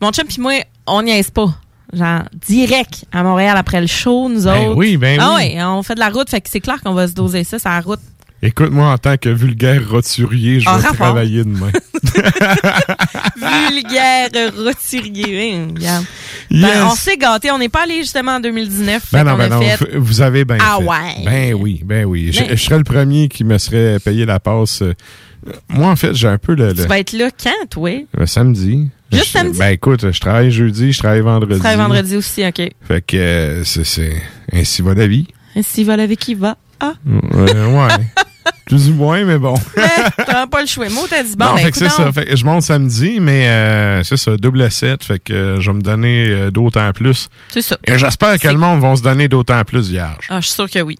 [0.00, 0.52] mon chum puis moi,
[0.86, 1.54] on niaise pas.
[1.92, 4.76] Genre, direct à Montréal après le show, nous Ben autres.
[4.78, 5.54] oui, ben ah oui.
[5.54, 7.58] ouais, on fait de la route, fait que c'est clair qu'on va se doser ça,
[7.58, 8.00] c'est la route.
[8.44, 10.96] Écoute, moi, en tant que vulgaire roturier, je En vais rapport.
[11.06, 11.70] travailler demain.
[13.36, 15.54] Vulgaire roturier.
[15.54, 16.04] hein, regarde.
[16.50, 16.62] Yes.
[16.62, 17.50] Ben, on s'est gâtés.
[17.50, 19.04] On n'est pas allé justement en 2019.
[19.12, 20.84] Ben non, ben non, fait- vous avez bien Ah fait.
[20.84, 21.24] ouais.
[21.24, 22.30] Ben oui, ben oui.
[22.32, 24.82] Je, Ben- je serais le premier qui me serait payé la passe.
[25.68, 27.90] Moi, en fait, j'ai un peu le, le, Tu vas être là quand, toi?
[28.16, 28.88] le samedi.
[29.12, 29.58] Juste Je- samedi?
[29.58, 31.54] Ben écoute, je travaille jeudi, je travaille vendredi.
[31.54, 32.62] Tu travailles vendredi aussi, OK.
[32.86, 35.26] Fait que euh, c'est- ainsi va la vie.
[35.62, 36.56] S'il va avec qui va?
[36.80, 36.94] Ah,
[37.34, 37.94] Euh, ouais.
[38.66, 39.54] Plus ou moins, mais bon.
[40.16, 40.88] t'as pas le choix.
[40.88, 42.10] Moi, t'as dit, bon, non, ben, fait que c'est ça.
[42.10, 45.04] Fait que je monte samedi, mais euh, c'est ça, double 7.
[45.04, 47.28] Fait que euh, je vais me donner euh, d'autant plus.
[47.50, 47.76] C'est ça.
[47.86, 50.26] Et j'espère que le monde va se donner d'autant plus vierge.
[50.30, 50.98] Ah, je suis sûr que oui.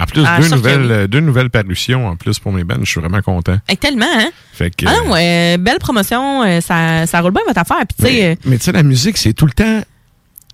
[0.00, 2.76] En plus, Ah, deux, nouvelles, deux nouvelles parutions en plus pour mes bands.
[2.82, 3.58] Je suis vraiment content.
[3.68, 4.30] Hey, tellement, hein?
[4.54, 6.42] Fait que, Ah non, euh, belle promotion.
[6.42, 7.84] euh, ça, ça roule bien votre affaire.
[7.86, 9.82] Puis, tu sais, euh, mais tu sais, la musique, c'est tout le temps.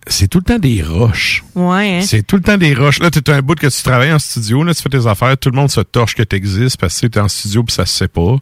[0.09, 1.43] C'est tout le temps des roches.
[1.57, 2.01] ouais, hein?
[2.03, 3.01] C'est tout le temps des roches.
[3.01, 5.51] Là, tu un bout que tu travailles en studio, là, tu fais tes affaires, tout
[5.51, 7.87] le monde se torche que tu existes parce que tu es en studio puis ça
[7.87, 8.37] se sait pas.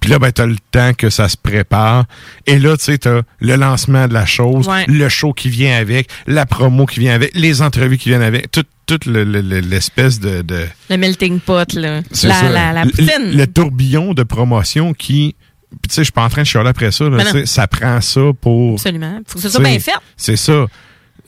[0.00, 2.04] Puis là, ben, t'as le temps que ça se prépare.
[2.46, 4.84] Et là, tu sais, t'as le lancement de la chose, Ouais.
[4.88, 8.50] le show qui vient avec, la promo qui vient avec, les entrevues qui viennent avec,
[8.86, 12.00] toute tout le- le- le- l'espèce de, de Le melting pot, là.
[12.22, 13.36] La, la, la Le- poutine.
[13.36, 15.34] Le, tourbillon de promotion qui.
[15.70, 17.08] Puis tu sais, je suis pas en train de chialer après ça.
[17.08, 18.74] là, ça prend ça pour.
[18.74, 19.20] Absolument.
[19.26, 19.92] Faut que ce soit bien fait.
[20.16, 20.66] C'est ça.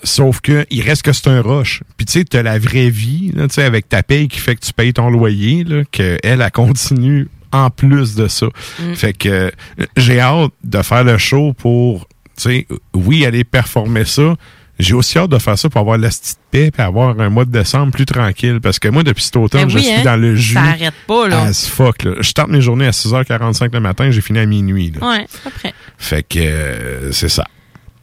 [0.04, 1.82] Sauf que il reste que c'est un rush.
[1.96, 4.54] Puis tu sais, t'as la vraie vie, là, tu sais, avec ta paye qui fait
[4.54, 8.46] que tu payes ton loyer, là, que elle, elle continue en plus de ça.
[8.78, 8.94] Mm.
[8.94, 9.50] Fait que euh,
[9.96, 12.06] j'ai hâte de faire le show pour,
[12.36, 14.36] tu sais, oui, aller performer ça.
[14.78, 17.44] J'ai aussi hâte de faire ça pour avoir la petite paix et avoir un mois
[17.44, 18.60] de décembre plus tranquille.
[18.62, 20.02] Parce que moi, depuis cet automne, Ben je suis hein?
[20.04, 20.54] dans le jus.
[20.54, 21.42] Ça arrête pas, là.
[21.42, 22.12] As fuck, là.
[22.20, 25.08] Je starte mes journées à 6h45 le matin, j'ai fini à minuit, là.
[25.08, 25.74] Ouais, après.
[25.98, 27.44] Fait que euh, c'est ça.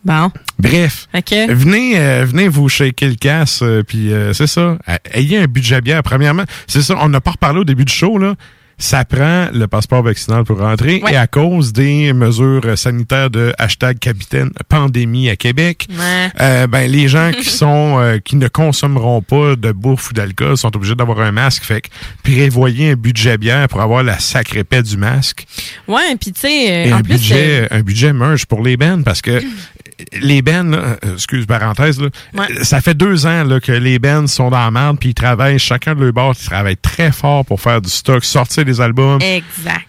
[0.03, 0.29] Bon.
[0.59, 1.31] Bref, OK.
[1.49, 4.77] venez, euh, venez vous shaker le casse, euh, puis euh, c'est ça.
[4.85, 6.03] A- Ayez un budget bière.
[6.03, 8.35] Premièrement, c'est ça, on n'a pas reparlé au début du show, là.
[8.77, 11.13] Ça prend le passeport vaccinal pour rentrer Ouais.
[11.13, 16.29] et à cause des mesures sanitaires de hashtag capitaine pandémie à Québec, Ouais.
[16.41, 20.57] euh, ben les gens qui sont euh, qui ne consommeront pas de bouffe ou d'alcool
[20.57, 21.63] sont obligés d'avoir un masque.
[21.63, 21.87] Fait que
[22.23, 25.45] prévoyez un budget bière pour avoir la sacrée paix du masque
[25.87, 29.21] Ouais, puis tu sais, euh, un plus, budget, un budget merge pour les bands parce
[29.21, 29.41] que
[30.21, 32.45] les euh, excuse parenthèse, là, Ouais.
[32.51, 35.13] euh, ça fait deux ans là, que les bands sont dans la merde puis ils
[35.13, 38.81] travaillent chacun de leur bord, ils travaillent très fort pour faire du stock, sortir des
[38.81, 39.21] albums.
[39.21, 39.87] exact.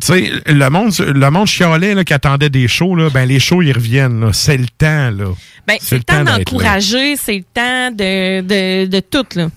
[0.00, 3.38] Tu sais, le monde, le monde chialait là, qui attendait des shows, là, ben les
[3.38, 4.32] shows ils reviennent.
[4.32, 5.26] C'est le temps là.
[5.68, 9.48] Ben, c'est le temps d'encourager, c'est le temps de, de, de tout, là.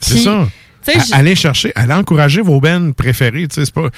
[0.00, 0.48] C'est ça.
[1.12, 3.46] Allez chercher, allez encourager vos bands préférés.
[3.46, 3.90] Tu sais, c'est pas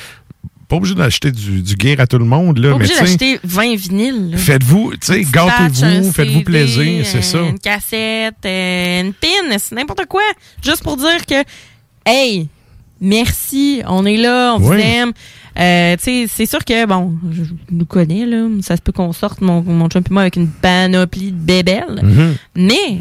[0.72, 3.38] pas obligé d'acheter du, du gear à tout le monde là, Pas mais obligé d'acheter
[3.44, 4.34] 20 vinyles.
[4.38, 7.42] faites-vous, tu sais, gâtez-vous, faites-vous plaisir, c'est ça.
[7.42, 9.28] Une cassette, euh, une pin,
[9.58, 10.22] c'est n'importe quoi.
[10.64, 11.44] Juste pour dire que,
[12.06, 12.48] hey,
[13.02, 15.12] merci, on est là, on vous aime.
[15.58, 18.48] Euh, c'est sûr que, bon, je, je nous connais, là.
[18.62, 22.00] Ça se peut qu'on sorte, mon, mon chum et moi, avec une panoplie de bébelles.
[22.02, 22.34] Mhm.
[22.56, 23.00] Mais,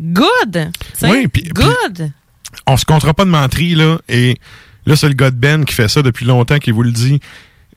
[0.00, 0.70] good!
[1.02, 2.12] Oui, puis- good!
[2.68, 3.98] on se comptera pas de menterie, là.
[4.08, 4.36] Et
[4.86, 7.20] là, c'est le gars de Ben qui fait ça depuis longtemps qui vous le dit.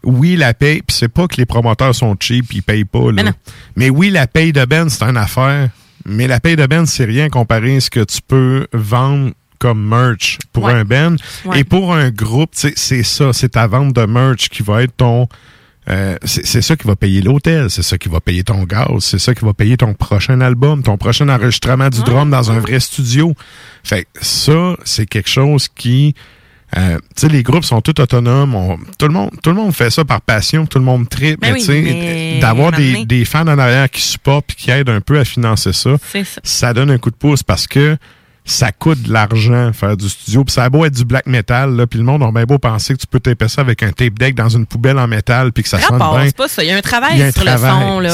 [0.04, 3.32] Oui, la paye, puis c'est pas que les promoteurs sont cheap, ils payent pas, là.
[3.76, 5.70] Mais oui, la paye de Ben, c'est une affaire.
[6.06, 9.84] Mais la paye de Ben, c'est rien comparé à ce que tu peux vendre comme
[9.88, 10.74] merch pour Ouais.
[10.74, 11.18] un Ben.
[11.46, 11.60] Ouais.
[11.62, 15.28] Et pour un groupe, c'est ça, c'est ta vente de merch qui va être ton...
[15.90, 19.00] euh, c'est c'est ça qui va payer l'hôtel, c'est ça qui va payer ton gaz,
[19.00, 22.60] c'est ça qui va payer ton prochain album, ton prochain enregistrement du drum dans un
[22.60, 23.34] vrai studio.
[23.84, 26.14] Fait que ça, c'est quelque chose qui...
[26.76, 28.54] euh, tu sais, les groupes sont tous autonomes.
[28.56, 31.40] on- tout, le monde, tout le monde fait ça par passion, tout le monde tripe.
[31.40, 35.00] Ben mais oui, d'avoir des, des fans en arrière qui supportent et qui aident un
[35.02, 36.42] peu à financer ça, ça.
[36.44, 37.96] ça donne un coup de pouce parce que
[38.44, 40.44] ça coûte de l'argent faire du studio.
[40.44, 42.58] Puis ça a beau être du black metal, là, puis le monde a bien beau
[42.58, 45.52] penser que tu peux taper ça avec un tape deck dans une poubelle en métal
[45.54, 46.32] puis que ça sonne bien.
[46.32, 46.64] pas ça.
[46.64, 48.10] Il y a un travail a un sur travail, le son, là.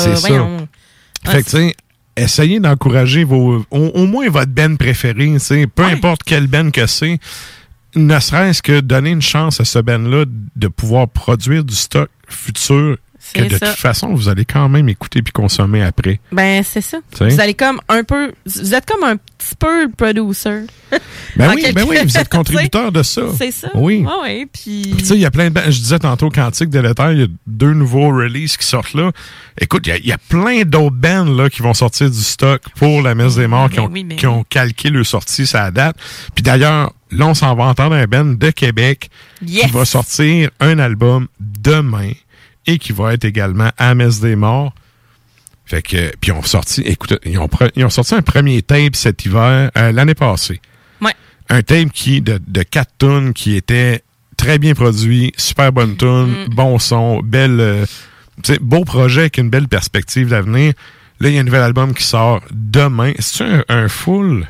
[1.25, 1.31] ça.
[1.31, 1.75] Fait que, tu sais,
[2.17, 6.69] essayez d'encourager vos, au, au moins votre band préféré, tu sais, peu importe quelle band
[6.71, 7.17] que c'est,
[7.95, 10.25] ne serait-ce que donner une chance à ce band-là
[10.55, 12.97] de pouvoir produire du stock futur
[13.31, 13.67] que de ça.
[13.67, 16.19] toute façon, vous allez quand même écouter puis consommer après.
[16.31, 16.97] Ben, c'est ça.
[17.11, 17.29] T'sais?
[17.29, 18.31] Vous allez comme un peu.
[18.45, 20.61] Vous êtes comme un petit peu le producer.
[21.35, 23.23] Ben En oui, ben oui, vous êtes contributeur de ça.
[23.35, 23.69] C'est ça.
[23.73, 24.05] Oui.
[24.07, 24.81] Ah ouais, puis.
[24.93, 25.59] Puis tu sais, il y a plein de.
[25.65, 29.11] Je disais tantôt Quantique de l'éther, il y a deux nouveaux releases qui sortent là.
[29.59, 32.19] Écoute, il y a- il y, a plein d'autres bands là qui vont sortir du
[32.21, 35.05] stock pour la messe des morts, qui, Ben ont, oui, ben qui ont calqué leur
[35.05, 35.95] sortie, ça date.
[36.35, 39.09] Puis d'ailleurs, là, on s'en va entendre un band de Québec
[39.41, 39.65] Yes!
[39.65, 42.11] qui va sortir un album demain
[42.67, 44.73] et qui va être également à Messe des Morts.
[45.65, 48.61] Fait que, puis ils ont sorti, écoute, ils ont, pre- ils ont sorti un premier
[48.61, 50.59] tape cet hiver, euh, l'année passée.
[51.01, 51.13] Ouais.
[51.49, 54.03] Un tape qui, de, de 4 tonnes qui était
[54.35, 57.85] très bien produit, super bonne tune, bon son, belle, euh,
[58.59, 60.73] beau projet avec une belle perspective d'avenir.
[61.21, 63.13] Là, il y a un nouvel album qui sort demain.
[63.19, 64.45] C'est un, un full?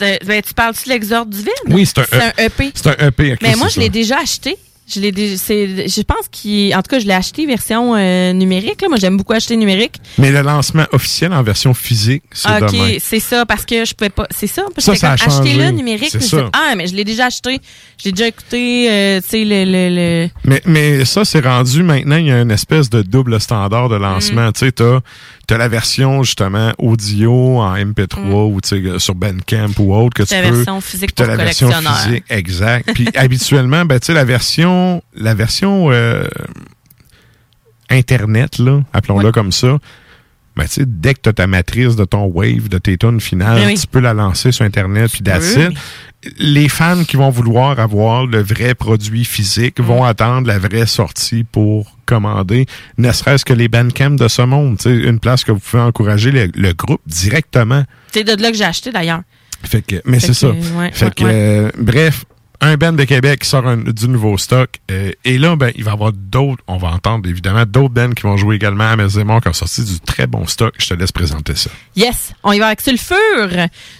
[0.00, 1.48] Ben, tu parles-tu de l'exorde du vide?
[1.68, 2.70] Oui, c'est un, EP.
[2.74, 3.36] C'est un EP.
[3.40, 4.56] Mais moi, c'est je l'ai déjà acheté.
[4.92, 8.82] Je l'ai je pense qu'il, en tout cas, je l'ai acheté version euh, numérique.
[8.82, 8.88] Là.
[8.88, 9.96] Moi, j'aime beaucoup acheter numérique.
[10.18, 14.10] Mais le lancement officiel en version physique, c'est ok, c'est ça, parce que je pouvais
[14.10, 14.26] pas.
[14.30, 16.10] C'est ça, parce Ça, que ça acheter le numérique.
[16.20, 16.50] Ça.
[16.52, 17.60] Ah, mais je l'ai déjà acheté.
[18.02, 22.16] J'ai déjà écouté, euh, tu sais, le, le, le- Mais, mais ça, c'est rendu maintenant,
[22.16, 24.48] il y a une espèce de double standard de lancement.
[24.48, 24.52] Mm.
[24.52, 24.72] Tu sais,
[25.50, 30.22] t'as, la version, justement, audio en MP3 ou, tu sais, sur Bandcamp ou autre que
[30.22, 30.36] tu Mm.
[30.42, 30.54] La peux.
[30.56, 32.92] version physique pour la version physique, exact.
[32.94, 36.24] Puis habituellement, ben, tu sais, la version, la version, euh,
[37.90, 39.78] Internet, là, appelons-la comme ça,
[40.60, 43.20] ben, tu sais, dès que tu as ta matrice de ton wave, de tes tunes
[43.20, 43.78] finales, Ben oui.
[43.78, 45.78] tu peux la lancer sur Internet, puis peux, it.
[46.38, 49.82] Les fans qui vont vouloir avoir le vrai produit physique Mm.
[49.84, 52.66] vont attendre la vraie sortie pour commander,
[52.98, 54.76] ne serait-ce que les bandcamps de ce monde.
[54.84, 57.84] une place que vous pouvez encourager le, le groupe directement.
[58.12, 59.22] C'est de là que j'ai acheté d'ailleurs.
[59.62, 60.48] Fait que, mais c'est ça.
[60.50, 61.30] ouais, fait ouais, que, ouais.
[61.32, 62.24] euh, bref,
[62.62, 64.70] un band de Québec qui sort un- du nouveau stock.
[64.90, 68.10] euh, et là, ben, il va y avoir d'autres, on va entendre évidemment d'autres bands
[68.10, 70.74] qui vont jouer également à Mézémont qui ont sorti du très bon stock.
[70.78, 71.70] Je te laisse présenter ça.
[71.96, 73.16] Yes, on y va avec Sulfure.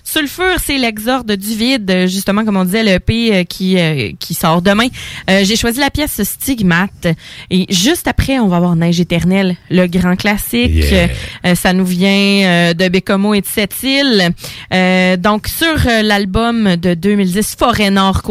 [0.05, 4.35] Sulfure, c'est l'exorde du vide, justement comme on disait, le EP euh, qui euh, qui
[4.35, 4.89] sort demain.
[5.28, 7.09] Euh, J'ai choisi la pièce Stigmate
[7.51, 10.70] et juste après, on va avoir Neige éternelle, le grand classique.
[10.74, 11.09] Yeah.
[11.47, 12.11] Euh, ça nous vient
[12.70, 14.31] euh, de Bécomo et de Sept-Îles.
[14.73, 18.23] Euh, donc sur l'album de 2010, Forêt Nord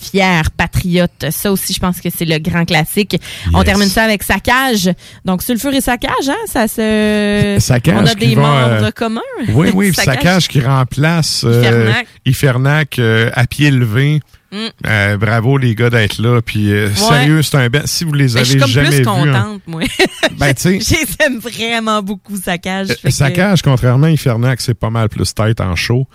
[0.00, 1.26] fière patriote.
[1.30, 3.20] Ça aussi, je pense que c'est le grand classique.
[3.54, 4.90] On termine ça avec Saccage.
[5.24, 8.90] Donc Sulfure et Saccage, hein, ça se Saccage on a qui des va, membres euh,
[8.90, 9.20] communs.
[9.50, 11.92] Oui, oui, Saccage qui remplace euh,
[12.26, 12.98] Ifernac.
[12.98, 14.20] Euh, à pied levé.
[14.52, 14.56] Mm.
[14.86, 16.40] Euh, bravo les gars d'être là.
[16.42, 16.94] Puis euh, Ouais.
[16.94, 17.80] sérieux, c'est un band.
[17.84, 19.32] Si vous les Ben, avez je suis comme jamais plus vus, hein.
[19.32, 19.82] contente, moi.
[20.38, 22.88] Ben, tu sais, Je les aime vraiment beaucoup, Saccage.
[23.02, 26.06] que- Saccage, contrairement à Ifernac, c'est pas mal plus tête en show.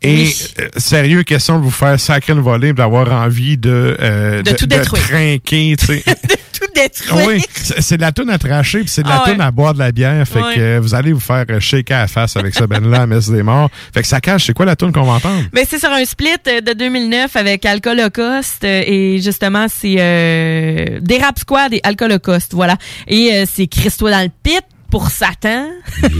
[0.00, 0.46] Et Oui.
[0.60, 4.66] euh, sérieux, question de vous faire sacrer une volée, d'avoir envie de, euh, De tout
[4.66, 5.02] détruire.
[5.08, 6.04] trinquer, tu sais.
[6.58, 7.24] Tout détruire.
[7.28, 9.32] oui, c'est de la toune à tracher, puis c'est de la Ah ouais.
[9.32, 10.26] toune à boire de la bière.
[10.26, 10.54] Fait Ouais.
[10.56, 13.06] que euh, vous allez vous faire euh, shaker à la face avec ce ben-là à
[13.06, 13.70] Messe des Morts.
[13.94, 15.44] Fait que Saccage, c'est quoi la toune qu'on va entendre?
[15.52, 21.18] Ben, c'est sur un split de 2009 avec Alcoholocaust euh, et justement c'est euh, des
[21.18, 22.76] Rap Squad et Alcoholocaust, voilà.
[23.06, 25.68] Et euh, c'est Christo dans le pit pour Satan.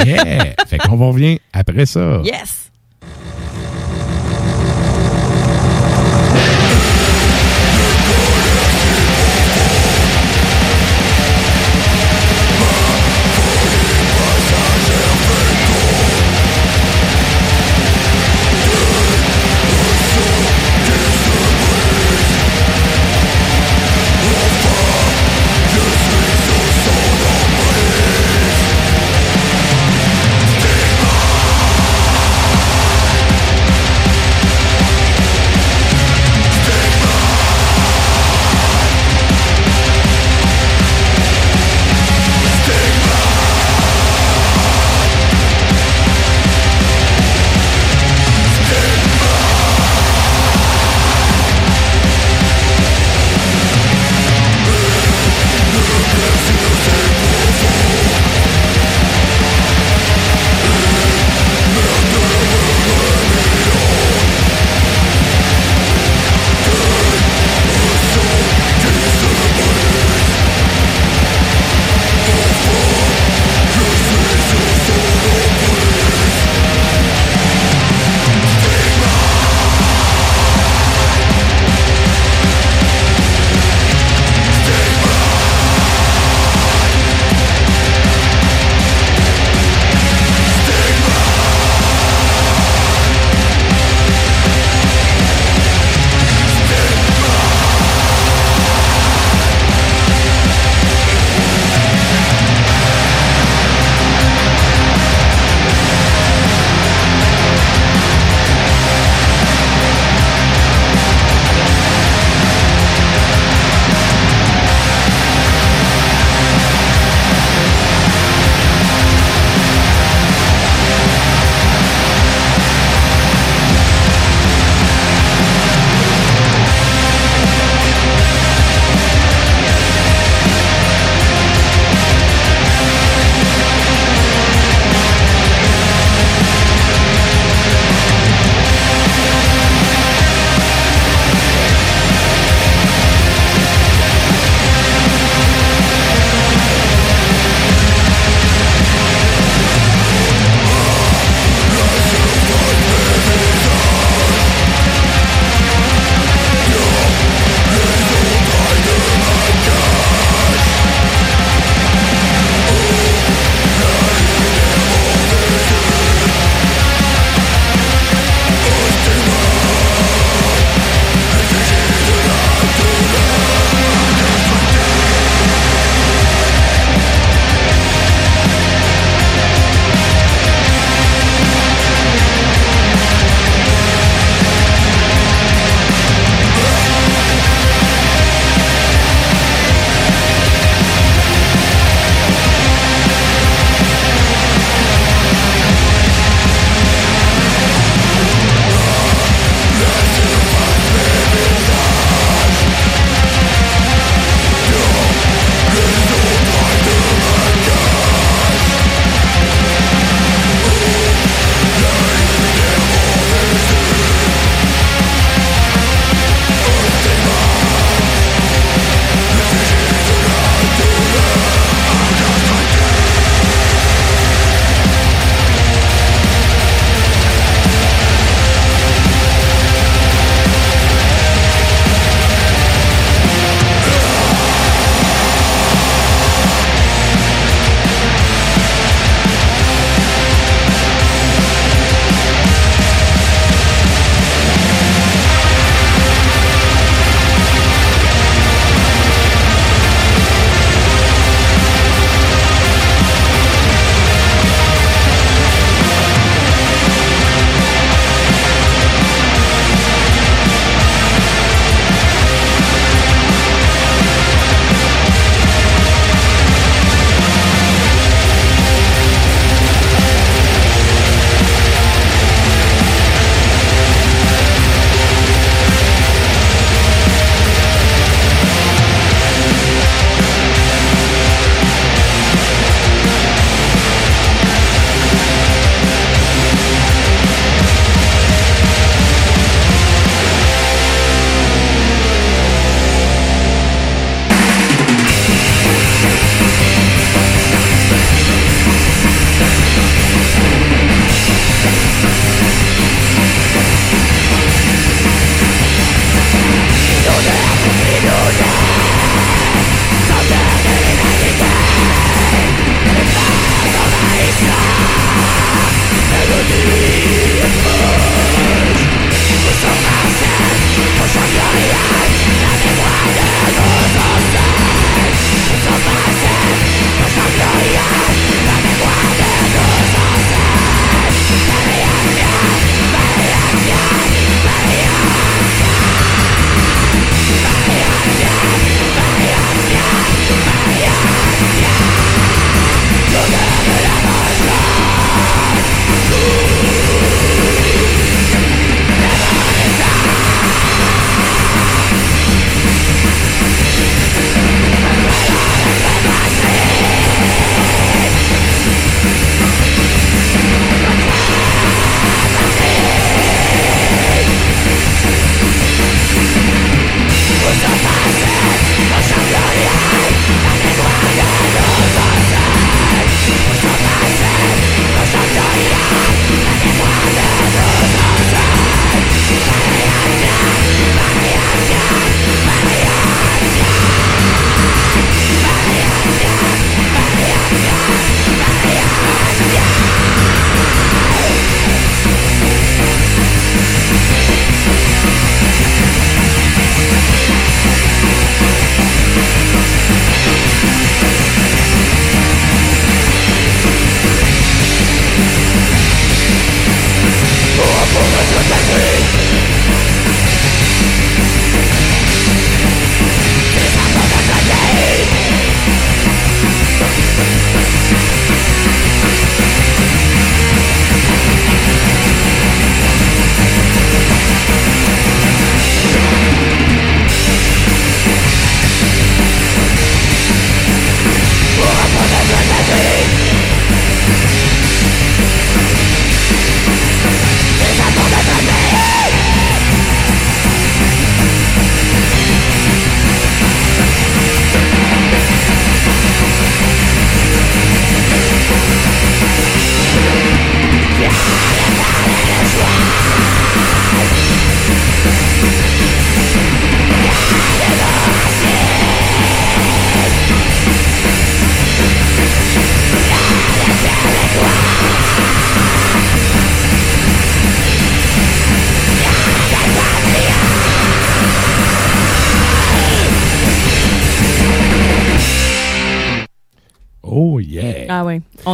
[0.06, 0.54] Yeah!
[0.68, 2.20] fait qu'on va revient après ça.
[2.24, 2.67] Yes.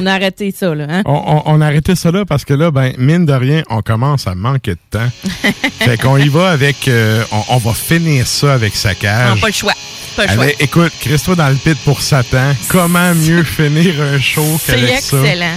[0.05, 0.85] On a arrêté ça, là.
[0.89, 1.03] Hein?
[1.07, 3.81] On, on- on a arrêté ça là parce que là, ben, mine de rien, on
[3.81, 5.11] commence à manquer de temps.
[5.81, 6.89] fait qu'on y va avec.
[6.89, 9.41] euh, on, on va finir ça avec sa Non, cage.
[9.41, 9.73] pas le choix.
[10.15, 10.47] Pas le choix.
[10.61, 12.55] Écoute, Christo dans le pit pour Satan.
[12.69, 15.17] Comment mieux finir un show C'est qu'avec ça?
[15.23, 15.57] excellent.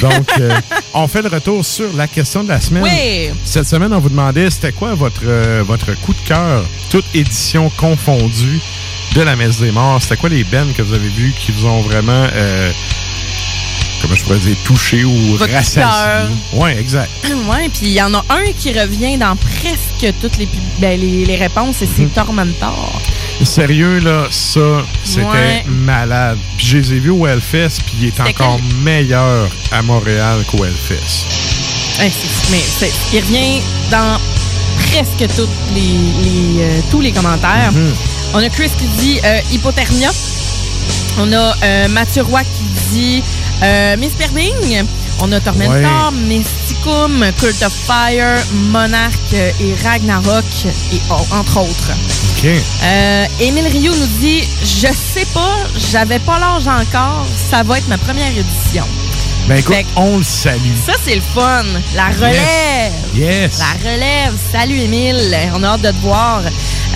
[0.00, 0.58] Donc, euh,
[0.94, 2.82] on fait le retour sur la question de la semaine.
[2.82, 3.30] Oui.
[3.44, 7.70] Cette semaine, on vous demandait c'était quoi votre, euh, votre coup de cœur, toute édition
[7.76, 8.58] confondue
[9.14, 10.02] de la Messe des Morts?
[10.02, 12.70] C'était quoi les bands que vous avez vus qui vous ont vraiment, euh,
[14.06, 16.34] comment je pourrais dire, touché ou rassasié?
[16.54, 17.10] Oui, exact.
[17.46, 20.48] Ouais, puis il y en a un qui revient dans presque toutes les,
[20.80, 22.10] ben, les, les réponses et c'est Mhm.
[22.10, 23.00] Tormentor.
[23.44, 24.60] Sérieux, là, ça,
[25.04, 25.64] c'était Ouais.
[25.68, 26.38] malade.
[26.56, 30.64] Puis je les ai vus au Hellfest, puis il est encore meilleur à Montréal qu'au
[30.64, 31.26] Hellfest.
[32.00, 32.62] Ouais, c'est- mais
[33.12, 33.60] il revient
[33.90, 34.18] dans
[34.90, 35.80] presque toutes les,
[36.24, 37.70] les, euh, tous les commentaires.
[37.72, 37.92] Mhm.
[38.34, 40.10] On a Chris qui dit euh, hypothermia.
[41.18, 43.22] On a euh, Mathieu Roy qui dit
[43.62, 44.84] euh, Miss Perbing.
[45.22, 50.44] On a Tormentor, Mysticum, Cult of Fire, Monarch euh, et Ragnarok,
[50.92, 51.92] et oh, entre autres.
[52.38, 52.50] OK.
[52.84, 55.56] Euh, Émile Rio nous dit Je sais pas,
[55.90, 58.84] j'avais pas l'âge encore, ça va être ma première édition.
[59.48, 60.74] Ben écoute, Fait que- on le salue.
[60.84, 61.62] Ça, c'est le fun.
[61.94, 62.92] La relève.
[63.14, 63.58] Yes.
[63.60, 64.34] La relève.
[64.50, 65.36] Salut, Émile.
[65.54, 66.42] On a hâte de te voir.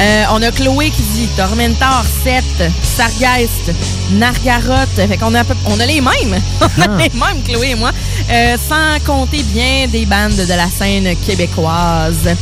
[0.00, 2.42] Euh, on a Chloé qui dit Tormentor 7,
[2.82, 3.70] Sargeist,
[4.12, 4.88] Nargaroth.
[4.96, 6.42] Fait qu'on a, on a les mêmes.
[6.60, 6.96] on a Ah.
[6.98, 7.92] les mêmes, Chloé et moi.
[8.30, 12.34] Euh, sans compter bien des bandes de la scène québécoise.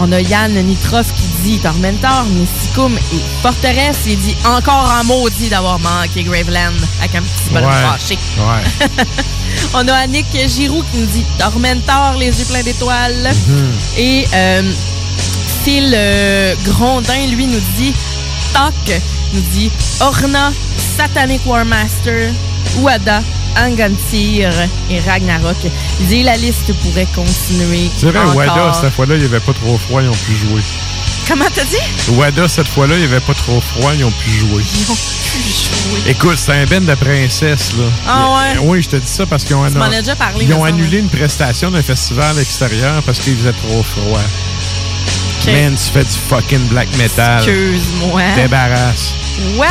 [0.00, 3.98] On a Yann Nitroff qui dit Tormentor, Mysticum et Forteresse.
[4.06, 8.18] Il dit encore en maudit d'avoir manqué Graveland avec un petit bonhomme fâché.
[8.38, 8.88] Ouais.
[9.74, 13.30] On a Annick Giroux qui nous dit Tormentor, les yeux pleins d'étoiles.
[13.96, 14.62] Et euh,
[15.64, 17.92] Phil euh, Grondin, lui, nous dit
[18.52, 19.00] Toc,
[19.34, 19.70] nous dit
[20.00, 20.52] Orna,
[20.96, 22.32] Satanic Warmaster,
[22.78, 23.22] Wada,
[23.56, 24.50] Angantyr
[24.90, 25.56] et Ragnarok.
[26.00, 27.90] Il dit la liste pourrait continuer.
[27.96, 28.24] C'est vrai.
[28.34, 30.62] Wada, cette fois-là, il n'y avait pas trop froid, ils ont pu jouer.
[31.26, 32.12] Comment t'as dit?
[32.12, 34.62] Wada, cette fois-là, il n'y avait pas trop froid, ils ont pu jouer.
[34.74, 36.10] Ils ont pu jouer.
[36.10, 37.84] Écoute, c'est un band de princesse, là.
[38.06, 38.58] Ah ouais?
[38.62, 41.70] Oui, je te dis ça parce qu'ils ont, déjà parlé, ils ont annulé une prestation
[41.70, 44.20] d'un festival extérieur parce qu'il faisait trop froid.
[45.40, 45.46] Ok.
[45.52, 47.38] Man, tu fais du fucking black metal.
[47.38, 48.22] Excuse-moi.
[48.36, 49.12] Débarrasse.
[49.56, 49.68] What?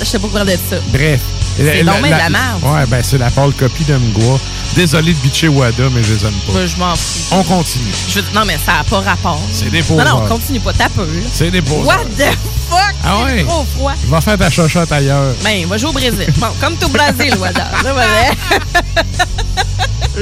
[0.00, 0.76] Je sais pas quoi de ça.
[0.92, 1.20] Bref.
[1.56, 2.62] C'est La- la- de la merde.
[2.62, 4.38] Ouais, ben c'est la pâle copie de Mgwa.
[4.76, 6.52] Désolé de bitcher Wada, mais je les aime pas.
[6.52, 7.34] Moi, je m'en fous.
[7.34, 7.84] On continue.
[8.08, 9.40] Je veux- Non, mais ça n'a pas rapport.
[9.52, 10.28] C'est des Non, non, poseurs.
[10.28, 10.72] continue pas.
[10.72, 11.20] T'as peu, là.
[11.32, 11.84] C'est des poseurs.
[11.86, 12.30] What the
[12.70, 12.78] fuck?
[13.04, 13.42] Ah C'est ouais?
[13.44, 13.94] trop froid.
[14.06, 15.34] Va faire ta chochotte ailleurs.
[15.42, 16.32] Ben, va jouer au Brésil.
[16.36, 17.64] Bon, comme tout au Brésil, Wada.
[17.82, 19.04] Va bien.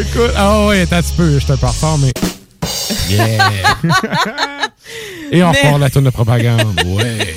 [0.01, 2.13] Écoute, ah ouais, attends un petit peu, je te parle mais.
[3.09, 3.39] Yeah!
[5.33, 6.81] Et on Mais- la tourne de propagande.
[6.87, 7.35] Ouais.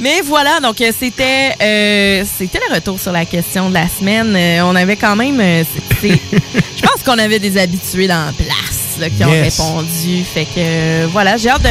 [0.00, 4.34] Mais voilà, donc euh, c'était euh, c'était le retour sur la question de la semaine.
[4.34, 5.62] Euh, on avait quand même, euh,
[6.02, 9.60] je pense qu'on avait des habitués dans la place là, qui ont Yes.
[9.60, 10.24] répondu.
[10.24, 11.68] Fait que euh, voilà, j'ai hâte de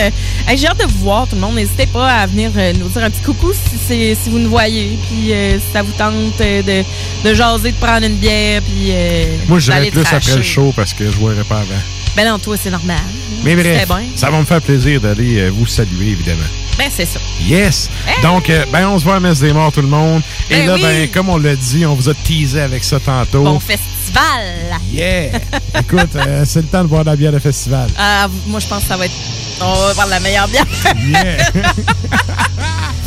[0.49, 1.55] hey, j'ai hâte de vous voir tout le monde.
[1.55, 4.49] N'hésitez pas à venir euh, nous dire un petit coucou si c'est si vous nous
[4.49, 8.61] voyez, puis euh, si ça vous tente euh, de, de jaser, de prendre une bière,
[8.61, 10.15] puis euh, Moi, dirais plus tracher.
[10.15, 11.81] après le show parce que je verrai pas avant.
[12.15, 12.97] Ben non, toi c'est normal.
[13.43, 14.01] Mais bref, bien.
[14.15, 16.43] ça va me faire plaisir d'aller euh, vous saluer, évidemment.
[16.77, 17.19] Ben c'est ça.
[17.41, 17.89] Yes!
[18.23, 20.21] Donc, euh, ben, on se voit à Messe des Morts, tout le monde.
[20.49, 20.81] Et Ben là, oui.
[20.81, 23.43] ben, comme on l'a dit, on vous a teasé avec ça tantôt.
[23.43, 24.79] Bon festival.
[24.91, 25.39] Yeah!
[25.79, 27.89] Écoute, euh, c'est le temps de boire de la bière de festival.
[27.97, 29.13] Ah, moi, je pense que ça va être.
[29.63, 30.65] On va avoir la meilleure bière.
[31.05, 31.49] Yeah!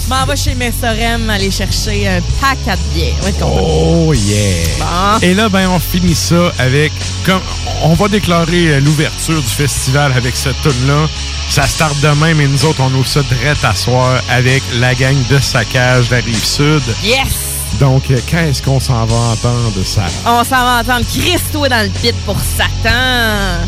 [0.08, 3.14] M'en vais chez Messorem aller chercher un pack à de bière.
[3.20, 3.60] On va être content.
[3.62, 4.66] Oh yeah!
[4.78, 5.18] Bon.
[5.22, 6.92] Et là, ben, on finit ça avec.
[7.24, 7.40] Comme,
[7.82, 11.08] on va déclarer euh, l'ouverture du festival avec cette tune-là.
[11.48, 15.16] Ça start demain, mais nous autres, on ouvre ça direct à soir avec la gang
[15.30, 16.82] de saccage de la rive sud.
[17.02, 17.54] Yes!
[17.80, 20.02] Donc, euh, qu'est-ce qu'on s'en va entendre, ça?
[20.26, 23.66] On s'en va entendre Christo dans le pit pour Satan.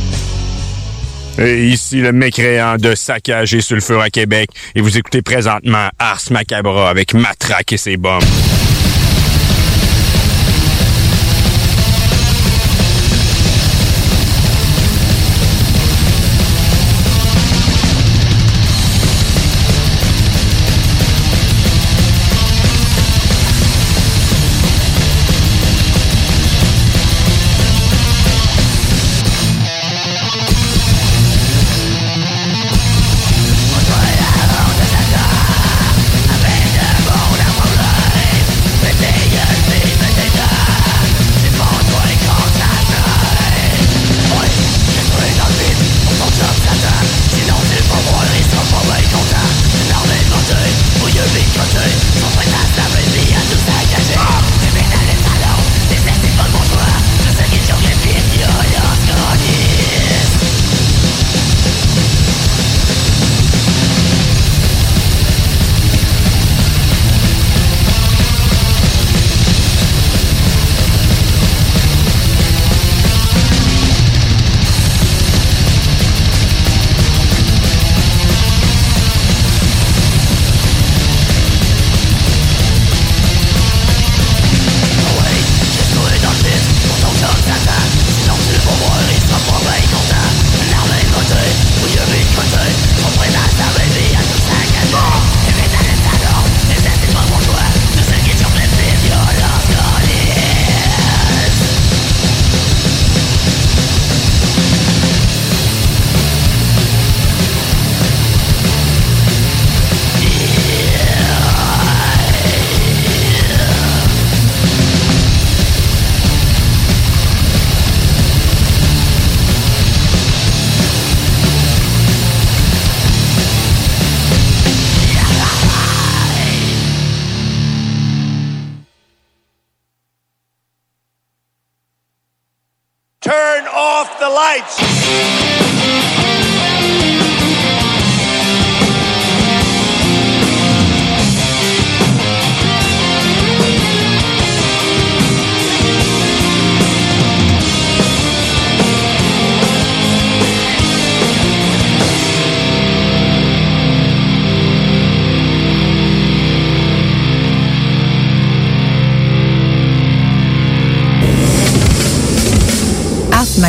[1.38, 4.50] Et ici le mécréant de saccage et sulfure à Québec.
[4.74, 8.22] Et vous écoutez présentement Ars Macabra avec Matraque et ses bombes.